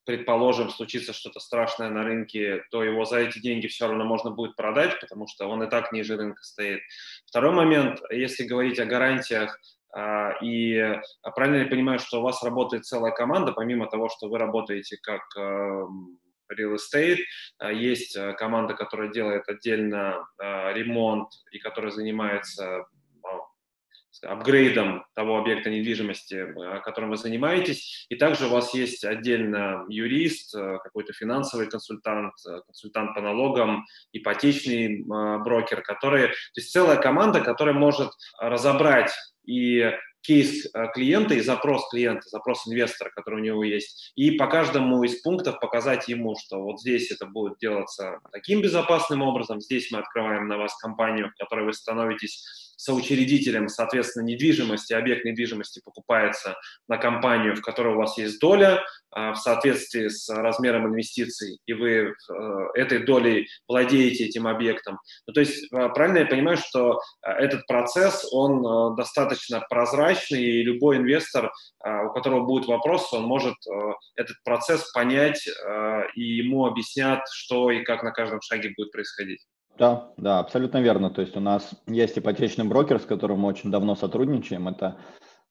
предположим, 0.04 0.70
случится 0.70 1.12
что-то 1.12 1.38
страшное 1.38 1.90
на 1.90 2.02
рынке, 2.02 2.64
то 2.72 2.82
его 2.82 3.04
за 3.04 3.18
эти 3.18 3.38
деньги 3.38 3.68
все 3.68 3.86
равно 3.86 4.04
можно 4.04 4.32
будет 4.32 4.56
продать, 4.56 4.98
потому 5.00 5.28
что 5.28 5.46
он 5.46 5.62
и 5.62 5.70
так 5.70 5.92
ниже 5.92 6.16
рынка 6.16 6.42
стоит. 6.42 6.80
Второй 7.26 7.52
момент, 7.52 8.00
если 8.10 8.42
говорить 8.42 8.80
о 8.80 8.84
гарантиях, 8.84 9.60
а, 9.94 10.32
и 10.40 10.76
а, 10.76 11.30
правильно 11.36 11.62
я 11.62 11.68
понимаю, 11.68 12.00
что 12.00 12.18
у 12.18 12.22
вас 12.22 12.42
работает 12.42 12.84
целая 12.84 13.12
команда, 13.12 13.52
помимо 13.52 13.86
того, 13.86 14.08
что 14.08 14.28
вы 14.28 14.38
работаете 14.38 14.96
как 15.00 15.22
эм, 15.36 16.18
real 16.52 16.76
estate. 16.76 17.18
А, 17.58 17.72
есть 17.72 18.16
э, 18.16 18.34
команда, 18.34 18.74
которая 18.74 19.10
делает 19.10 19.48
отдельно 19.48 20.26
а, 20.38 20.72
ремонт 20.72 21.28
и 21.50 21.58
которая 21.58 21.90
занимается 21.90 22.86
апгрейдом 24.24 25.04
того 25.14 25.38
объекта 25.38 25.70
недвижимости, 25.70 26.54
которым 26.84 27.10
вы 27.10 27.16
занимаетесь. 27.16 28.06
И 28.08 28.16
также 28.16 28.46
у 28.46 28.50
вас 28.50 28.74
есть 28.74 29.04
отдельно 29.04 29.84
юрист, 29.88 30.54
э, 30.54 30.78
какой-то 30.82 31.12
финансовый 31.12 31.68
консультант, 31.68 32.34
э, 32.46 32.60
консультант 32.66 33.14
по 33.14 33.20
налогам, 33.20 33.84
ипотечный 34.12 35.04
брокер, 35.04 35.82
которые... 35.82 36.28
То 36.28 36.34
есть 36.56 36.70
целая 36.70 36.96
команда, 36.98 37.40
которая 37.40 37.74
может 37.74 38.10
разобрать 38.38 39.12
и 39.44 39.92
кейс 40.22 40.66
э, 40.66 40.86
клиента 40.94 41.34
и 41.34 41.40
запрос 41.40 41.88
клиента, 41.90 42.28
запрос 42.28 42.66
инвестора, 42.66 43.10
который 43.10 43.40
у 43.40 43.44
него 43.44 43.64
есть, 43.64 44.12
и 44.14 44.32
по 44.32 44.46
каждому 44.46 45.02
из 45.02 45.20
пунктов 45.20 45.60
показать 45.60 46.08
ему, 46.08 46.34
что 46.36 46.62
вот 46.62 46.80
здесь 46.80 47.10
это 47.10 47.26
будет 47.26 47.58
делаться 47.58 48.20
таким 48.32 48.62
безопасным 48.62 49.22
образом, 49.22 49.60
здесь 49.60 49.90
мы 49.90 49.98
открываем 49.98 50.48
на 50.48 50.58
вас 50.58 50.76
компанию, 50.76 51.30
в 51.30 51.38
которой 51.38 51.66
вы 51.66 51.72
становитесь 51.72 52.71
соучредителем, 52.82 53.68
соответственно, 53.68 54.24
недвижимости, 54.24 54.92
объект 54.92 55.24
недвижимости 55.24 55.80
покупается 55.84 56.56
на 56.88 56.98
компанию, 56.98 57.54
в 57.54 57.60
которой 57.60 57.94
у 57.94 57.98
вас 57.98 58.18
есть 58.18 58.40
доля 58.40 58.82
а, 59.10 59.32
в 59.32 59.36
соответствии 59.36 60.08
с 60.08 60.28
размером 60.28 60.88
инвестиций, 60.88 61.58
и 61.66 61.74
вы 61.74 61.90
э, 61.90 62.12
этой 62.74 63.04
долей 63.04 63.48
владеете 63.68 64.24
этим 64.24 64.46
объектом. 64.46 64.98
Ну, 65.26 65.32
то 65.32 65.40
есть 65.40 65.72
а, 65.72 65.90
правильно 65.90 66.18
я 66.18 66.26
понимаю, 66.26 66.56
что 66.56 66.98
а, 67.20 67.32
этот 67.34 67.66
процесс, 67.66 68.26
он 68.32 68.66
э, 68.66 68.96
достаточно 68.96 69.64
прозрачный, 69.68 70.42
и 70.42 70.62
любой 70.62 70.96
инвестор, 70.96 71.52
у 71.84 72.12
которого 72.12 72.44
будет 72.44 72.66
вопрос, 72.66 73.12
он 73.12 73.24
может 73.24 73.54
э, 73.66 73.92
этот 74.16 74.36
процесс 74.44 74.90
понять, 74.92 75.46
и 76.14 76.22
ему 76.22 76.66
объяснят, 76.66 77.20
что 77.30 77.70
и 77.70 77.82
как 77.82 78.02
на 78.02 78.10
каждом 78.12 78.40
шаге 78.40 78.72
будет 78.76 78.92
происходить. 78.92 79.40
Да, 79.78 80.12
да, 80.16 80.38
абсолютно 80.38 80.78
верно. 80.78 81.10
То 81.10 81.22
есть 81.22 81.36
у 81.36 81.40
нас 81.40 81.70
есть 81.86 82.18
ипотечный 82.18 82.66
брокер, 82.66 83.00
с 83.00 83.06
которым 83.06 83.40
мы 83.40 83.48
очень 83.48 83.70
давно 83.70 83.94
сотрудничаем. 83.94 84.68
Это, 84.68 84.98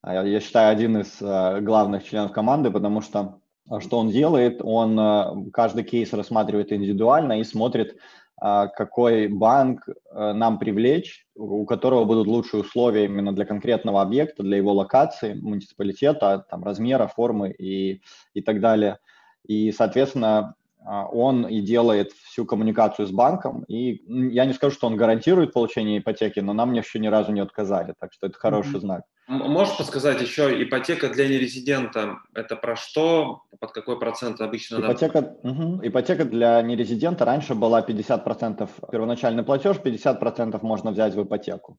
а, 0.00 0.24
я 0.24 0.40
считаю, 0.40 0.72
один 0.72 0.98
из 0.98 1.18
а, 1.20 1.60
главных 1.60 2.04
членов 2.04 2.32
команды, 2.32 2.70
потому 2.70 3.00
что 3.00 3.40
а, 3.68 3.80
что 3.80 3.98
он 3.98 4.10
делает? 4.10 4.60
Он 4.62 5.50
каждый 5.50 5.84
кейс 5.84 6.12
рассматривает 6.12 6.72
индивидуально 6.72 7.40
и 7.40 7.44
смотрит, 7.44 7.96
какой 8.40 9.28
банк 9.28 9.86
нам 10.12 10.58
привлечь, 10.58 11.26
у 11.36 11.64
которого 11.64 12.04
будут 12.04 12.26
лучшие 12.26 12.62
условия 12.62 13.04
именно 13.04 13.32
для 13.32 13.44
конкретного 13.44 14.02
объекта, 14.02 14.42
для 14.42 14.56
его 14.56 14.72
локации, 14.72 15.34
муниципалитета, 15.34 16.44
там, 16.50 16.64
размера, 16.64 17.06
формы 17.06 17.52
и, 17.52 18.02
и 18.34 18.42
так 18.42 18.58
далее. 18.58 18.98
И, 19.46 19.70
соответственно, 19.70 20.56
он 20.84 21.46
и 21.46 21.60
делает 21.60 22.12
всю 22.12 22.44
коммуникацию 22.44 23.06
с 23.06 23.10
банком, 23.10 23.64
и 23.64 24.02
я 24.06 24.44
не 24.44 24.52
скажу, 24.52 24.74
что 24.74 24.86
он 24.86 24.96
гарантирует 24.96 25.52
получение 25.52 25.98
ипотеки, 25.98 26.40
но 26.40 26.52
нам 26.52 26.72
еще 26.72 26.98
ни 26.98 27.08
разу 27.08 27.32
не 27.32 27.40
отказали, 27.40 27.94
так 27.98 28.12
что 28.12 28.26
это 28.26 28.38
хороший 28.38 28.76
mm-hmm. 28.76 28.80
знак. 28.80 29.02
Можешь 29.28 29.76
подсказать 29.78 30.20
еще, 30.20 30.62
ипотека 30.62 31.08
для 31.08 31.28
нерезидента– 31.28 32.18
это 32.34 32.56
про 32.56 32.74
что? 32.74 33.42
Под 33.60 33.72
какой 33.72 33.98
процент 33.98 34.40
обычно? 34.40 34.80
Ипотека, 34.80 35.36
угу. 35.42 35.80
ипотека 35.82 36.24
для 36.24 36.60
нерезидента 36.60 37.24
раньше 37.24 37.54
была 37.54 37.82
50% 37.82 38.68
первоначальный 38.90 39.44
платеж, 39.44 39.76
50% 39.76 40.58
можно 40.62 40.90
взять 40.90 41.14
в 41.14 41.22
ипотеку. 41.22 41.78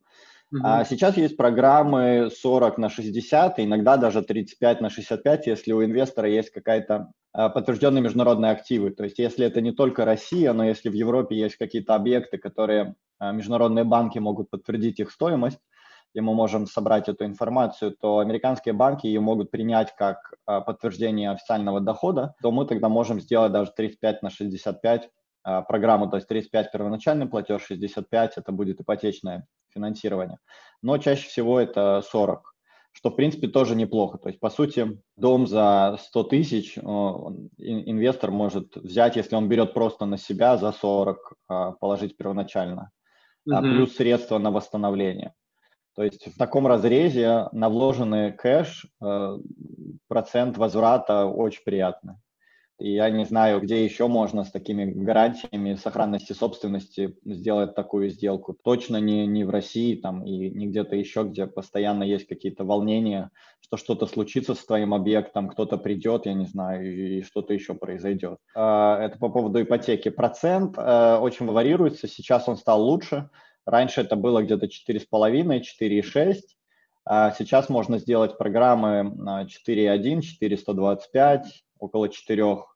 Угу. 0.53 0.61
А 0.63 0.85
сейчас 0.85 1.17
есть 1.17 1.35
программы 1.35 2.29
40 2.31 2.77
на 2.77 2.89
60, 2.89 3.59
иногда 3.59 3.97
даже 3.97 4.21
35 4.21 4.81
на 4.81 4.89
65, 4.91 5.47
если 5.47 5.71
у 5.71 5.83
инвестора 5.83 6.29
есть 6.29 6.51
какая-то 6.51 7.11
а, 7.31 7.49
подтвержденные 7.49 8.03
международные 8.03 8.51
активы. 8.51 8.91
То 8.91 9.03
есть 9.03 9.17
если 9.17 9.47
это 9.47 9.61
не 9.61 9.71
только 9.71 10.05
Россия, 10.05 10.53
но 10.53 10.63
если 10.63 10.89
в 10.89 10.93
Европе 10.93 11.35
есть 11.35 11.55
какие-то 11.55 11.95
объекты, 11.95 12.37
которые 12.37 12.93
а, 13.17 13.31
международные 13.31 13.83
банки 13.83 14.19
могут 14.19 14.51
подтвердить 14.51 14.99
их 14.99 15.09
стоимость, 15.09 15.59
и 16.13 16.21
мы 16.21 16.35
можем 16.35 16.67
собрать 16.67 17.09
эту 17.09 17.25
информацию, 17.25 17.95
то 17.99 18.19
американские 18.19 18.73
банки 18.73 19.07
ее 19.07 19.21
могут 19.21 19.49
принять 19.49 19.95
как 19.95 20.35
а, 20.45 20.61
подтверждение 20.61 21.31
официального 21.31 21.81
дохода, 21.81 22.35
то 22.43 22.51
мы 22.51 22.67
тогда 22.67 22.89
можем 22.89 23.19
сделать 23.19 23.51
даже 23.51 23.71
35 23.71 24.21
на 24.21 24.29
65 24.29 25.09
программу, 25.43 26.09
то 26.09 26.17
есть 26.17 26.27
35 26.27 26.71
первоначальный 26.71 27.27
платеж, 27.27 27.65
65 27.65 28.37
это 28.37 28.51
будет 28.51 28.81
ипотечное 28.81 29.45
финансирование. 29.73 30.37
Но 30.81 30.97
чаще 30.97 31.27
всего 31.27 31.59
это 31.59 32.01
40 32.01 32.53
что, 32.93 33.09
в 33.09 33.15
принципе, 33.15 33.47
тоже 33.47 33.75
неплохо. 33.75 34.19
То 34.19 34.29
есть, 34.29 34.39
по 34.39 34.49
сути, 34.49 35.01
дом 35.17 35.47
за 35.47 35.97
100 35.99 36.23
тысяч 36.25 36.77
инвестор 36.77 38.31
может 38.31 38.75
взять, 38.75 39.15
если 39.15 39.35
он 39.35 39.49
берет 39.49 39.73
просто 39.73 40.05
на 40.05 40.17
себя, 40.17 40.57
за 40.57 40.71
40 40.71 41.33
а, 41.47 41.71
положить 41.71 42.15
первоначально, 42.15 42.91
mm-hmm. 43.49 43.61
плюс 43.61 43.95
средства 43.95 44.37
на 44.37 44.51
восстановление. 44.51 45.33
То 45.95 46.03
есть 46.03 46.33
в 46.33 46.37
таком 46.37 46.67
разрезе 46.67 47.49
на 47.51 47.69
вложенный 47.69 48.31
кэш 48.31 48.87
э, 48.99 49.37
процент 50.07 50.57
возврата 50.57 51.25
очень 51.25 51.63
приятный. 51.63 52.15
И 52.83 52.95
я 52.95 53.09
не 53.09 53.23
знаю, 53.23 53.61
где 53.61 53.81
еще 53.85 54.07
можно 54.07 54.43
с 54.43 54.51
такими 54.51 54.83
гарантиями 54.83 55.75
сохранности 55.75 56.33
собственности 56.33 57.15
сделать 57.23 57.75
такую 57.75 58.09
сделку. 58.09 58.57
Точно 58.61 58.97
не, 58.97 59.25
не 59.25 59.45
в 59.45 59.51
России 59.51 59.95
там 59.95 60.25
и 60.25 60.49
не 60.49 60.67
где-то 60.67 60.97
еще, 60.97 61.23
где 61.23 61.47
постоянно 61.47 62.03
есть 62.03 62.27
какие-то 62.27 62.65
волнения, 62.65 63.31
что 63.61 63.77
что-то 63.77 64.05
случится 64.05 64.53
с 64.53 64.65
твоим 64.65 64.93
объектом, 64.93 65.47
кто-то 65.47 65.77
придет, 65.77 66.25
я 66.25 66.33
не 66.33 66.45
знаю, 66.45 66.93
и 66.93 67.21
что-то 67.21 67.53
еще 67.53 67.73
произойдет. 67.73 68.39
А, 68.53 68.99
это 68.99 69.17
по 69.17 69.29
поводу 69.29 69.61
ипотеки. 69.61 70.09
Процент 70.09 70.77
э, 70.77 71.17
очень 71.21 71.45
варьируется, 71.45 72.09
сейчас 72.09 72.49
он 72.49 72.57
стал 72.57 72.83
лучше. 72.83 73.29
Раньше 73.65 74.01
это 74.01 74.17
было 74.17 74.43
где-то 74.43 74.65
4,5, 74.65 75.61
4,6. 75.79 76.35
А 77.05 77.31
сейчас 77.31 77.69
можно 77.69 77.97
сделать 77.97 78.37
программы 78.37 79.09
4.1, 79.15 80.19
425, 80.19 81.63
около 81.79 82.09
4, 82.09 82.43
а, 82.43 82.72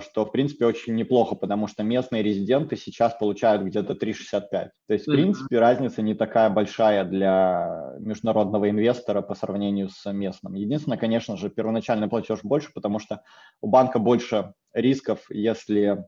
что, 0.00 0.26
в 0.26 0.32
принципе, 0.32 0.66
очень 0.66 0.94
неплохо, 0.94 1.34
потому 1.34 1.66
что 1.66 1.82
местные 1.82 2.22
резиденты 2.22 2.76
сейчас 2.76 3.14
получают 3.14 3.62
где-то 3.62 3.94
3,65. 3.94 4.48
То 4.50 4.70
есть, 4.88 5.06
в 5.06 5.10
принципе, 5.10 5.58
разница 5.58 6.02
не 6.02 6.14
такая 6.14 6.50
большая 6.50 7.04
для 7.04 7.94
международного 7.98 8.68
инвестора 8.68 9.22
по 9.22 9.34
сравнению 9.34 9.88
с 9.88 10.12
местным. 10.12 10.54
Единственное, 10.54 10.98
конечно 10.98 11.36
же, 11.36 11.48
первоначальный 11.48 12.08
платеж 12.08 12.40
больше, 12.42 12.70
потому 12.74 12.98
что 12.98 13.22
у 13.62 13.68
банка 13.68 13.98
больше 13.98 14.52
рисков, 14.74 15.20
если 15.30 16.04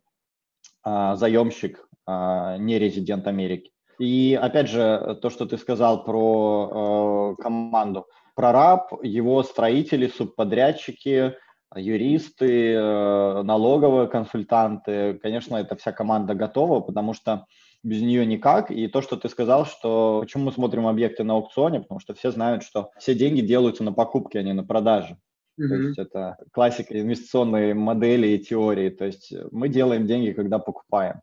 а, 0.82 1.16
заемщик 1.16 1.88
а, 2.06 2.56
не 2.58 2.78
резидент 2.78 3.26
Америки. 3.26 3.70
И 3.98 4.38
опять 4.40 4.68
же, 4.68 5.18
то, 5.22 5.30
что 5.30 5.46
ты 5.46 5.56
сказал 5.58 6.02
про 6.02 7.36
э, 7.38 7.42
команду. 7.42 8.06
Прораб, 8.34 8.92
его 9.02 9.42
строители, 9.42 10.08
субподрядчики, 10.08 11.34
юристы, 11.76 12.72
э, 12.74 13.42
налоговые 13.42 14.08
консультанты. 14.08 15.18
Конечно, 15.22 15.56
эта 15.56 15.76
вся 15.76 15.92
команда 15.92 16.34
готова, 16.34 16.80
потому 16.80 17.14
что 17.14 17.46
без 17.82 18.00
нее 18.02 18.24
никак. 18.26 18.70
И 18.70 18.86
то, 18.88 19.02
что 19.02 19.16
ты 19.16 19.28
сказал, 19.28 19.66
что 19.66 20.20
почему 20.20 20.44
мы 20.44 20.52
смотрим 20.52 20.86
объекты 20.86 21.24
на 21.24 21.34
аукционе, 21.34 21.80
потому 21.80 22.00
что 22.00 22.14
все 22.14 22.30
знают, 22.30 22.62
что 22.62 22.90
все 22.98 23.14
деньги 23.14 23.40
делаются 23.40 23.84
на 23.84 23.92
покупке, 23.92 24.38
а 24.38 24.42
не 24.42 24.52
на 24.52 24.64
продаже. 24.64 25.16
Mm-hmm. 25.60 25.68
То 25.68 25.74
есть 25.74 25.98
это 25.98 26.36
классика 26.52 27.00
инвестиционной 27.00 27.74
модели 27.74 28.28
и 28.28 28.38
теории. 28.38 28.90
То 28.90 29.04
есть 29.04 29.32
мы 29.50 29.68
делаем 29.68 30.06
деньги, 30.06 30.32
когда 30.32 30.58
покупаем. 30.58 31.20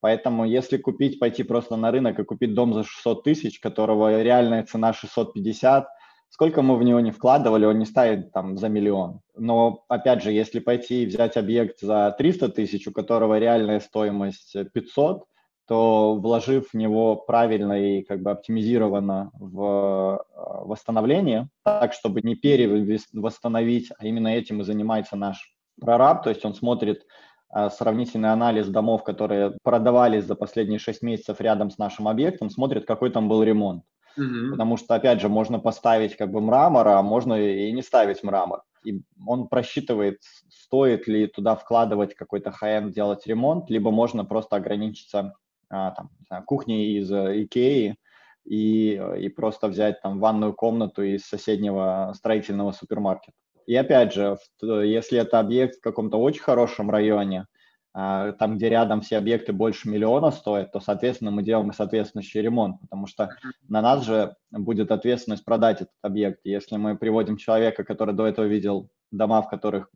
Поэтому 0.00 0.46
если 0.46 0.78
купить, 0.78 1.18
пойти 1.18 1.42
просто 1.42 1.76
на 1.76 1.90
рынок 1.90 2.18
и 2.18 2.24
купить 2.24 2.54
дом 2.54 2.72
за 2.74 2.84
600 2.84 3.22
тысяч, 3.22 3.60
которого 3.60 4.22
реальная 4.22 4.64
цена 4.64 4.92
650, 4.92 5.86
сколько 6.30 6.62
мы 6.62 6.76
в 6.76 6.82
него 6.82 7.00
не 7.00 7.10
вкладывали, 7.10 7.66
он 7.66 7.78
не 7.78 7.84
ставит 7.84 8.32
там 8.32 8.56
за 8.56 8.68
миллион. 8.68 9.20
Но 9.36 9.84
опять 9.88 10.22
же, 10.22 10.32
если 10.32 10.60
пойти 10.60 11.02
и 11.02 11.06
взять 11.06 11.36
объект 11.36 11.80
за 11.80 12.14
300 12.16 12.48
тысяч, 12.50 12.86
у 12.86 12.92
которого 12.92 13.38
реальная 13.38 13.80
стоимость 13.80 14.56
500, 14.72 15.24
то 15.68 16.14
вложив 16.16 16.70
в 16.70 16.74
него 16.74 17.14
правильно 17.14 17.74
и 17.80 18.02
как 18.02 18.22
бы 18.22 18.32
оптимизированно 18.32 19.30
в 19.34 20.18
э, 20.18 20.64
восстановление, 20.64 21.48
так, 21.64 21.92
чтобы 21.92 22.22
не 22.22 22.34
перевосстановить, 22.34 23.90
а 23.96 24.06
именно 24.06 24.28
этим 24.28 24.62
и 24.62 24.64
занимается 24.64 25.14
наш 25.14 25.54
прораб, 25.80 26.24
то 26.24 26.30
есть 26.30 26.44
он 26.44 26.54
смотрит 26.54 27.04
а, 27.48 27.70
сравнительный 27.70 28.32
анализ 28.32 28.68
домов, 28.68 29.02
которые 29.02 29.56
продавались 29.62 30.24
за 30.24 30.34
последние 30.34 30.78
6 30.78 31.02
месяцев 31.02 31.40
рядом 31.40 31.70
с 31.70 31.78
нашим 31.78 32.06
объектом, 32.06 32.50
смотрит, 32.50 32.86
какой 32.86 33.10
там 33.10 33.28
был 33.28 33.42
ремонт. 33.42 33.82
Угу. 34.16 34.52
Потому 34.52 34.76
что, 34.76 34.94
опять 34.94 35.20
же, 35.20 35.28
можно 35.28 35.58
поставить 35.58 36.16
как 36.16 36.30
бы 36.30 36.40
мрамор, 36.40 36.88
а 36.88 37.02
можно 37.02 37.34
и 37.34 37.72
не 37.72 37.82
ставить 37.82 38.22
мрамор. 38.22 38.62
И 38.84 39.02
он 39.26 39.48
просчитывает, 39.48 40.20
стоит 40.48 41.06
ли 41.06 41.26
туда 41.26 41.54
вкладывать 41.54 42.14
какой-то 42.14 42.50
хай 42.50 42.82
делать 42.90 43.26
ремонт, 43.26 43.68
либо 43.70 43.90
можно 43.90 44.24
просто 44.24 44.56
ограничиться 44.56 45.34
а, 45.68 45.92
там, 45.92 46.10
кухней 46.46 46.98
из 46.98 47.12
э, 47.12 47.44
Икеи 47.44 47.96
и, 48.44 49.02
и 49.18 49.28
просто 49.28 49.68
взять 49.68 50.00
там 50.00 50.18
ванную 50.18 50.54
комнату 50.54 51.02
из 51.02 51.26
соседнего 51.26 52.12
строительного 52.16 52.72
супермаркета. 52.72 53.36
И 53.66 53.76
опять 53.76 54.12
же, 54.12 54.36
если 54.62 55.18
это 55.18 55.38
объект 55.38 55.76
в 55.76 55.80
каком-то 55.80 56.16
очень 56.16 56.42
хорошем 56.42 56.90
районе, 56.90 57.46
там, 57.92 58.56
где 58.56 58.68
рядом 58.68 59.00
все 59.00 59.18
объекты 59.18 59.52
больше 59.52 59.88
миллиона 59.88 60.30
стоят, 60.30 60.72
то, 60.72 60.80
соответственно, 60.80 61.32
мы 61.32 61.42
делаем 61.42 61.72
соответствующий 61.72 62.40
ремонт, 62.40 62.80
потому 62.80 63.06
что 63.06 63.30
на 63.68 63.82
нас 63.82 64.04
же 64.04 64.36
будет 64.50 64.92
ответственность 64.92 65.44
продать 65.44 65.82
этот 65.82 65.94
объект. 66.02 66.40
Если 66.44 66.76
мы 66.76 66.96
приводим 66.96 67.36
человека, 67.36 67.82
который 67.82 68.14
до 68.14 68.26
этого 68.26 68.46
видел 68.46 68.88
дома, 69.10 69.42
в 69.42 69.48
которых 69.48 69.90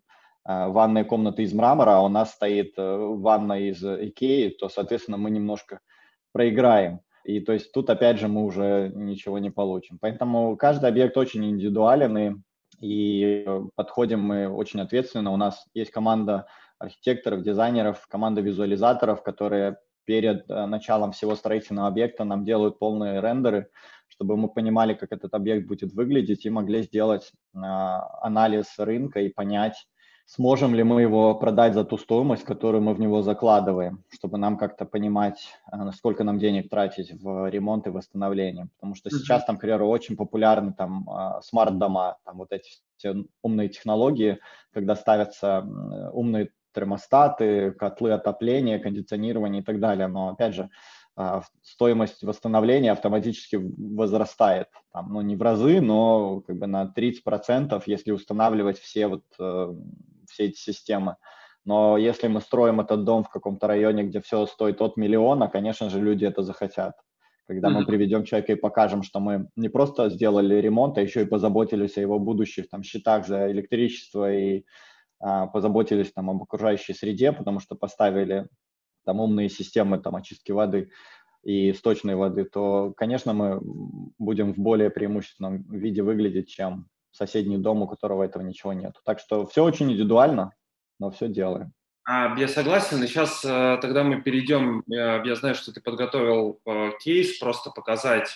а, 0.45 0.68
ванная 0.68 1.05
комната 1.05 1.42
из 1.42 1.53
мрамора, 1.53 1.99
а 1.99 2.01
у 2.01 2.09
нас 2.09 2.32
стоит 2.32 2.74
э, 2.76 2.97
ванна 2.97 3.61
из 3.61 3.82
Икеи, 3.82 4.49
то, 4.51 4.68
соответственно, 4.68 5.16
мы 5.16 5.30
немножко 5.30 5.78
проиграем. 6.32 7.01
И 7.24 7.40
то 7.40 7.53
есть 7.53 7.72
тут, 7.72 7.88
опять 7.88 8.18
же, 8.18 8.28
мы 8.28 8.45
уже 8.45 8.90
ничего 8.95 9.38
не 9.38 9.51
получим. 9.51 9.99
Поэтому 10.01 10.57
каждый 10.57 10.90
объект 10.90 11.16
очень 11.16 11.45
индивидуален, 11.47 12.18
и 12.18 12.32
и 12.80 13.47
подходим 13.76 14.20
мы 14.20 14.49
очень 14.49 14.80
ответственно. 14.80 15.32
У 15.32 15.36
нас 15.36 15.64
есть 15.72 15.90
команда 15.90 16.47
архитекторов, 16.79 17.43
дизайнеров, 17.43 18.07
команда 18.09 18.41
визуализаторов, 18.41 19.22
которые 19.22 19.77
перед 20.05 20.51
э, 20.51 20.66
началом 20.66 21.12
всего 21.12 21.35
строительного 21.35 21.89
объекта 21.89 22.25
нам 22.25 22.45
делают 22.45 22.79
полные 22.79 23.20
рендеры, 23.20 23.68
чтобы 24.09 24.37
мы 24.37 24.49
понимали, 24.49 24.95
как 24.95 25.12
этот 25.12 25.35
объект 25.35 25.66
будет 25.66 25.93
выглядеть 25.93 26.47
и 26.47 26.51
могли 26.51 26.83
сделать 26.83 27.33
э, 27.55 27.59
анализ 27.59 28.79
рынка 28.79 29.20
и 29.20 29.29
понять, 29.29 29.87
сможем 30.27 30.75
ли 30.75 30.83
мы 30.83 31.03
его 31.03 31.35
продать 31.35 31.75
за 31.75 31.85
ту 31.85 31.99
стоимость, 31.99 32.45
которую 32.45 32.83
мы 32.83 32.95
в 32.95 33.01
него 33.01 33.22
закладываем, 33.22 34.05
чтобы 34.11 34.39
нам 34.39 34.57
как-то 34.57 34.85
понимать, 34.85 35.59
э, 35.72 35.77
сколько 35.97 36.25
нам 36.25 36.39
денег 36.39 36.70
тратить 36.70 37.12
в 37.12 37.49
ремонт 37.51 37.87
и 37.87 37.91
восстановление. 37.91 38.68
Потому 38.77 38.95
что 38.95 39.11
сейчас 39.11 39.45
там, 39.45 39.57
к 39.57 39.61
примеру, 39.61 39.89
очень 39.89 40.16
популярны 40.16 40.75
там 40.75 41.09
смарт-дома, 41.43 42.18
там 42.25 42.39
вот 42.39 42.53
эти 42.53 42.70
все 42.97 43.14
умные 43.43 43.68
технологии, 43.68 44.39
когда 44.72 44.95
ставятся 44.95 45.66
умные 46.12 46.51
термостаты, 46.75 47.72
котлы 47.72 48.12
отопления, 48.12 48.79
кондиционирование 48.79 49.62
и 49.62 49.64
так 49.64 49.81
далее. 49.81 50.09
Но 50.09 50.31
опять 50.31 50.55
же, 50.55 50.70
э, 51.16 51.41
стоимость 51.62 52.22
восстановления 52.22 52.93
автоматически 52.93 53.57
возрастает. 53.57 54.68
Там, 54.93 55.12
ну, 55.12 55.20
не 55.20 55.37
в 55.37 55.43
разы, 55.43 55.81
но 55.81 56.41
как 56.41 56.59
бы 56.59 56.66
на 56.66 56.93
30%, 56.95 57.83
если 57.87 58.12
устанавливать 58.12 58.79
все 58.79 59.07
вот 59.07 59.25
все 60.29 60.45
эти 60.45 60.57
системы. 60.57 61.16
Но 61.64 61.97
если 61.97 62.29
мы 62.29 62.41
строим 62.41 62.81
этот 62.81 63.05
дом 63.05 63.25
в 63.25 63.31
каком-то 63.31 63.66
районе, 63.66 64.05
где 64.05 64.20
все 64.20 64.47
стоит 64.47 64.83
от 64.83 64.97
миллиона, 64.97 65.49
конечно 65.49 65.89
же, 65.89 66.01
люди 66.01 66.25
это 66.25 66.43
захотят. 66.43 66.95
Когда 67.47 67.68
мы 67.68 67.85
приведем 67.85 68.25
человека 68.25 68.53
и 68.53 68.57
покажем, 68.57 69.03
что 69.03 69.20
мы 69.20 69.49
не 69.55 69.68
просто 69.68 70.09
сделали 70.09 70.55
ремонт, 70.57 70.97
а 70.97 71.03
еще 71.03 71.22
и 71.22 71.27
позаботились 71.27 71.99
о 71.99 72.01
его 72.01 72.18
будущих 72.18 72.70
там, 72.70 72.83
счетах 72.83 73.27
за 73.27 73.51
электричество 73.51 74.33
и 74.33 74.61
а, 74.61 74.62
позаботились 75.53 76.12
там, 76.12 76.31
об 76.31 76.43
окружающей 76.43 76.93
среде, 76.93 77.33
потому 77.33 77.61
что 77.61 77.75
поставили 77.77 78.49
там 79.05 79.20
умные 79.20 79.49
системы 79.49 79.99
там, 79.99 80.16
очистки 80.16 80.53
воды 80.53 80.91
и 81.43 81.72
сточной 81.72 82.14
воды, 82.14 82.45
то, 82.45 82.93
конечно, 82.97 83.33
мы 83.33 83.61
будем 84.18 84.55
в 84.55 84.59
более 84.59 84.91
преимущественном 84.91 85.62
виде 85.70 86.03
выглядеть, 86.03 86.49
чем 86.49 86.89
соседний 87.11 87.59
дом, 87.59 87.83
у 87.83 87.87
которого 87.87 88.22
этого 88.22 88.43
ничего 88.43 88.72
нет. 88.72 88.97
Так 89.05 89.18
что 89.18 89.47
все 89.47 89.62
очень 89.62 89.93
индивидуально, 89.93 90.53
но 90.99 91.11
все 91.11 91.29
делаем. 91.29 91.72
А, 92.07 92.38
я 92.38 92.48
согласен. 92.48 93.02
И 93.02 93.07
сейчас 93.07 93.42
э, 93.44 93.78
тогда 93.80 94.05
мы 94.05 94.20
перейдем. 94.20 94.80
Э, 94.92 95.22
я 95.24 95.34
знаю, 95.36 95.55
что 95.55 95.72
ты 95.72 95.80
подготовил 95.80 96.61
э, 96.66 96.90
кейс, 97.02 97.38
просто 97.38 97.70
показать, 97.70 98.28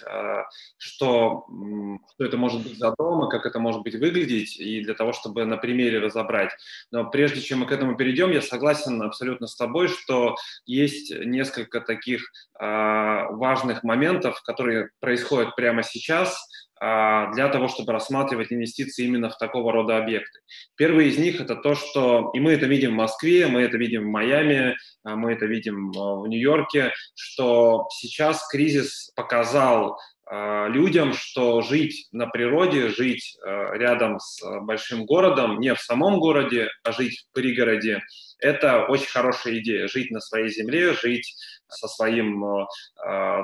что, 0.78 1.44
что 1.48 2.24
это 2.24 2.38
может 2.38 2.62
быть 2.62 2.78
за 2.78 2.94
дом 2.96 3.26
и 3.26 3.30
как 3.30 3.44
это 3.44 3.58
может 3.58 3.82
быть 3.82 3.94
выглядеть, 3.94 4.56
и 4.58 4.82
для 4.82 4.94
того, 4.94 5.12
чтобы 5.12 5.44
на 5.44 5.58
примере 5.58 5.98
разобрать. 5.98 6.52
Но 6.90 7.04
прежде 7.10 7.42
чем 7.42 7.60
мы 7.60 7.66
к 7.66 7.72
этому 7.72 7.96
перейдем, 7.96 8.30
я 8.30 8.40
согласен 8.40 9.02
абсолютно 9.02 9.46
с 9.46 9.54
тобой, 9.54 9.88
что 9.88 10.36
есть 10.64 11.10
несколько 11.10 11.80
таких 11.80 12.22
важных 12.58 13.84
моментов, 13.84 14.42
которые 14.42 14.90
происходят 15.00 15.54
прямо 15.56 15.82
сейчас, 15.82 16.38
для 16.80 17.48
того, 17.48 17.68
чтобы 17.68 17.92
рассматривать 17.92 18.52
инвестиции 18.52 19.06
именно 19.06 19.30
в 19.30 19.38
такого 19.38 19.72
рода 19.72 19.96
объекты. 19.96 20.40
Первый 20.76 21.08
из 21.08 21.18
них 21.18 21.40
это 21.40 21.56
то, 21.56 21.74
что, 21.74 22.30
и 22.34 22.40
мы 22.40 22.52
это 22.52 22.66
видим 22.66 22.92
в 22.92 22.96
Москве, 22.96 23.46
мы 23.46 23.62
это 23.62 23.76
видим 23.76 24.04
в 24.04 24.10
Майами, 24.10 24.76
а, 25.04 25.16
мы 25.16 25.32
это 25.32 25.46
видим 25.46 25.90
а, 25.96 26.16
в 26.16 26.28
Нью-Йорке, 26.28 26.92
что 27.14 27.86
сейчас 27.90 28.46
кризис 28.48 29.10
показал 29.16 29.98
людям, 30.30 31.14
что 31.14 31.62
жить 31.62 32.08
на 32.12 32.26
природе, 32.26 32.88
жить 32.88 33.38
рядом 33.44 34.18
с 34.18 34.42
большим 34.60 35.06
городом, 35.06 35.58
не 35.58 35.74
в 35.74 35.80
самом 35.80 36.18
городе, 36.18 36.68
а 36.84 36.92
жить 36.92 37.20
в 37.20 37.34
пригороде, 37.34 38.02
это 38.38 38.84
очень 38.84 39.08
хорошая 39.08 39.58
идея. 39.58 39.88
Жить 39.88 40.10
на 40.10 40.20
своей 40.20 40.50
земле, 40.50 40.92
жить 40.92 41.34
со 41.68 41.88
своим 41.88 42.44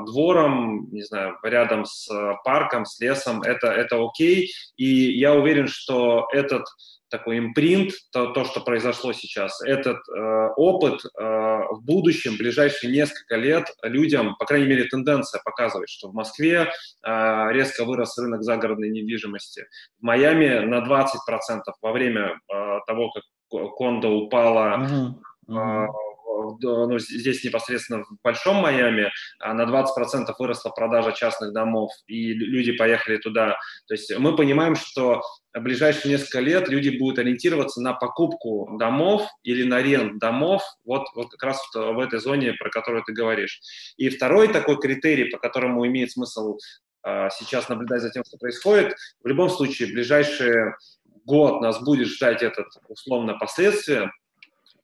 двором, 0.06 0.88
не 0.92 1.02
знаю, 1.02 1.38
рядом 1.42 1.84
с 1.84 2.06
парком, 2.44 2.84
с 2.84 3.00
лесом, 3.00 3.42
это, 3.42 3.68
это 3.68 3.96
окей. 4.04 4.52
И 4.76 5.12
я 5.18 5.34
уверен, 5.34 5.68
что 5.68 6.28
этот 6.32 6.66
такой 7.14 7.38
импринт, 7.38 7.92
то, 8.12 8.32
то 8.32 8.44
что 8.44 8.60
произошло 8.60 9.12
сейчас, 9.12 9.62
этот 9.62 9.98
э, 10.08 10.48
опыт 10.56 11.00
э, 11.04 11.22
в 11.22 11.80
будущем, 11.84 12.34
в 12.34 12.38
ближайшие 12.38 12.92
несколько 12.92 13.36
лет 13.36 13.66
людям, 13.82 14.34
по 14.36 14.46
крайней 14.46 14.66
мере, 14.66 14.84
тенденция 14.84 15.40
показывает, 15.44 15.88
что 15.88 16.08
в 16.08 16.14
Москве 16.14 16.66
э, 17.06 17.52
резко 17.52 17.84
вырос 17.84 18.18
рынок 18.18 18.42
загородной 18.42 18.90
недвижимости, 18.90 19.66
в 20.00 20.02
Майами 20.02 20.64
на 20.64 20.84
20% 20.84 21.60
во 21.80 21.92
время 21.92 22.40
э, 22.52 22.78
того, 22.86 23.12
как 23.12 23.22
кондо 23.76 24.08
упала 24.08 24.84
uh-huh. 24.84 25.12
Uh-huh 25.48 25.86
ну, 26.60 26.98
здесь 26.98 27.44
непосредственно 27.44 28.04
в 28.04 28.16
Большом 28.22 28.56
Майами 28.56 29.10
а 29.40 29.54
на 29.54 29.62
20% 29.62 30.32
выросла 30.38 30.70
продажа 30.70 31.12
частных 31.12 31.52
домов, 31.52 31.92
и 32.06 32.32
люди 32.32 32.72
поехали 32.72 33.16
туда. 33.16 33.58
То 33.86 33.94
есть 33.94 34.16
мы 34.18 34.36
понимаем, 34.36 34.76
что 34.76 35.22
в 35.52 35.60
ближайшие 35.60 36.12
несколько 36.12 36.40
лет 36.40 36.68
люди 36.68 36.96
будут 36.98 37.18
ориентироваться 37.18 37.80
на 37.80 37.92
покупку 37.92 38.76
домов 38.78 39.28
или 39.42 39.64
на 39.64 39.80
рент 39.80 40.18
домов, 40.18 40.62
вот, 40.84 41.06
вот 41.14 41.30
как 41.30 41.42
раз 41.42 41.60
в 41.74 41.98
этой 42.00 42.18
зоне, 42.18 42.54
про 42.54 42.70
которую 42.70 43.04
ты 43.04 43.12
говоришь. 43.12 43.60
И 43.96 44.08
второй 44.08 44.48
такой 44.48 44.78
критерий, 44.78 45.30
по 45.30 45.38
которому 45.38 45.86
имеет 45.86 46.10
смысл 46.10 46.58
а, 47.02 47.30
сейчас 47.30 47.68
наблюдать 47.68 48.02
за 48.02 48.10
тем, 48.10 48.24
что 48.24 48.38
происходит, 48.38 48.96
в 49.22 49.28
любом 49.28 49.50
случае, 49.50 49.88
в 49.88 49.92
ближайший 49.92 50.72
год 51.24 51.60
нас 51.60 51.82
будет 51.82 52.08
ждать 52.08 52.42
этот 52.42 52.66
условно 52.88 53.34
последствия, 53.34 54.10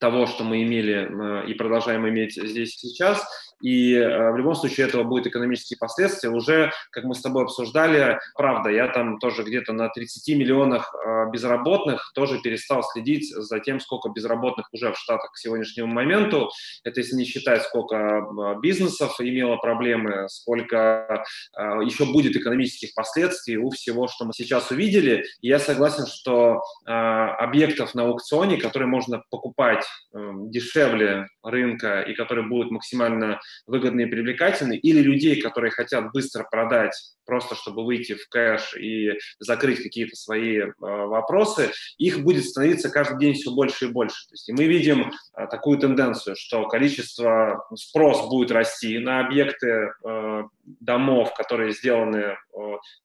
того, 0.01 0.27
что 0.27 0.43
мы 0.45 0.63
имели 0.63 1.45
э, 1.45 1.47
и 1.47 1.55
продолжаем 1.55 2.09
иметь 2.09 2.35
здесь 2.35 2.75
сейчас. 2.77 3.23
И 3.61 3.95
э, 3.95 4.31
в 4.31 4.37
любом 4.37 4.55
случае 4.55 4.87
этого 4.87 5.05
будет 5.05 5.27
экономические 5.27 5.79
последствия. 5.79 6.31
Уже, 6.31 6.73
как 6.91 7.05
мы 7.05 7.15
с 7.15 7.21
тобой 7.21 7.45
обсуждали, 7.45 8.19
правда, 8.35 8.71
я 8.71 8.89
там 8.89 9.19
тоже 9.19 9.43
где-то 9.43 9.73
на 9.73 9.89
30 9.89 10.37
миллионах 10.37 10.95
э, 10.95 11.31
безработных 11.31 12.13
тоже 12.15 12.41
перестал 12.41 12.83
следить 12.83 13.31
за 13.35 13.61
тем, 13.61 13.81
сколько 13.81 14.09
безработных 14.09 14.69
уже 14.73 14.93
в 14.93 14.99
Штатах 14.99 15.33
к 15.33 15.39
сегодняшнему 15.39 15.93
моменту. 15.93 16.51
Это 16.85 17.01
если 17.01 17.17
не 17.17 17.25
считать, 17.25 17.63
сколько 17.63 18.27
бизнесов 18.63 19.21
имело 19.21 19.57
проблемы, 19.57 20.29
сколько 20.29 21.25
еще 21.57 22.05
будет 22.05 22.37
экономических 22.37 22.95
последствий 22.95 23.57
у 23.57 23.71
всего, 23.71 24.09
что 24.09 24.25
мы 24.25 24.33
сейчас 24.33 24.71
увидели. 24.71 25.25
И 25.41 25.49
я 25.49 25.59
согласен, 25.59 26.07
что 26.07 26.63
объектов 26.85 27.95
на 27.95 28.05
аукционе, 28.05 28.57
которые 28.57 28.89
можно 28.89 29.23
покупать 29.31 29.85
дешевле 30.13 31.27
рынка 31.43 32.01
и 32.03 32.15
которые 32.15 32.47
будут 32.47 32.71
максимально 32.71 33.41
выгодны 33.67 34.03
и 34.03 34.07
привлекательны, 34.07 34.77
или 34.77 35.01
людей, 35.01 35.41
которые 35.41 35.71
хотят 35.71 36.13
быстро 36.13 36.47
продать, 36.51 36.93
просто 37.25 37.55
чтобы 37.55 37.85
выйти 37.85 38.15
в 38.15 38.29
кэш 38.29 38.75
и 38.77 39.13
закрыть 39.39 39.83
какие-то 39.83 40.17
свои 40.17 40.59
э, 40.59 40.73
вопросы, 40.79 41.71
их 41.97 42.21
будет 42.21 42.45
становиться 42.45 42.91
каждый 42.91 43.19
день 43.19 43.35
все 43.35 43.53
больше 43.53 43.87
и 43.87 43.89
больше. 43.89 44.27
То 44.27 44.35
есть 44.35 44.49
и 44.49 44.53
мы 44.53 44.65
видим 44.65 45.13
э, 45.37 45.47
такую 45.47 45.79
тенденцию, 45.79 46.35
что 46.37 46.67
количество, 46.67 47.65
спрос 47.77 48.29
будет 48.29 48.51
расти 48.51 48.99
на 48.99 49.21
объекты 49.21 49.93
э, 50.05 50.43
домов, 50.81 51.33
которые 51.35 51.73
сделаны 51.73 52.17
э, 52.17 52.37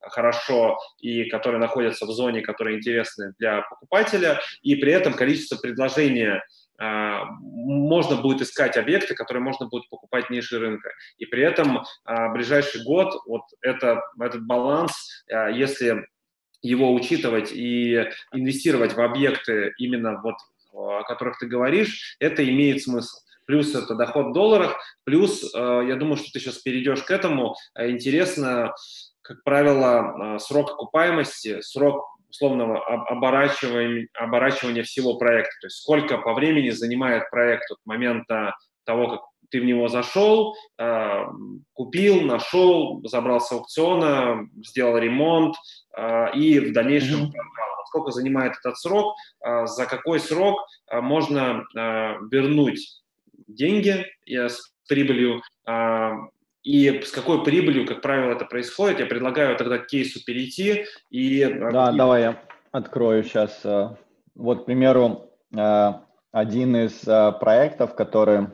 хорошо 0.02 0.80
и 1.00 1.26
которые 1.26 1.60
находятся 1.60 2.06
в 2.06 2.12
зоне, 2.12 2.42
которые 2.42 2.78
интересны 2.78 3.34
для 3.38 3.62
покупателя, 3.62 4.40
и 4.64 4.76
при 4.76 4.92
этом 4.92 5.14
количество 5.14 5.58
предложения 5.58 6.44
можно 6.78 8.18
будет 8.18 8.42
искать 8.42 8.78
объекты, 8.78 9.16
которые 9.16 9.42
можно 9.42 9.68
будет 9.68 9.90
покупать 9.90 10.30
ниже 10.30 10.60
рынка. 10.60 10.92
И 11.18 11.26
при 11.26 11.44
этом 11.44 11.84
а, 12.04 12.30
ближайший 12.30 12.84
год, 12.84 13.14
вот 13.26 13.44
это, 13.62 14.02
этот 14.20 14.46
баланс, 14.46 15.24
а, 15.32 15.50
если 15.50 16.06
его 16.62 16.94
учитывать 16.94 17.52
и 17.54 18.10
инвестировать 18.34 18.94
в 18.94 19.02
объекты 19.02 19.74
именно 19.78 20.20
вот, 20.22 20.36
о 20.74 21.04
которых 21.04 21.38
ты 21.40 21.48
говоришь, 21.48 22.18
это 22.20 22.48
имеет 22.48 22.82
смысл. 22.82 23.18
Плюс 23.46 23.76
это 23.76 23.94
доход 23.94 24.28
в 24.28 24.34
долларах, 24.34 24.76
плюс, 25.04 25.54
я 25.54 25.96
думаю, 25.98 26.18
что 26.18 26.32
ты 26.32 26.40
сейчас 26.40 26.58
перейдешь 26.58 27.04
к 27.04 27.12
этому, 27.12 27.56
интересно, 27.78 28.74
как 29.22 29.44
правило, 29.44 30.40
срок 30.40 30.72
окупаемости, 30.72 31.62
срок 31.62 32.15
условного 32.36 32.84
оборачивания, 33.08 34.08
оборачивания 34.14 34.84
всего 34.84 35.18
проекта. 35.18 35.52
То 35.62 35.68
есть 35.68 35.78
сколько 35.78 36.18
по 36.18 36.34
времени 36.34 36.70
занимает 36.70 37.30
проект 37.30 37.70
от 37.72 37.78
момента 37.86 38.56
того, 38.86 39.10
как 39.10 39.22
ты 39.50 39.62
в 39.62 39.66
него 39.66 39.88
зашел, 39.88 40.56
а, 40.78 41.28
купил, 41.74 42.22
нашел, 42.22 43.02
забрал 43.06 43.40
с 43.40 43.52
аукциона, 43.52 44.48
сделал 44.64 44.98
ремонт 44.98 45.56
а, 45.96 46.28
и 46.28 46.60
в 46.60 46.74
дальнейшем 46.74 47.26
mm-hmm. 47.26 47.32
продал. 47.32 47.86
Сколько 47.88 48.12
занимает 48.12 48.54
этот 48.60 48.78
срок, 48.78 49.16
а, 49.42 49.66
за 49.66 49.86
какой 49.86 50.20
срок 50.20 50.60
можно 50.92 51.64
вернуть 52.32 53.02
деньги 53.48 54.06
с 54.28 54.74
прибылью 54.88 55.42
и 56.66 57.00
с 57.04 57.12
какой 57.12 57.44
прибылью, 57.44 57.86
как 57.86 58.02
правило, 58.02 58.32
это 58.32 58.44
происходит. 58.44 59.00
Я 59.00 59.06
предлагаю 59.06 59.56
тогда 59.56 59.78
к 59.78 59.86
кейсу 59.86 60.20
перейти. 60.26 60.86
И... 61.12 61.42
Э, 61.42 61.72
да, 61.72 61.92
и... 61.94 61.98
давай 61.98 62.22
я 62.24 62.42
открою 62.72 63.24
сейчас. 63.24 63.62
Э, 63.64 63.96
вот, 64.34 64.64
к 64.64 64.66
примеру, 64.66 65.30
э, 65.56 65.94
один 66.32 66.76
из 66.76 67.02
проектов, 67.40 67.96
который 67.96 68.48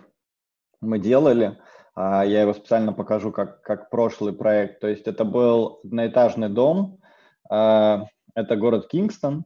мы 0.82 1.00
делали, 1.00 1.58
я 1.96 2.42
его 2.42 2.54
специально 2.54 2.94
покажу 2.94 3.32
как, 3.32 3.62
как 3.64 3.90
прошлый 3.90 4.34
проект. 4.34 4.82
То 4.82 4.88
есть 4.88 5.08
это 5.08 5.26
был 5.26 5.80
одноэтажный 5.84 6.50
дом, 6.50 7.00
это 7.46 8.56
город 8.56 8.88
Кингстон, 8.88 9.46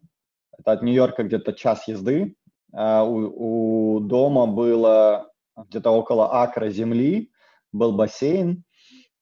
это 0.57 0.73
от 0.73 0.81
Нью-Йорка 0.81 1.23
где-то 1.23 1.53
час 1.53 1.87
езды. 1.87 2.35
У, 2.73 3.95
у 3.95 3.99
дома 4.01 4.47
было 4.47 5.31
где-то 5.55 5.91
около 5.91 6.41
акра 6.41 6.69
земли, 6.69 7.31
был 7.75 7.91
бассейн, 7.91 8.63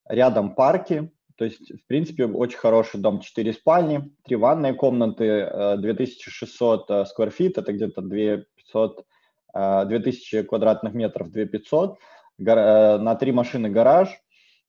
рядом 0.08 0.54
парки, 0.54 1.10
то 1.36 1.44
есть, 1.44 1.72
в 1.72 1.86
принципе, 1.86 2.26
очень 2.26 2.58
хороший 2.58 3.00
дом, 3.00 3.20
4 3.20 3.52
спальни, 3.52 4.12
3 4.24 4.36
ванные 4.36 4.74
комнаты, 4.74 5.76
2600 5.78 6.90
э, 6.90 7.04
square 7.06 7.34
feet, 7.34 7.58
это 7.58 7.72
где-то 7.72 8.02
2500, 8.02 9.04
2000 9.52 10.36
э, 10.36 10.42
квадратных 10.44 10.94
метров, 10.94 11.30
2500, 11.30 11.98
э, 12.38 12.98
на 12.98 13.14
3 13.16 13.32
машины 13.32 13.68
гараж. 13.68 14.08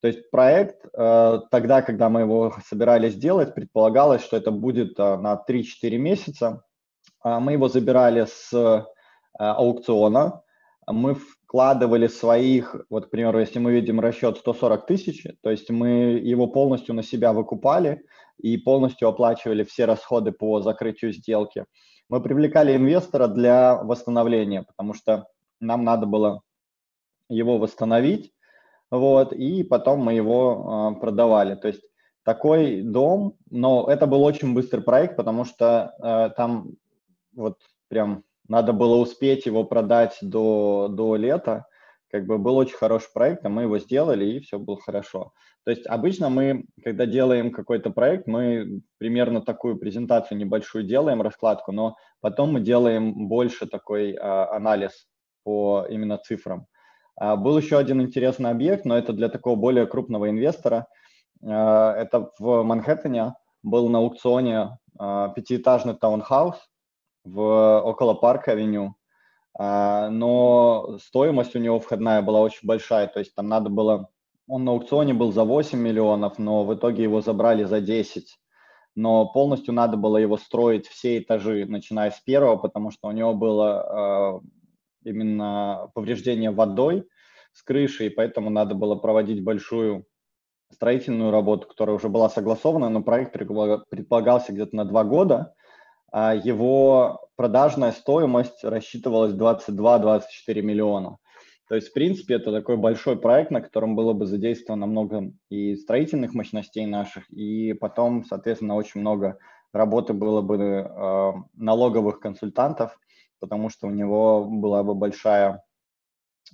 То 0.02 0.10
есть 0.10 0.30
проект, 0.30 0.84
тогда, 0.92 1.82
когда 1.82 2.10
мы 2.10 2.22
его 2.22 2.54
собирались 2.68 3.16
делать, 3.16 3.56
предполагалось, 3.56 4.24
что 4.24 4.38
это 4.38 4.52
будет 4.52 5.00
на 5.00 5.44
3-4 5.50 5.98
месяца. 5.98 6.64
Мы 7.24 7.54
его 7.54 7.70
забирали 7.70 8.28
с 8.28 8.86
аукциона, 9.34 10.44
мы 10.86 11.16
вкладывали 11.56 12.08
своих, 12.08 12.76
вот, 12.90 13.06
к 13.06 13.10
примеру, 13.10 13.40
если 13.40 13.60
мы 13.60 13.72
видим 13.72 14.02
расчет 14.02 14.38
140 14.40 14.88
тысяч, 14.88 15.26
то 15.42 15.50
есть 15.50 15.70
мы 15.70 15.88
его 16.22 16.48
полностью 16.48 16.94
на 16.94 17.02
себя 17.02 17.32
выкупали 17.32 18.04
и 18.38 18.58
полностью 18.58 19.08
оплачивали 19.08 19.64
все 19.64 19.86
расходы 19.86 20.34
по 20.34 20.60
закрытию 20.60 21.14
сделки. 21.14 21.64
Мы 22.10 22.22
привлекали 22.22 22.76
инвестора 22.76 23.28
для 23.28 23.82
восстановления, 23.82 24.64
потому 24.64 24.94
что 24.94 25.28
нам 25.62 25.86
надо 25.86 26.06
было 26.06 26.42
его 27.30 27.58
восстановить, 27.58 28.34
вот, 28.92 29.32
и 29.32 29.64
потом 29.64 30.02
мы 30.02 30.14
его 30.14 30.92
э, 30.98 31.00
продавали. 31.00 31.56
То 31.56 31.70
есть 31.70 31.84
такой 32.26 32.82
дом, 32.82 33.38
но 33.50 33.88
это 33.90 34.08
был 34.08 34.24
очень 34.24 34.54
быстрый 34.54 34.82
проект, 34.82 35.16
потому 35.16 35.46
что 35.46 35.94
э, 36.04 36.32
там 36.36 36.72
вот 37.34 37.60
прям 37.88 38.26
надо 38.48 38.74
было 38.74 38.96
успеть 38.98 39.46
его 39.46 39.64
продать 39.64 40.18
до, 40.22 40.88
до 40.90 41.16
лета. 41.16 41.66
Как 42.12 42.26
бы 42.26 42.38
был 42.38 42.56
очень 42.58 42.76
хороший 42.78 43.10
проект, 43.14 43.46
а 43.46 43.50
мы 43.50 43.64
его 43.64 43.78
сделали, 43.80 44.26
и 44.26 44.40
все 44.40 44.58
было 44.60 44.80
хорошо. 44.80 45.34
То 45.66 45.72
есть 45.72 45.86
обычно 45.88 46.30
мы, 46.30 46.66
когда 46.84 47.06
делаем 47.06 47.52
какой-то 47.52 47.90
проект, 47.90 48.28
мы 48.28 48.82
примерно 49.00 49.42
такую 49.42 49.78
презентацию 49.78 50.38
небольшую 50.38 50.86
делаем, 50.86 51.22
раскладку, 51.22 51.72
но 51.72 51.96
потом 52.22 52.54
мы 52.54 52.62
делаем 52.62 53.28
больше 53.28 53.66
такой 53.66 54.14
а, 54.14 54.56
анализ 54.56 55.08
по 55.44 55.86
именно 55.90 56.18
цифрам. 56.18 56.68
А, 57.16 57.36
был 57.36 57.58
еще 57.58 57.78
один 57.78 58.02
интересный 58.02 58.52
объект, 58.52 58.86
но 58.86 58.98
это 58.98 59.14
для 59.14 59.30
такого 59.30 59.56
более 59.56 59.88
крупного 59.88 60.30
инвестора. 60.30 60.88
А, 61.44 61.94
это 61.94 62.32
в 62.40 62.64
Манхэттене 62.64 63.34
был 63.64 63.90
на 63.90 64.00
аукционе 64.00 64.78
а, 64.98 65.30
пятиэтажный 65.30 65.96
таунхаус, 65.96 66.56
в 67.26 67.82
около 67.82 68.14
парка 68.14 68.52
авеню, 68.52 68.96
а, 69.58 70.10
но 70.10 70.98
стоимость 71.02 71.56
у 71.56 71.60
него 71.60 71.80
входная 71.80 72.22
была 72.22 72.40
очень 72.40 72.68
большая, 72.68 73.08
то 73.08 73.20
есть 73.20 73.36
там 73.36 73.48
надо 73.50 73.70
было, 73.70 74.10
он 74.48 74.64
на 74.64 74.72
аукционе 74.72 75.14
был 75.14 75.34
за 75.34 75.44
8 75.44 75.78
миллионов, 75.78 76.38
но 76.40 76.64
в 76.64 76.74
итоге 76.74 77.04
его 77.04 77.22
забрали 77.22 77.64
за 77.64 77.82
10, 77.82 78.38
но 78.96 79.26
полностью 79.26 79.74
надо 79.74 79.98
было 79.98 80.18
его 80.18 80.38
строить 80.38 80.88
все 80.88 81.18
этажи, 81.18 81.66
начиная 81.66 82.12
с 82.12 82.20
первого, 82.20 82.58
потому 82.58 82.92
что 82.92 83.08
у 83.08 83.12
него 83.12 83.34
было 83.34 84.42
именно 85.04 85.90
повреждение 85.94 86.52
водой 86.52 87.08
с 87.54 87.64
крышей, 87.64 88.10
поэтому 88.10 88.50
надо 88.50 88.76
было 88.76 88.96
проводить 88.96 89.44
большую 89.44 90.06
строительную 90.72 91.32
работу, 91.32 91.68
которая 91.68 91.96
уже 91.96 92.10
была 92.10 92.30
согласована, 92.30 92.90
но 92.90 93.02
проект 93.02 93.32
предполагался 93.34 94.52
где-то 94.52 94.76
на 94.76 94.86
два 94.86 95.04
года, 95.04 95.54
его 96.14 97.28
продажная 97.36 97.92
стоимость 97.92 98.64
рассчитывалась 98.64 99.34
22-24 99.34 100.62
миллиона. 100.62 101.18
То 101.68 101.76
есть, 101.76 101.90
в 101.90 101.94
принципе, 101.94 102.36
это 102.36 102.52
такой 102.52 102.78
большой 102.78 103.20
проект, 103.20 103.50
на 103.50 103.60
котором 103.60 103.96
было 103.96 104.14
бы 104.14 104.28
задействовано 104.28 104.86
много 104.86 105.32
и 105.50 105.76
строительных 105.76 106.34
мощностей 106.34 106.86
наших, 106.86 107.30
и 107.32 107.74
потом, 107.74 108.24
соответственно, 108.24 108.76
очень 108.76 109.02
много 109.02 109.40
работы 109.74 110.14
было 110.14 110.42
бы 110.42 110.58
э, 110.58 111.34
налоговых 111.56 112.20
консультантов, 112.20 112.98
потому 113.40 113.70
что 113.70 113.88
у 113.88 113.92
него 113.92 114.46
была 114.46 114.84
бы 114.84 114.94
большая 114.94 115.64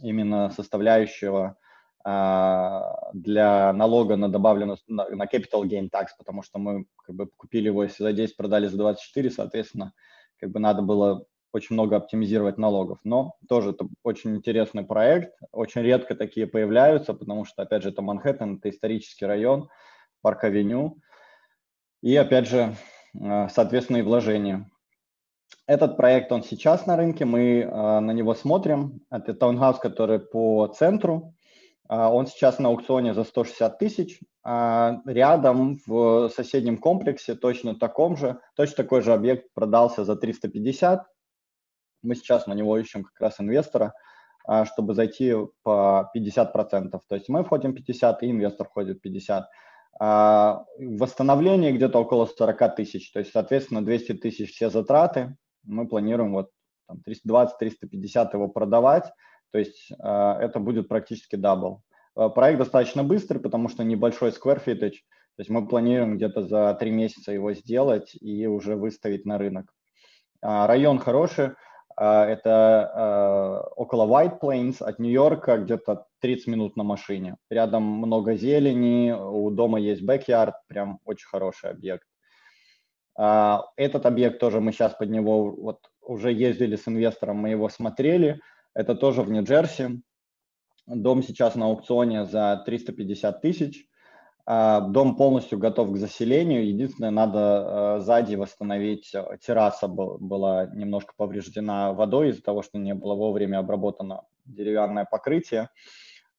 именно 0.02 0.50
составляющего 0.50 1.46
а, 1.46 1.61
для 2.04 3.74
налога 3.74 4.16
на 4.16 4.30
добавленную, 4.30 4.78
на, 4.88 5.26
capital 5.26 5.64
gain 5.64 5.90
tax, 5.90 6.08
потому 6.18 6.44
что 6.44 6.60
мы 6.60 6.86
как 7.06 7.16
бы 7.16 7.28
купили 7.38 7.68
его, 7.68 7.88
за 7.88 8.14
10 8.14 8.36
продали 8.38 8.68
за 8.68 8.78
24, 8.78 9.30
соответственно, 9.30 9.94
как 10.40 10.52
бы 10.52 10.60
надо 10.60 10.82
было 10.82 11.26
очень 11.54 11.74
много 11.74 11.98
оптимизировать 11.98 12.58
налогов. 12.58 13.00
Но 13.04 13.36
тоже 13.48 13.72
это 13.72 13.88
очень 14.04 14.36
интересный 14.36 14.84
проект, 14.84 15.34
очень 15.52 15.82
редко 15.82 16.16
такие 16.16 16.48
появляются, 16.48 17.14
потому 17.14 17.46
что, 17.46 17.62
опять 17.62 17.84
же, 17.84 17.90
это 17.90 18.02
Манхэттен, 18.02 18.58
это 18.58 18.70
исторический 18.70 19.26
район, 19.26 19.70
парк-авеню, 20.22 20.98
и, 22.02 22.16
опять 22.16 22.48
же, 22.48 22.76
а, 23.20 23.50
соответственно, 23.50 23.98
и 23.98 24.02
вложения. 24.02 24.70
Этот 25.68 25.98
проект, 25.98 26.32
он 26.32 26.44
сейчас 26.44 26.86
на 26.86 26.96
рынке, 26.96 27.26
мы 27.26 27.68
а, 27.70 28.00
на 28.00 28.12
него 28.12 28.34
смотрим. 28.34 29.02
Это 29.10 29.34
таунхаус, 29.34 29.78
который 29.80 30.20
по 30.20 30.68
центру, 30.68 31.36
а, 31.36 31.41
он 31.92 32.26
сейчас 32.26 32.58
на 32.58 32.70
аукционе 32.70 33.14
за 33.14 33.26
160 33.26 33.78
тысяч. 33.78 34.20
А 34.44 35.02
рядом 35.06 35.78
в 35.86 36.30
соседнем 36.30 36.78
комплексе, 36.78 37.36
точно 37.36 37.76
таком 37.76 38.16
же, 38.16 38.40
точно 38.56 38.78
такой 38.78 39.02
же 39.02 39.14
объект 39.14 39.54
продался 39.54 40.06
за 40.06 40.16
350. 40.16 41.06
Мы 42.02 42.16
сейчас 42.16 42.48
на 42.48 42.54
него 42.54 42.78
ищем 42.78 43.04
как 43.04 43.20
раз 43.20 43.40
инвестора, 43.40 43.94
а, 44.46 44.66
чтобы 44.66 44.94
зайти 44.94 45.36
по 45.64 46.10
50%. 46.16 47.02
То 47.08 47.16
есть 47.16 47.28
мы 47.28 47.44
входим 47.44 47.76
50, 47.76 48.24
и 48.24 48.32
инвестор 48.32 48.68
входит 48.68 49.02
50. 49.02 49.50
Восстановление 50.00 51.74
где-то 51.74 52.00
около 52.00 52.26
40 52.26 52.76
тысяч. 52.78 53.12
То 53.12 53.20
есть, 53.20 53.34
соответственно, 53.34 53.84
200 53.84 54.14
тысяч 54.14 54.56
все 54.56 54.70
затраты. 54.70 55.36
Мы 55.64 55.88
планируем 55.88 56.32
вот 56.32 56.50
320-350 57.06 58.30
его 58.34 58.48
продавать 58.48 59.12
то 59.52 59.60
есть 59.60 59.92
а, 60.00 60.40
это 60.42 60.60
будет 60.60 60.88
практически 60.88 61.36
double. 61.36 61.84
А, 62.16 62.30
проект 62.30 62.60
достаточно 62.60 63.04
быстрый, 63.04 63.40
потому 63.40 63.70
что 63.70 63.84
небольшой 63.84 64.30
square 64.30 64.62
footage. 64.66 65.00
То 65.36 65.40
есть 65.40 65.50
мы 65.50 65.68
планируем 65.68 66.18
где-то 66.18 66.44
за 66.44 66.74
три 66.80 66.92
месяца 66.92 67.32
его 67.32 67.54
сделать 67.54 68.16
и 68.20 68.48
уже 68.48 68.76
выставить 68.76 69.26
на 69.26 69.38
рынок. 69.38 69.74
А, 70.42 70.68
район 70.68 71.00
хороший. 71.00 71.52
Это 71.98 73.70
около 73.76 74.08
White 74.08 74.40
Plains 74.40 74.82
от 74.82 74.98
Нью-Йорка, 74.98 75.58
где-то 75.58 76.06
30 76.22 76.48
минут 76.48 76.78
на 76.78 76.84
машине. 76.84 77.36
Рядом 77.50 77.84
много 77.84 78.36
зелени, 78.36 79.12
у 79.12 79.52
дома 79.52 79.78
есть 79.78 80.02
backyard, 80.02 80.54
прям 80.68 81.00
очень 81.04 81.28
хороший 81.28 81.70
объект. 81.70 82.08
Этот 83.14 84.06
объект 84.06 84.40
тоже 84.40 84.62
мы 84.62 84.72
сейчас 84.72 84.94
под 84.94 85.10
него 85.10 85.52
вот 85.52 85.92
уже 86.02 86.32
ездили 86.32 86.78
с 86.78 86.88
инвестором, 86.88 87.38
мы 87.38 87.50
его 87.50 87.68
смотрели. 87.70 88.40
Это 88.74 88.96
тоже 88.96 89.22
в 89.22 89.32
Нью-Джерси. 89.32 90.02
Дом 90.88 91.24
сейчас 91.24 91.56
на 91.56 91.66
аукционе 91.66 92.26
за 92.26 92.62
350 92.66 93.42
тысяч. 93.42 93.88
А, 94.46 94.82
дом 94.82 95.16
полностью 95.16 95.60
готов 95.60 95.92
к 95.92 95.98
заселению. 95.98 96.68
Единственное, 96.68 97.12
надо 97.12 97.40
а, 97.40 98.00
сзади 98.00 98.36
восстановить. 98.36 99.14
Э, 99.14 99.38
терраса 99.40 99.88
была 99.88 100.66
немножко 100.66 101.14
повреждена 101.16 101.94
водой 101.94 102.30
из-за 102.30 102.42
того, 102.42 102.62
что 102.62 102.78
не 102.78 102.94
было 102.94 103.14
вовремя 103.14 103.60
обработано 103.60 104.24
деревянное 104.46 105.06
покрытие. 105.06 105.70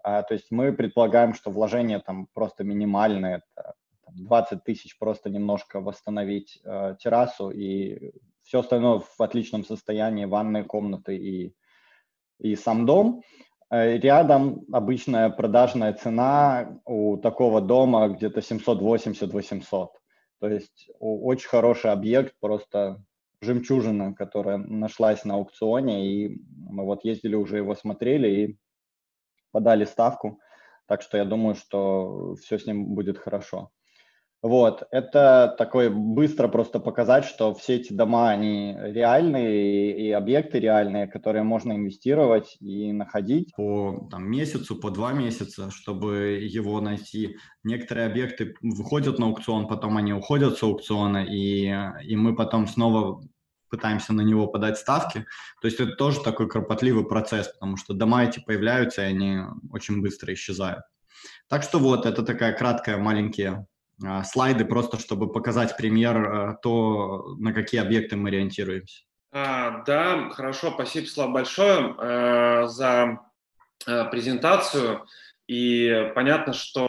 А, 0.02 0.22
то 0.22 0.34
есть 0.34 0.50
мы 0.50 0.72
предполагаем, 0.72 1.34
что 1.34 1.50
вложение 1.50 2.00
там 2.00 2.26
просто 2.32 2.64
минимальное. 2.64 3.42
Это 3.54 3.74
20 4.08 4.64
тысяч 4.64 4.98
просто 4.98 5.30
немножко 5.30 5.80
восстановить 5.80 6.60
э, 6.64 6.96
террасу 6.98 7.50
и 7.50 8.12
все 8.42 8.60
остальное 8.60 8.98
в 8.98 9.20
отличном 9.20 9.64
состоянии, 9.64 10.24
ванные 10.24 10.64
комнаты 10.64 11.16
и 11.16 11.54
и 12.38 12.56
сам 12.56 12.86
дом. 12.86 13.22
Э, 13.70 13.96
рядом 13.98 14.64
обычная 14.72 15.30
продажная 15.30 15.92
цена 15.92 16.80
у 16.84 17.16
такого 17.16 17.60
дома 17.60 18.08
где-то 18.08 18.40
780-800. 18.40 19.88
То 20.40 20.48
есть 20.48 20.90
очень 20.98 21.48
хороший 21.48 21.92
объект, 21.92 22.34
просто 22.40 23.02
жемчужина, 23.40 24.14
которая 24.14 24.56
нашлась 24.58 25.24
на 25.24 25.34
аукционе, 25.34 26.06
и 26.06 26.42
мы 26.68 26.84
вот 26.84 27.04
ездили 27.04 27.34
уже 27.34 27.58
его 27.58 27.74
смотрели 27.74 28.28
и 28.28 28.58
подали 29.52 29.84
ставку. 29.84 30.40
Так 30.86 31.02
что 31.02 31.16
я 31.16 31.24
думаю, 31.24 31.54
что 31.54 32.34
все 32.36 32.58
с 32.58 32.66
ним 32.66 32.94
будет 32.94 33.18
хорошо. 33.18 33.70
Вот, 34.42 34.82
это 34.90 35.54
такое 35.56 35.88
быстро 35.88 36.48
просто 36.48 36.80
показать, 36.80 37.24
что 37.24 37.54
все 37.54 37.76
эти 37.76 37.92
дома, 37.92 38.30
они 38.30 38.76
реальные 38.76 39.92
и, 39.92 40.08
и 40.08 40.10
объекты 40.10 40.58
реальные, 40.58 41.06
которые 41.06 41.44
можно 41.44 41.74
инвестировать 41.74 42.56
и 42.58 42.92
находить. 42.92 43.54
По 43.54 44.08
там, 44.10 44.28
месяцу, 44.28 44.74
по 44.74 44.90
два 44.90 45.12
месяца, 45.12 45.70
чтобы 45.70 46.40
его 46.42 46.80
найти. 46.80 47.36
Некоторые 47.62 48.08
объекты 48.08 48.56
выходят 48.62 49.20
на 49.20 49.26
аукцион, 49.26 49.68
потом 49.68 49.96
они 49.96 50.12
уходят 50.12 50.58
с 50.58 50.62
аукциона, 50.64 51.24
и, 51.24 51.72
и 52.04 52.16
мы 52.16 52.34
потом 52.34 52.66
снова 52.66 53.22
пытаемся 53.70 54.12
на 54.12 54.22
него 54.22 54.48
подать 54.48 54.76
ставки. 54.76 55.24
То 55.60 55.68
есть 55.68 55.78
это 55.78 55.92
тоже 55.92 56.20
такой 56.20 56.48
кропотливый 56.48 57.06
процесс, 57.06 57.46
потому 57.46 57.76
что 57.76 57.94
дома 57.94 58.24
эти 58.24 58.40
появляются, 58.40 59.02
и 59.02 59.10
они 59.10 59.38
очень 59.70 60.02
быстро 60.02 60.34
исчезают. 60.34 60.82
Так 61.48 61.62
что 61.62 61.78
вот, 61.78 62.06
это 62.06 62.24
такая 62.24 62.52
краткая, 62.52 62.98
маленькие 62.98 63.50
а, 63.50 63.71
слайды, 64.24 64.64
просто 64.64 64.98
чтобы 64.98 65.32
показать 65.32 65.76
пример, 65.76 66.16
а, 66.16 66.54
то, 66.54 67.34
на 67.38 67.52
какие 67.52 67.80
объекты 67.80 68.16
мы 68.16 68.28
ориентируемся. 68.28 69.02
А, 69.32 69.82
да, 69.84 70.30
хорошо, 70.30 70.72
спасибо, 70.72 71.06
Слава, 71.06 71.30
большое 71.32 71.94
э, 71.98 72.66
за 72.66 73.20
э, 73.86 74.04
презентацию. 74.10 75.06
И 75.46 76.10
понятно, 76.14 76.52
что 76.52 76.86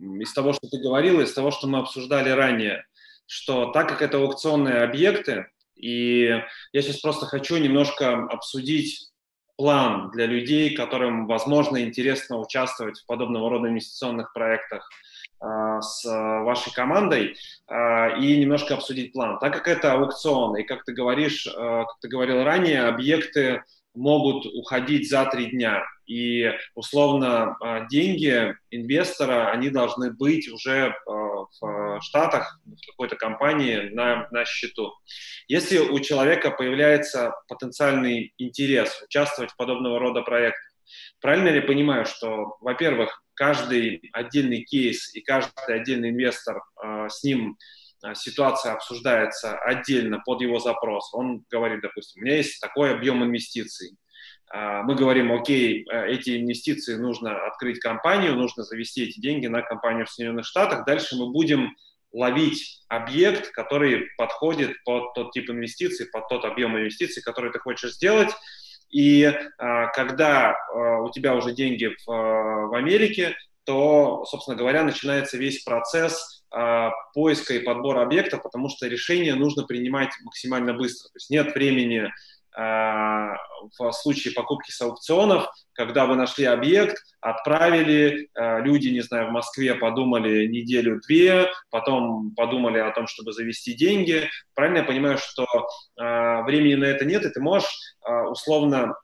из 0.00 0.32
того, 0.32 0.52
что 0.52 0.68
ты 0.68 0.78
говорил, 0.78 1.20
из 1.20 1.32
того, 1.32 1.50
что 1.50 1.66
мы 1.66 1.78
обсуждали 1.78 2.30
ранее, 2.30 2.84
что 3.26 3.70
так 3.72 3.88
как 3.88 4.02
это 4.02 4.18
аукционные 4.18 4.82
объекты, 4.82 5.46
и 5.74 6.42
я 6.72 6.82
сейчас 6.82 6.98
просто 6.98 7.26
хочу 7.26 7.56
немножко 7.56 8.24
обсудить 8.24 9.10
план 9.56 10.10
для 10.10 10.26
людей, 10.26 10.74
которым, 10.74 11.26
возможно, 11.26 11.82
интересно 11.82 12.38
участвовать 12.38 12.98
в 12.98 13.06
подобного 13.06 13.48
рода 13.50 13.68
инвестиционных 13.68 14.32
проектах– 14.32 14.88
а, 15.00 15.15
с 15.38 16.04
вашей 16.04 16.72
командой 16.72 17.36
а, 17.66 18.16
и 18.18 18.36
немножко 18.38 18.74
обсудить 18.74 19.12
план. 19.12 19.38
Так 19.38 19.52
как 19.52 19.68
это 19.68 19.92
аукцион, 19.92 20.56
и 20.56 20.62
как 20.62 20.84
ты 20.84 20.92
говоришь, 20.92 21.46
а, 21.46 21.84
как 21.84 21.98
ты 22.00 22.08
говорил 22.08 22.42
ранее, 22.42 22.84
объекты 22.84 23.62
могут 23.94 24.46
уходить 24.46 25.08
за 25.08 25.24
три 25.26 25.46
дня. 25.46 25.82
И 26.06 26.52
условно 26.74 27.56
деньги 27.90 28.54
инвестора, 28.70 29.50
они 29.50 29.70
должны 29.70 30.12
быть 30.12 30.48
уже 30.52 30.94
в 31.06 31.98
Штатах, 32.02 32.60
в 32.66 32.86
какой-то 32.90 33.16
компании 33.16 33.88
на, 33.94 34.28
на 34.30 34.44
счету. 34.44 34.92
Если 35.48 35.78
у 35.78 35.98
человека 36.00 36.50
появляется 36.50 37.34
потенциальный 37.48 38.34
интерес 38.36 39.02
участвовать 39.02 39.52
в 39.52 39.56
подобного 39.56 39.98
рода 39.98 40.20
проектах, 40.20 40.74
правильно 41.22 41.48
ли 41.48 41.60
понимаю, 41.60 42.04
что, 42.04 42.58
во-первых, 42.60 43.24
каждый 43.36 44.08
отдельный 44.12 44.62
кейс 44.62 45.14
и 45.14 45.20
каждый 45.20 45.74
отдельный 45.74 46.10
инвестор, 46.10 46.62
э, 46.82 47.06
с 47.08 47.22
ним 47.22 47.56
э, 48.04 48.14
ситуация 48.14 48.72
обсуждается 48.72 49.56
отдельно 49.58 50.20
под 50.24 50.40
его 50.40 50.58
запрос. 50.58 51.12
Он 51.14 51.44
говорит, 51.50 51.82
допустим, 51.82 52.22
у 52.22 52.24
меня 52.24 52.36
есть 52.38 52.60
такой 52.60 52.92
объем 52.92 53.22
инвестиций. 53.22 53.96
Э, 54.52 54.82
мы 54.82 54.96
говорим, 54.96 55.32
окей, 55.32 55.86
эти 55.88 56.40
инвестиции 56.40 56.96
нужно 56.96 57.46
открыть 57.46 57.78
компанию, 57.78 58.34
нужно 58.34 58.64
завести 58.64 59.04
эти 59.04 59.20
деньги 59.20 59.46
на 59.46 59.62
компанию 59.62 60.06
в 60.06 60.10
Соединенных 60.10 60.46
Штатах. 60.46 60.84
Дальше 60.86 61.16
мы 61.16 61.30
будем 61.30 61.76
ловить 62.12 62.82
объект, 62.88 63.50
который 63.50 64.06
подходит 64.16 64.82
под 64.84 65.12
тот 65.14 65.32
тип 65.32 65.50
инвестиций, 65.50 66.06
под 66.06 66.28
тот 66.28 66.44
объем 66.46 66.76
инвестиций, 66.76 67.22
который 67.22 67.52
ты 67.52 67.58
хочешь 67.58 67.92
сделать. 67.92 68.30
И 68.90 69.24
а, 69.24 69.86
когда 69.88 70.52
а, 70.52 71.02
у 71.02 71.10
тебя 71.10 71.34
уже 71.34 71.52
деньги 71.52 71.86
в, 71.86 72.10
а, 72.10 72.66
в 72.66 72.74
Америке, 72.74 73.36
то, 73.64 74.24
собственно 74.26 74.56
говоря, 74.56 74.84
начинается 74.84 75.36
весь 75.36 75.64
процесс 75.64 76.44
а, 76.50 76.90
поиска 77.12 77.54
и 77.54 77.58
подбора 77.58 78.02
объектов, 78.02 78.42
потому 78.42 78.68
что 78.68 78.86
решение 78.86 79.34
нужно 79.34 79.64
принимать 79.64 80.10
максимально 80.22 80.72
быстро. 80.72 81.08
То 81.08 81.16
есть 81.16 81.30
нет 81.30 81.54
времени 81.54 82.10
в 82.56 83.92
случае 83.92 84.32
покупки 84.32 84.70
с 84.70 84.80
аукционов, 84.80 85.46
когда 85.74 86.06
вы 86.06 86.16
нашли 86.16 86.46
объект, 86.46 86.96
отправили, 87.20 88.30
люди, 88.34 88.88
не 88.88 89.02
знаю, 89.02 89.28
в 89.28 89.32
Москве 89.32 89.74
подумали 89.74 90.46
неделю-две, 90.46 91.50
потом 91.70 92.34
подумали 92.34 92.78
о 92.78 92.92
том, 92.92 93.06
чтобы 93.06 93.32
завести 93.32 93.74
деньги. 93.74 94.30
Правильно 94.54 94.78
я 94.78 94.84
понимаю, 94.84 95.18
что 95.18 95.46
времени 95.96 96.76
на 96.76 96.86
это 96.86 97.04
нет, 97.04 97.26
и 97.26 97.30
ты 97.30 97.40
можешь 97.40 97.68
условно 98.30 98.94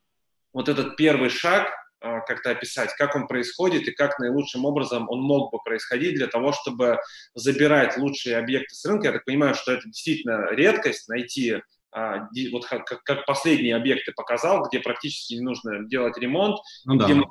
вот 0.55 0.71
этот 0.71 0.97
первый 0.97 1.29
шаг 1.29 1.69
как-то 2.01 2.51
описать, 2.51 2.93
как 2.95 3.15
он 3.15 3.27
происходит 3.29 3.87
и 3.87 3.93
как 3.93 4.19
наилучшим 4.19 4.65
образом 4.65 5.09
он 5.09 5.21
мог 5.21 5.53
бы 5.53 5.59
происходить 5.63 6.17
для 6.17 6.27
того, 6.27 6.53
чтобы 6.53 6.99
забирать 7.35 7.97
лучшие 7.97 8.39
объекты 8.39 8.75
с 8.75 8.85
рынка. 8.87 9.09
Я 9.09 9.13
так 9.13 9.25
понимаю, 9.25 9.55
что 9.55 9.73
это 9.73 9.85
действительно 9.85 10.49
редкость, 10.51 11.09
найти 11.09 11.61
вот 11.93 12.67
как, 12.67 12.87
как 12.87 13.27
последние 13.27 13.77
объекты 13.77 14.13
показал, 14.13 14.67
где 14.67 14.81
практически 14.81 15.35
не 15.35 15.43
нужно 15.43 15.85
делать 15.89 16.17
ремонт, 16.19 16.59
ну, 16.85 16.97
где, 16.97 17.15
да. 17.15 17.23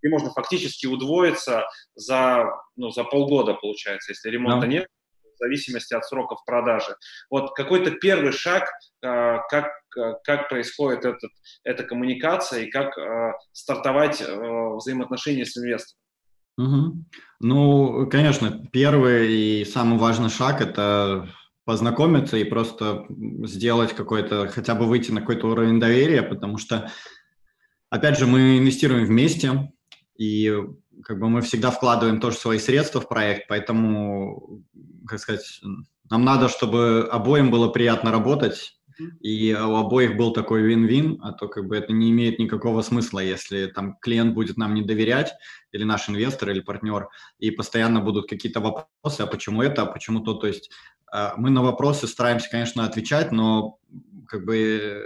где 0.00 0.08
можно 0.08 0.30
фактически 0.30 0.86
удвоиться 0.86 1.66
за, 1.94 2.46
ну, 2.76 2.90
за 2.90 3.04
полгода, 3.04 3.54
получается, 3.54 4.12
если 4.12 4.30
ремонта 4.30 4.62
да. 4.62 4.66
нет 4.68 4.86
в 5.34 5.38
зависимости 5.38 5.94
от 5.94 6.04
сроков 6.06 6.44
продажи. 6.44 6.96
Вот 7.30 7.54
какой-то 7.54 7.90
первый 7.92 8.32
шаг, 8.32 8.70
а, 9.02 9.38
как, 9.48 9.72
как 10.22 10.48
происходит 10.48 11.04
этот, 11.04 11.30
эта 11.64 11.84
коммуникация 11.84 12.62
и 12.62 12.70
как 12.70 12.96
а, 12.96 13.34
стартовать 13.52 14.22
а, 14.22 14.76
взаимоотношения 14.76 15.44
с 15.44 15.56
инвестором. 15.56 15.98
Угу. 16.56 17.04
Ну, 17.40 18.08
конечно, 18.10 18.64
первый 18.72 19.32
и 19.32 19.64
самый 19.64 19.98
важный 19.98 20.30
шаг– 20.30 20.60
это 20.62 21.28
познакомиться 21.64 22.36
и 22.36 22.44
просто 22.44 23.06
сделать 23.44 23.94
какой-то, 23.94 24.48
хотя 24.48 24.74
бы 24.74 24.86
выйти 24.86 25.10
на 25.10 25.20
какой-то 25.20 25.48
уровень 25.48 25.80
доверия, 25.80 26.22
потому 26.22 26.58
что, 26.58 26.90
опять 27.90 28.18
же, 28.18 28.26
мы 28.26 28.58
инвестируем 28.58 29.06
вместе, 29.06 29.72
и 30.16 30.52
как 31.02 31.18
бы 31.18 31.28
мы 31.28 31.40
всегда 31.40 31.70
вкладываем 31.70 32.20
тоже 32.20 32.36
свои 32.36 32.58
средства 32.58 33.00
в 33.00 33.08
проект, 33.08 33.48
поэтому, 33.48 34.62
как 35.06 35.20
сказать, 35.20 35.60
нам 36.10 36.24
надо, 36.24 36.48
чтобы 36.48 37.08
обоим 37.10 37.50
было 37.50 37.68
приятно 37.68 38.12
работать, 38.12 38.78
и 39.20 39.52
у 39.52 39.76
обоих 39.76 40.16
был 40.16 40.32
такой 40.32 40.62
вин-вин, 40.62 41.18
а 41.22 41.32
то 41.32 41.48
как 41.48 41.66
бы 41.66 41.76
это 41.76 41.92
не 41.92 42.10
имеет 42.10 42.38
никакого 42.38 42.82
смысла, 42.82 43.18
если 43.18 43.66
там 43.66 43.96
клиент 44.00 44.34
будет 44.34 44.56
нам 44.56 44.74
не 44.74 44.82
доверять, 44.82 45.32
или 45.72 45.82
наш 45.82 46.08
инвестор, 46.08 46.50
или 46.50 46.60
партнер, 46.60 47.08
и 47.38 47.50
постоянно 47.50 48.00
будут 48.00 48.28
какие-то 48.28 48.60
вопросы, 48.60 49.22
а 49.22 49.26
почему 49.26 49.62
это, 49.62 49.82
а 49.82 49.86
почему 49.86 50.20
то, 50.20 50.34
то 50.34 50.46
есть 50.46 50.70
мы 51.36 51.50
на 51.50 51.62
вопросы 51.62 52.06
стараемся, 52.06 52.50
конечно, 52.50 52.84
отвечать, 52.84 53.30
но 53.32 53.78
как 54.26 54.44
бы 54.44 55.02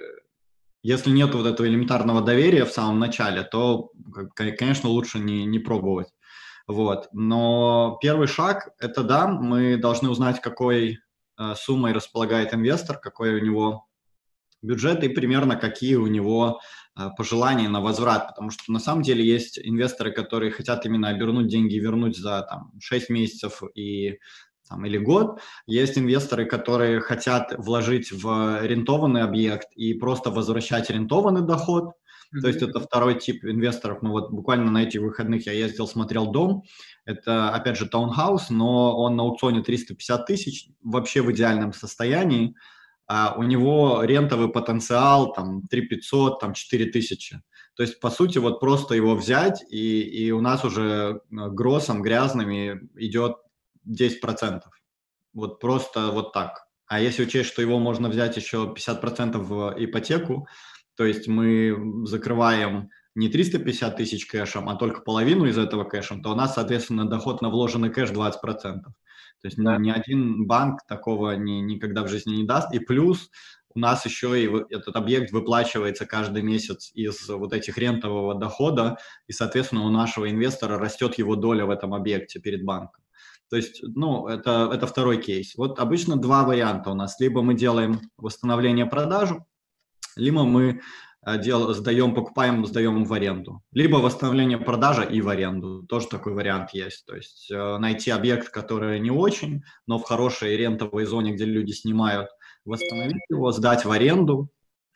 если 0.82 1.10
нет 1.10 1.34
вот 1.34 1.46
этого 1.46 1.66
элементарного 1.66 2.22
доверия 2.22 2.64
в 2.64 2.72
самом 2.72 2.98
начале, 2.98 3.42
то, 3.42 3.90
конечно, 4.34 4.88
лучше 4.88 5.18
не, 5.18 5.44
не 5.44 5.58
пробовать. 5.58 6.08
Вот. 6.66 7.08
Но 7.12 7.98
первый 8.00 8.26
шаг– 8.26 8.68
это 8.78 9.02
да, 9.02 9.26
мы 9.26 9.76
должны 9.76 10.10
узнать, 10.10 10.40
какой 10.40 10.98
э, 11.38 11.54
суммой 11.56 11.92
располагает 11.92 12.54
инвестор, 12.54 12.98
какой 12.98 13.34
у 13.34 13.44
него 13.44 13.86
бюджет 14.60 15.02
и 15.02 15.08
примерно 15.08 15.56
какие 15.56 15.94
у 15.94 16.06
него 16.06 16.60
э, 16.96 17.08
пожелания 17.16 17.68
на 17.68 17.80
возврат. 17.80 18.28
Потому 18.28 18.50
что 18.50 18.70
на 18.70 18.80
самом 18.80 19.02
деле 19.02 19.24
есть 19.24 19.58
инвесторы, 19.58 20.12
которые 20.12 20.52
хотят 20.52 20.84
именно 20.84 21.08
обернуть 21.08 21.48
деньги 21.48 21.74
и 21.74 21.80
вернуть 21.80 22.16
за 22.16 22.42
там, 22.42 22.72
6 22.80 23.08
месяцев 23.08 23.62
и 23.74 24.18
там, 24.68 24.84
или 24.84 24.98
год. 24.98 25.40
Есть 25.66 25.98
инвесторы, 25.98 26.44
которые 26.44 27.00
хотят 27.00 27.54
вложить 27.58 28.12
в 28.12 28.64
рентованный 28.64 29.22
объект 29.22 29.68
и 29.74 29.94
просто 29.94 30.30
возвращать 30.30 30.90
рентованный 30.90 31.42
доход. 31.42 31.84
Mm-hmm. 31.84 32.40
То 32.40 32.48
есть 32.48 32.62
это 32.62 32.80
второй 32.80 33.18
тип 33.18 33.44
инвесторов. 33.44 34.02
Мы 34.02 34.10
вот 34.10 34.30
буквально 34.30 34.70
на 34.70 34.82
этих 34.82 35.00
выходных 35.00 35.46
я 35.46 35.52
ездил, 35.52 35.86
смотрел 35.86 36.30
дом. 36.30 36.62
Это, 37.04 37.50
опять 37.50 37.78
же, 37.78 37.88
таунхаус, 37.88 38.50
но 38.50 38.96
он 38.96 39.16
на 39.16 39.22
аукционе 39.22 39.62
350 39.62 40.26
тысяч, 40.26 40.68
вообще 40.82 41.22
в 41.22 41.32
идеальном 41.32 41.72
состоянии. 41.72 42.54
А 43.06 43.34
у 43.38 43.42
него 43.42 44.02
рентовый 44.02 44.50
потенциал 44.50 45.32
там 45.32 45.66
3 45.68 45.82
500, 45.88 46.40
там 46.40 46.52
4 46.52 46.86
тысячи. 46.86 47.40
То 47.74 47.82
есть, 47.82 48.00
по 48.00 48.10
сути, 48.10 48.38
вот 48.38 48.60
просто 48.60 48.94
его 48.94 49.14
взять, 49.14 49.64
и, 49.70 50.00
и 50.00 50.30
у 50.32 50.40
нас 50.40 50.64
уже 50.64 50.82
э, 50.82 51.18
гроссом, 51.30 52.02
грязными 52.02 52.90
идет 52.96 53.36
10%. 53.88 54.60
Вот 55.34 55.60
просто 55.60 56.10
вот 56.10 56.32
так. 56.32 56.64
А 56.86 57.00
если 57.00 57.24
учесть, 57.24 57.50
что 57.50 57.62
его 57.62 57.78
можно 57.78 58.08
взять 58.08 58.36
еще 58.36 58.74
50% 58.76 59.36
в 59.36 59.74
ипотеку, 59.78 60.48
то 60.96 61.04
есть 61.04 61.28
мы 61.28 62.06
закрываем 62.06 62.90
не 63.14 63.28
350 63.28 63.96
тысяч 63.96 64.26
кэшем, 64.26 64.68
а 64.68 64.76
только 64.76 65.02
половину 65.02 65.46
из 65.46 65.58
этого 65.58 65.84
кэшем, 65.84 66.22
то 66.22 66.30
у 66.30 66.34
нас, 66.34 66.54
соответственно, 66.54 67.08
доход 67.08 67.42
на 67.42 67.50
вложенный 67.50 67.90
кэш 67.90 68.10
20%. 68.10 68.32
То 69.40 69.46
есть 69.46 69.56
да. 69.56 69.76
ни, 69.76 69.90
один 69.90 70.46
банк 70.46 70.80
такого 70.86 71.32
ни, 71.32 71.60
никогда 71.60 72.02
в 72.02 72.08
жизни 72.08 72.36
не 72.36 72.44
даст. 72.44 72.72
И 72.74 72.78
плюс 72.78 73.30
у 73.74 73.78
нас 73.78 74.04
еще 74.06 74.42
и 74.42 74.46
этот 74.74 74.96
объект 74.96 75.30
выплачивается 75.30 76.06
каждый 76.06 76.42
месяц 76.42 76.90
из 76.94 77.28
вот 77.28 77.52
этих 77.52 77.78
рентового 77.78 78.34
дохода, 78.34 78.98
и, 79.26 79.32
соответственно, 79.32 79.82
у 79.82 79.90
нашего 79.90 80.30
инвестора 80.30 80.78
растет 80.78 81.18
его 81.18 81.36
доля 81.36 81.66
в 81.66 81.70
этом 81.70 81.94
объекте 81.94 82.40
перед 82.40 82.64
банком. 82.64 83.02
То 83.50 83.56
есть, 83.56 83.82
ну, 83.82 84.26
это, 84.26 84.70
это 84.72 84.86
второй 84.86 85.20
кейс. 85.20 85.54
Вот 85.56 85.78
обычно 85.78 86.16
два 86.16 86.44
варианта 86.44 86.90
у 86.90 86.94
нас. 86.94 87.18
Либо 87.18 87.42
мы 87.42 87.54
делаем 87.54 88.00
восстановление 88.18 88.86
продажу, 88.86 89.46
либо 90.16 90.44
мы 90.44 90.80
э, 91.24 91.38
дел, 91.38 91.72
сдаем, 91.72 92.14
покупаем, 92.14 92.66
сдаем 92.66 93.04
в 93.04 93.12
аренду. 93.12 93.62
Либо 93.72 93.96
восстановление 93.96 94.58
продажи 94.58 95.08
и 95.10 95.22
в 95.22 95.28
аренду. 95.28 95.82
Тоже 95.84 96.08
такой 96.08 96.34
вариант 96.34 96.70
есть. 96.74 97.06
То 97.06 97.16
есть 97.16 97.50
э, 97.50 97.78
найти 97.78 98.10
объект, 98.10 98.50
который 98.50 99.00
не 99.00 99.10
очень, 99.10 99.62
но 99.86 99.98
в 99.98 100.04
хорошей 100.04 100.56
рентовой 100.56 101.06
зоне, 101.06 101.32
где 101.32 101.46
люди 101.46 101.72
снимают, 101.72 102.28
восстановить 102.66 103.22
его, 103.30 103.50
сдать 103.52 103.86
в 103.86 103.90
аренду. 103.90 104.50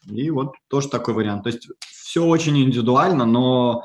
И 0.06 0.30
вот 0.30 0.54
тоже 0.68 0.88
такой 0.88 1.14
вариант. 1.14 1.44
То 1.44 1.50
есть 1.50 1.68
все 1.80 2.24
очень 2.24 2.58
индивидуально, 2.58 3.24
но 3.24 3.84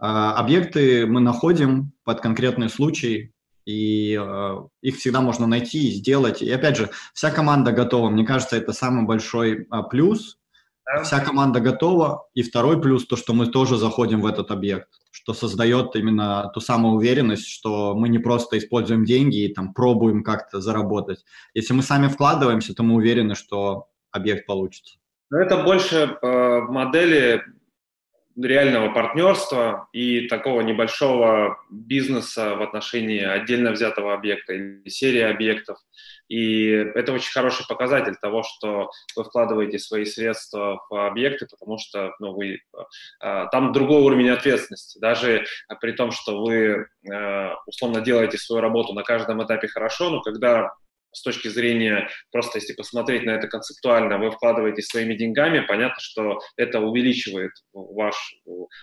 э, 0.00 0.04
объекты 0.04 1.06
мы 1.06 1.20
находим 1.20 1.92
под 2.02 2.20
конкретный 2.20 2.68
случай, 2.68 3.32
и 3.68 4.18
э, 4.18 4.56
их 4.80 4.96
всегда 4.96 5.20
можно 5.20 5.46
найти 5.46 5.88
и 5.88 5.90
сделать. 5.90 6.40
И 6.40 6.50
опять 6.50 6.78
же, 6.78 6.88
вся 7.12 7.30
команда 7.30 7.70
готова. 7.70 8.08
Мне 8.08 8.24
кажется, 8.24 8.56
это 8.56 8.72
самый 8.72 9.04
большой 9.04 9.66
э, 9.70 9.82
плюс. 9.90 10.38
Да. 10.86 11.02
Вся 11.02 11.20
команда 11.20 11.60
готова. 11.60 12.28
И 12.32 12.40
второй 12.42 12.80
плюс 12.80 13.06
то, 13.06 13.14
что 13.16 13.34
мы 13.34 13.46
тоже 13.46 13.76
заходим 13.76 14.22
в 14.22 14.26
этот 14.26 14.50
объект, 14.52 14.88
что 15.10 15.34
создает 15.34 15.96
именно 15.96 16.50
ту 16.54 16.60
самую 16.60 16.94
уверенность, 16.94 17.46
что 17.46 17.94
мы 17.94 18.08
не 18.08 18.18
просто 18.18 18.56
используем 18.56 19.04
деньги 19.04 19.44
и 19.44 19.52
там 19.52 19.74
пробуем 19.74 20.24
как-то 20.24 20.62
заработать. 20.62 21.26
Если 21.52 21.74
мы 21.74 21.82
сами 21.82 22.08
вкладываемся, 22.08 22.74
то 22.74 22.82
мы 22.82 22.94
уверены, 22.94 23.34
что 23.34 23.88
объект 24.12 24.46
получится. 24.46 24.96
Но 25.28 25.40
это 25.40 25.62
больше 25.62 26.16
э, 26.22 26.60
модели 26.62 27.42
реального 28.46 28.92
партнерства 28.92 29.88
и 29.92 30.28
такого 30.28 30.60
небольшого 30.60 31.58
бизнеса 31.70 32.54
в 32.54 32.62
отношении 32.62 33.22
отдельно 33.22 33.72
взятого 33.72 34.14
объекта 34.14 34.54
или 34.54 34.88
серии 34.88 35.22
объектов. 35.22 35.78
И 36.28 36.68
это 36.68 37.12
очень 37.12 37.32
хороший 37.32 37.66
показатель 37.66 38.14
того, 38.20 38.42
что 38.42 38.90
вы 39.16 39.24
вкладываете 39.24 39.78
свои 39.78 40.04
средства 40.04 40.84
в 40.88 41.06
объекты, 41.06 41.46
потому 41.46 41.78
что 41.78 42.14
ну, 42.20 42.34
вы, 42.34 42.60
а, 43.20 43.46
там 43.46 43.72
другой 43.72 44.02
уровень 44.02 44.30
ответственности. 44.30 44.98
Даже 44.98 45.44
при 45.80 45.92
том, 45.92 46.12
что 46.12 46.42
вы 46.42 46.86
а, 47.10 47.54
условно 47.66 48.02
делаете 48.02 48.36
свою 48.38 48.60
работу 48.60 48.92
на 48.92 49.02
каждом 49.02 49.42
этапе 49.42 49.68
хорошо, 49.68 50.10
но 50.10 50.20
когда 50.20 50.74
с 51.18 51.22
точки 51.22 51.48
зрения, 51.48 52.08
просто 52.30 52.58
если 52.58 52.72
посмотреть 52.72 53.24
на 53.24 53.32
это 53.32 53.48
концептуально, 53.48 54.18
вы 54.18 54.30
вкладываете 54.30 54.82
своими 54.82 55.14
деньгами, 55.14 55.60
понятно, 55.60 56.00
что 56.00 56.38
это 56.56 56.80
увеличивает 56.80 57.52
ваш 57.72 58.14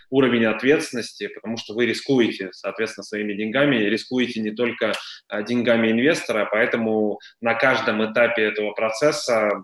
уровень 0.09 0.45
ответственности, 0.45 1.27
потому 1.27 1.57
что 1.57 1.73
вы 1.73 1.85
рискуете, 1.85 2.49
соответственно, 2.51 3.03
своими 3.03 3.33
деньгами, 3.33 3.77
рискуете 3.77 4.41
не 4.41 4.51
только 4.51 4.93
а, 5.27 5.41
деньгами 5.41 5.91
инвестора, 5.91 6.47
поэтому 6.51 7.19
на 7.41 7.55
каждом 7.55 8.03
этапе 8.11 8.43
этого 8.43 8.71
процесса 8.73 9.63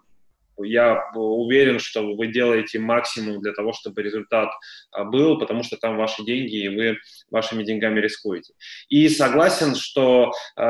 я 0.57 1.03
уверен, 1.13 1.79
что 1.79 2.15
вы 2.15 2.27
делаете 2.27 2.79
максимум 2.79 3.41
для 3.41 3.53
того, 3.53 3.73
чтобы 3.73 4.01
результат 4.01 4.49
а, 4.91 5.03
был, 5.03 5.39
потому 5.39 5.63
что 5.63 5.77
там 5.77 5.97
ваши 5.97 6.23
деньги, 6.23 6.55
и 6.55 6.69
вы 6.69 6.97
вашими 7.29 7.63
деньгами 7.63 7.99
рискуете. 7.99 8.53
И 8.89 9.07
согласен, 9.09 9.75
что 9.75 10.31
э, 10.57 10.61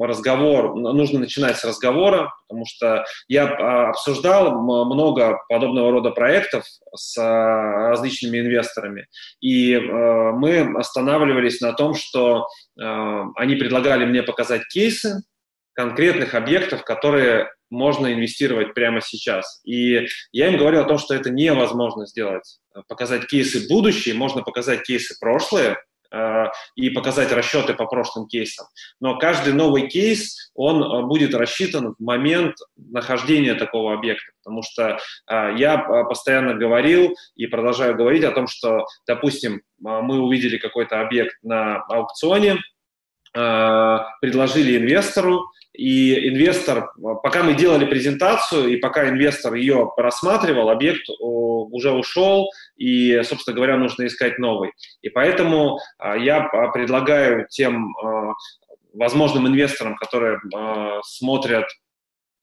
разговор, 0.00 0.74
нужно 0.74 1.20
начинать 1.20 1.56
с 1.56 1.64
разговора, 1.64 2.32
потому 2.48 2.64
что 2.66 3.04
я 3.28 3.46
а, 3.46 3.90
обсуждал 3.90 4.60
много 4.60 5.38
подобного 5.48 5.90
рода 5.90 6.10
проектов 6.10 6.64
с 6.94 7.16
различными 7.16 8.40
инвесторами, 8.40 9.06
и 9.40 9.74
э, 9.74 9.80
мы 9.80 10.74
останавливались 10.78 11.60
на 11.60 11.72
том, 11.72 11.94
что 11.94 12.46
э, 12.80 13.22
они 13.36 13.56
предлагали 13.56 14.04
мне 14.04 14.22
показать 14.22 14.66
кейсы, 14.68 15.22
конкретных 15.74 16.34
объектов, 16.34 16.82
которые 16.84 17.50
можно 17.70 18.12
инвестировать 18.12 18.74
прямо 18.74 19.00
сейчас. 19.00 19.60
И 19.64 20.06
я 20.32 20.48
им 20.48 20.58
говорил 20.58 20.82
о 20.82 20.88
том, 20.88 20.98
что 20.98 21.14
это 21.14 21.30
невозможно 21.30 22.06
сделать. 22.06 22.58
Показать 22.88 23.26
кейсы 23.26 23.68
будущие, 23.68 24.14
можно 24.14 24.42
показать 24.42 24.82
кейсы 24.82 25.16
прошлые, 25.18 25.76
Э, 26.12 26.46
и 26.76 26.90
показать 26.90 27.32
расчеты 27.32 27.74
по 27.74 27.86
прошлым 27.86 28.26
кейсам. 28.28 28.66
Но 29.00 29.18
каждый 29.18 29.52
новый 29.52 29.88
кейс, 29.88 30.50
он 30.54 30.82
э, 30.82 31.06
будет 31.06 31.34
рассчитан 31.34 31.94
в 31.94 32.02
момент 32.02 32.56
нахождения 32.76 33.54
такого 33.54 33.94
объекта. 33.94 34.32
Потому 34.42 34.62
что 34.62 34.98
э, 35.28 35.54
я 35.56 35.78
постоянно 36.08 36.54
говорил 36.54 37.14
и 37.34 37.46
продолжаю 37.46 37.96
говорить 37.96 38.24
о 38.24 38.32
том, 38.32 38.46
что, 38.46 38.86
допустим, 39.06 39.62
мы 39.78 40.20
увидели 40.20 40.58
какой-то 40.58 41.00
объект 41.00 41.36
на 41.42 41.82
аукционе, 41.82 42.56
предложили 44.20 44.78
инвестору, 44.78 45.50
и 45.76 46.30
инвестор, 46.30 46.90
пока 47.22 47.42
мы 47.42 47.54
делали 47.54 47.84
презентацию, 47.84 48.68
и 48.68 48.76
пока 48.76 49.10
инвестор 49.10 49.54
ее 49.54 49.92
рассматривал, 49.96 50.70
объект 50.70 51.06
уже 51.20 51.92
ушел, 51.92 52.50
и, 52.76 53.22
собственно 53.22 53.54
говоря, 53.54 53.76
нужно 53.76 54.06
искать 54.06 54.38
новый. 54.38 54.72
И 55.02 55.10
поэтому 55.10 55.78
а, 55.98 56.16
я 56.16 56.38
а, 56.38 56.68
предлагаю 56.68 57.46
тем 57.50 57.94
а, 57.96 58.32
возможным 58.94 59.46
инвесторам, 59.46 59.96
которые 59.96 60.40
смотрят 61.02 61.66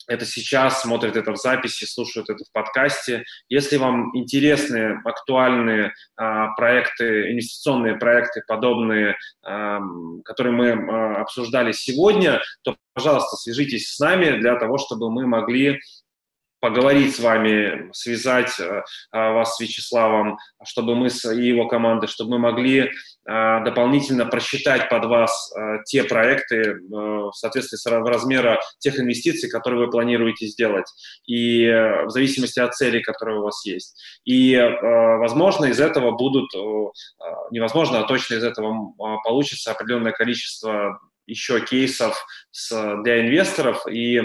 это 0.07 0.25
сейчас, 0.25 0.81
смотрят 0.81 1.15
это 1.15 1.31
в 1.31 1.37
записи, 1.37 1.85
слушают 1.85 2.29
это 2.29 2.43
в 2.43 2.51
подкасте. 2.51 3.23
Если 3.49 3.77
вам 3.77 4.15
интересны 4.15 4.99
актуальные 5.03 5.93
а, 6.15 6.53
проекты, 6.55 7.31
инвестиционные 7.31 7.95
проекты, 7.95 8.43
подобные, 8.47 9.15
а, 9.45 9.79
которые 10.25 10.53
мы 10.53 10.71
а, 10.71 11.21
обсуждали 11.21 11.71
сегодня, 11.71 12.41
то, 12.63 12.75
пожалуйста, 12.93 13.35
свяжитесь 13.37 13.93
с 13.93 13.99
нами 13.99 14.37
для 14.39 14.55
того, 14.57 14.77
чтобы 14.77 15.09
мы 15.11 15.27
могли 15.27 15.79
поговорить 16.63 17.13
с 17.13 17.19
вами, 17.19 17.89
связать 17.91 18.57
э, 18.57 18.83
вас 19.11 19.57
с 19.57 19.59
Вячеславом, 19.59 20.37
чтобы 20.63 20.95
мы 20.95 21.09
с 21.09 21.29
его 21.29 21.67
командой, 21.67 22.07
чтобы 22.07 22.31
мы 22.31 22.39
могли 22.39 22.83
э, 22.83 22.89
дополнительно 23.65 24.25
просчитать 24.25 24.87
под 24.87 25.03
вас 25.03 25.53
э, 25.57 25.79
те 25.85 26.05
проекты 26.05 26.75
в 26.89 27.33
соответствии 27.33 27.75
с 27.75 27.85
размера 27.85 28.61
тех 28.79 28.97
инвестиций, 28.97 29.49
которые 29.49 29.87
вы 29.87 29.91
планируете 29.91 30.45
сделать, 30.47 30.85
и 31.27 31.67
в 31.67 32.09
зависимости 32.09 32.61
от 32.61 32.73
целей, 32.73 33.01
которые 33.01 33.39
у 33.39 33.43
вас 33.43 33.65
есть. 33.65 34.01
И, 34.23 34.55
возможно, 34.55 35.65
из 35.65 35.81
этого 35.81 36.11
будут, 36.11 36.49
невозможно, 37.51 37.99
а 37.99 38.07
точно 38.07 38.35
из 38.35 38.43
этого 38.43 38.93
получится 39.25 39.71
определенное 39.71 40.13
количество 40.13 40.97
еще 41.25 41.59
кейсов 41.59 42.25
для 42.71 43.25
инвесторов, 43.25 43.85
и 43.87 44.21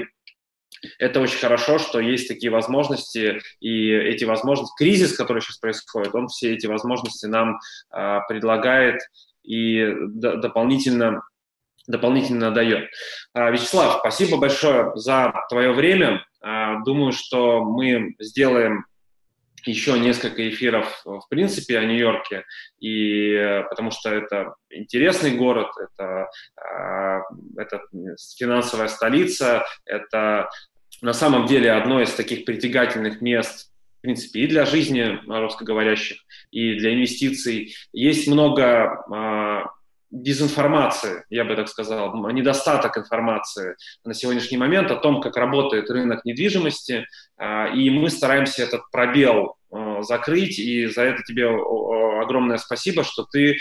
это 0.99 1.21
очень 1.21 1.39
хорошо, 1.39 1.79
что 1.79 2.01
есть 2.01 2.29
такие 2.29 2.51
возможности, 2.51 3.41
и 3.61 3.91
эти 3.93 4.25
возможности, 4.25 4.75
кризис, 4.77 5.17
который 5.17 5.43
сейчас 5.43 5.59
происходит, 5.59 6.15
он 6.15 6.29
все 6.29 6.55
эти 6.55 6.67
возможности 6.67 7.27
нам 7.27 7.59
э, 7.93 8.19
предлагает 8.29 9.01
и 9.43 9.95
дополнительно, 9.99 11.23
дополнительно 11.87 12.51
дает. 12.51 12.91
Э, 13.35 13.51
Вячеслав, 13.51 13.99
спасибо 14.01 14.37
большое 14.37 14.93
за 14.95 15.33
твое 15.49 15.73
время. 15.73 16.25
Э, 16.45 16.77
думаю, 16.85 17.13
что 17.13 17.65
мы 17.65 18.15
сделаем 18.19 18.85
еще 19.67 19.99
несколько 19.99 20.49
эфиров, 20.49 21.03
в 21.05 21.23
принципе, 21.29 21.79
о 21.79 21.85
Нью-Йорке, 21.85 22.45
и 22.81 23.63
потому 23.69 23.91
что 23.91 24.11
это 24.11 24.55
интересный 24.71 25.33
город, 25.33 25.69
это, 25.81 26.29
это 27.57 27.81
финансовая 28.37 28.89
столица, 28.89 29.65
это 29.85 30.49
на 31.03 31.13
самом 31.13 31.47
деле 31.47 31.73
одно 31.73 32.03
из 32.03 32.13
таких 32.13 32.45
притягательных 32.45 33.21
мест, 33.21 33.71
в 33.99 34.03
принципе, 34.03 34.41
и 34.41 34.47
для 34.47 34.65
жизни 34.65 35.19
русскоговорящих, 35.27 36.19
и 36.51 36.75
для 36.75 36.95
инвестиций. 36.95 37.75
Есть 37.93 38.29
много 38.29 39.05
э, 39.13 39.78
дезинформации, 40.11 41.25
я 41.31 41.45
бы 41.45 41.55
так 41.55 41.69
сказал, 41.69 42.15
недостаток 42.33 42.97
информации 42.97 43.77
на 44.05 44.15
сегодняшний 44.15 44.57
момент 44.57 44.91
о 44.91 44.97
том, 44.97 45.21
как 45.21 45.37
работает 45.37 45.91
рынок 45.91 46.25
недвижимости, 46.25 47.07
э, 47.39 47.75
и 47.75 47.91
мы 47.91 48.11
стараемся 48.11 48.63
этот 48.63 48.83
пробел 48.91 49.57
э, 49.71 50.03
закрыть, 50.03 50.59
и 50.59 50.87
за 50.87 51.03
это 51.03 51.23
тебе 51.23 51.49
огромное 52.21 52.59
спасибо, 52.59 53.05
что 53.05 53.25
ты 53.25 53.53
э, 53.53 53.57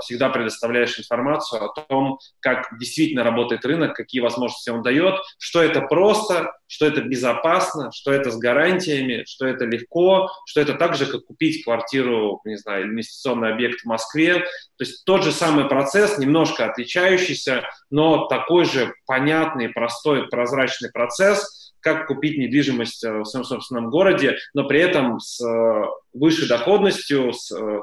всегда 0.00 0.28
предоставляешь 0.28 0.98
информацию 0.98 1.64
о 1.64 1.72
том, 1.72 2.18
как 2.40 2.68
действительно 2.78 3.24
работает 3.24 3.64
рынок, 3.64 3.94
какие 3.94 4.20
возможности 4.20 4.70
он 4.70 4.82
дает, 4.82 5.14
что 5.38 5.62
это 5.62 5.80
просто, 5.82 6.52
что 6.72 6.86
это 6.86 7.02
безопасно, 7.02 7.90
что 7.92 8.12
это 8.12 8.30
с 8.30 8.38
гарантиями, 8.38 9.24
что 9.26 9.46
это 9.46 9.66
легко, 9.66 10.30
что 10.46 10.62
это 10.62 10.72
так 10.72 10.94
же, 10.94 11.04
как 11.04 11.26
купить 11.26 11.62
квартиру, 11.64 12.40
не 12.46 12.56
знаю, 12.56 12.86
инвестиционный 12.86 13.52
объект 13.52 13.82
в 13.82 13.84
Москве. 13.84 14.38
То 14.38 14.84
есть 14.84 15.04
тот 15.04 15.22
же 15.22 15.32
самый 15.32 15.68
процесс, 15.68 16.16
немножко 16.16 16.64
отличающийся, 16.64 17.64
но 17.90 18.26
такой 18.26 18.64
же 18.64 18.94
понятный, 19.04 19.68
простой, 19.68 20.28
прозрачный 20.28 20.90
процесс– 20.90 21.58
как 21.82 22.06
купить 22.06 22.38
недвижимость 22.38 23.02
э, 23.02 23.18
в 23.18 23.24
своем 23.24 23.44
собственном 23.44 23.90
городе, 23.90 24.36
но 24.54 24.68
при 24.68 24.80
этом 24.80 25.18
с 25.18 25.44
э, 25.44 25.84
высшей 26.12 26.46
доходностью, 26.46 27.32
с 27.32 27.50
э, 27.50 27.80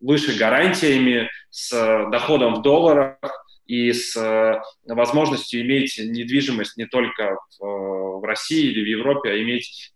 выше 0.00 0.38
гарантиями, 0.38 1.28
с 1.50 1.70
доходом 2.12 2.54
в 2.54 2.62
долларах 2.62 3.18
и 3.66 3.92
с 3.92 4.62
возможностью 4.86 5.60
иметь 5.62 5.98
недвижимость 5.98 6.76
не 6.76 6.86
только 6.86 7.36
в, 7.58 8.20
в 8.20 8.24
России 8.24 8.70
или 8.70 8.82
в 8.82 8.86
Европе, 8.86 9.30
а 9.30 9.42
иметь 9.42 9.92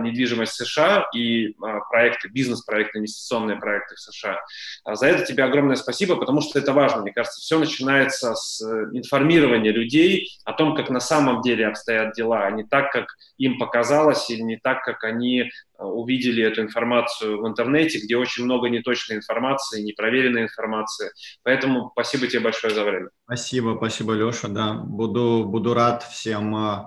недвижимость 0.00 0.52
в 0.52 0.56
США 0.56 1.08
и 1.14 1.48
э, 1.48 1.52
проекты, 1.90 2.28
бизнес-проекты, 2.28 2.98
инвестиционные 2.98 3.56
проекты 3.56 3.96
в 3.96 4.00
США. 4.00 4.40
А 4.84 4.94
за 4.94 5.06
это 5.06 5.24
тебе 5.24 5.44
огромное 5.44 5.76
спасибо, 5.76 6.16
потому 6.16 6.40
что 6.40 6.58
это 6.58 6.72
важно. 6.72 7.02
Мне 7.02 7.12
кажется, 7.12 7.40
все 7.40 7.58
начинается 7.58 8.34
с 8.34 8.62
информирования 8.92 9.72
людей 9.72 10.28
о 10.44 10.52
том, 10.52 10.74
как 10.74 10.90
на 10.90 11.00
самом 11.00 11.42
деле 11.42 11.66
обстоят 11.66 12.14
дела, 12.14 12.44
а 12.44 12.50
не 12.50 12.64
так, 12.64 12.92
как 12.92 13.06
им 13.38 13.58
показалось, 13.58 14.30
или 14.30 14.42
не 14.42 14.56
так, 14.56 14.82
как 14.82 15.04
они 15.04 15.50
увидели 15.78 16.42
эту 16.42 16.62
информацию 16.62 17.40
в 17.40 17.46
интернете, 17.46 18.00
где 18.00 18.16
очень 18.16 18.44
много 18.44 18.68
неточной 18.68 19.16
информации, 19.16 19.82
непроверенной 19.82 20.42
информации. 20.42 21.10
Поэтому 21.44 21.90
спасибо 21.92 22.26
тебе 22.26 22.40
большое 22.40 22.74
за 22.74 22.82
время. 22.82 23.10
Спасибо, 23.24 23.74
спасибо, 23.76 24.14
Леша, 24.14 24.48
да. 24.48 24.74
Буду, 24.74 25.44
буду 25.46 25.74
рад 25.74 26.02
всем, 26.02 26.56
э, 26.56 26.86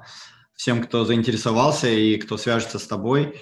всем, 0.61 0.83
кто 0.83 1.05
заинтересовался 1.05 1.87
и 1.87 2.17
кто 2.17 2.37
свяжется 2.37 2.77
с 2.77 2.85
тобой. 2.85 3.33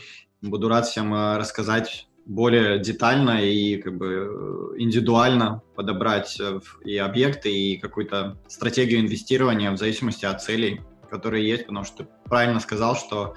Буду 0.41 0.69
рад 0.69 0.85
всем 0.85 1.13
э, 1.13 1.37
рассказать 1.37 2.07
более 2.25 2.79
детально 2.79 3.43
и 3.43 3.75
как 3.75 3.97
бы 3.97 4.07
э, 4.07 4.81
индивидуально 4.81 5.61
подобрать 5.75 6.41
и 6.85 6.95
объекты, 6.95 7.51
и 7.51 7.77
какую-то 7.77 8.37
стратегию 8.47 9.01
инвестирования 9.01 9.69
в 9.71 9.77
зависимости 9.77 10.23
от 10.23 10.41
целей, 10.41 10.79
которые 11.09 11.45
есть, 11.45 11.67
потому 11.67 11.83
что 11.83 12.03
ты 12.03 12.09
правильно 12.23 12.61
сказал, 12.61 12.95
что 12.95 13.35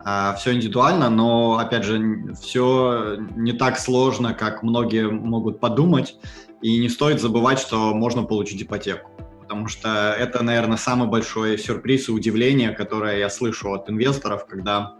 а, 0.00 0.34
все 0.34 0.52
индивидуально, 0.52 1.08
но, 1.08 1.58
опять 1.58 1.84
же, 1.84 2.34
все 2.42 3.16
не 3.36 3.52
так 3.52 3.78
сложно, 3.78 4.34
как 4.34 4.64
многие 4.64 5.08
могут 5.08 5.60
подумать. 5.60 6.16
И 6.62 6.80
не 6.80 6.88
стоит 6.88 7.20
забывать, 7.20 7.60
что 7.60 7.94
можно 7.94 8.24
получить 8.24 8.62
ипотеку. 8.62 9.29
Потому 9.50 9.66
что 9.66 10.14
это, 10.16 10.44
наверное, 10.44 10.76
самый 10.76 11.08
большой 11.08 11.58
сюрприз 11.58 12.08
и 12.08 12.12
удивление, 12.12 12.70
которое 12.70 13.18
я 13.18 13.28
слышу 13.28 13.72
от 13.72 13.90
инвесторов, 13.90 14.46
когда 14.46 14.94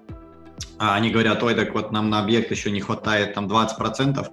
а, 0.76 0.96
они 0.96 1.10
говорят, 1.10 1.40
ой, 1.44 1.54
так 1.54 1.72
вот 1.72 1.92
нам 1.92 2.10
на 2.10 2.18
объект 2.18 2.50
еще 2.50 2.72
не 2.72 2.80
хватает 2.80 3.34
там 3.34 3.46
20%, 3.46 4.26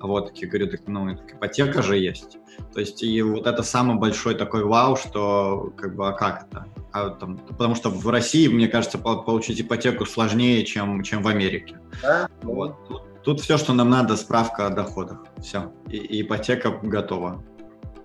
вот, 0.00 0.36
я 0.36 0.48
говорю, 0.48 0.68
так, 0.68 0.80
ну, 0.88 1.12
ипотека 1.12 1.80
же 1.80 1.96
есть. 1.96 2.38
То 2.74 2.80
есть, 2.80 3.04
и 3.04 3.22
вот 3.22 3.46
это 3.46 3.62
самый 3.62 3.98
большой 3.98 4.34
такой 4.34 4.64
вау, 4.64 4.96
что, 4.96 5.72
как 5.76 5.94
бы, 5.94 6.08
а 6.08 6.12
как 6.12 6.48
это? 6.48 6.66
А, 6.92 7.10
там, 7.10 7.38
потому 7.38 7.76
что 7.76 7.88
в 7.88 8.08
России, 8.08 8.48
мне 8.48 8.66
кажется, 8.66 8.98
получить 8.98 9.60
ипотеку 9.60 10.06
сложнее, 10.06 10.64
чем, 10.64 11.04
чем 11.04 11.22
в 11.22 11.28
Америке. 11.28 11.78
Да? 12.02 12.28
Вот. 12.42 12.88
Тут 12.88 13.02
Тут 13.24 13.40
все, 13.40 13.56
что 13.56 13.72
нам 13.72 13.88
надо, 13.88 14.16
справка 14.16 14.66
о 14.66 14.70
доходах. 14.70 15.24
Все. 15.40 15.72
И, 15.88 15.96
и 15.96 16.22
ипотека 16.22 16.70
готова. 16.82 17.42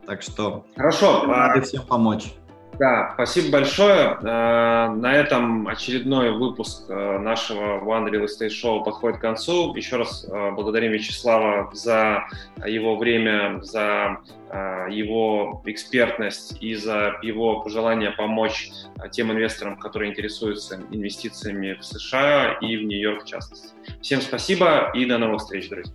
Так 0.08 0.22
что 0.22 0.66
Хорошо. 0.76 1.26
Рады 1.28 1.62
всем 1.62 1.86
помочь. 1.86 2.34
Да, 2.80 3.12
спасибо 3.16 3.54
большое. 3.54 4.18
Э, 4.22 4.90
на 4.90 5.14
этом 5.14 5.68
очередной 5.68 6.32
выпуск 6.32 6.84
э, 6.90 7.18
нашего 7.18 7.80
One 7.84 8.10
Real 8.10 8.26
Estate 8.26 8.50
Show 8.50 8.84
подходит 8.84 9.18
к 9.18 9.22
концу. 9.22 9.76
Еще 9.76 9.98
раз 9.98 10.26
э, 10.30 10.52
благодарим 10.52 10.92
Вячеслава 10.92 11.72
за 11.74 12.26
его 12.66 12.96
время, 12.96 13.62
за 13.62 14.20
его 14.90 15.62
экспертность 15.66 16.58
и 16.62 16.74
за 16.74 17.18
его 17.22 17.60
пожелание 17.60 18.12
помочь 18.12 18.72
тем 19.12 19.30
инвесторам, 19.30 19.78
которые 19.78 20.10
интересуются 20.10 20.80
инвестициями 20.90 21.74
в 21.74 21.84
США 21.84 22.54
и 22.62 22.78
в 22.78 22.84
Нью-Йорк 22.84 23.24
в 23.24 23.28
частности. 23.28 23.70
Всем 24.02 24.22
спасибо 24.22 24.90
и 24.94 25.06
до 25.06 25.18
новых 25.18 25.42
встреч, 25.42 25.68
друзья. 25.68 25.94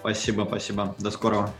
Спасибо, 0.00 0.44
спасибо. 0.44 0.94
До 0.98 1.10
скорого. 1.10 1.50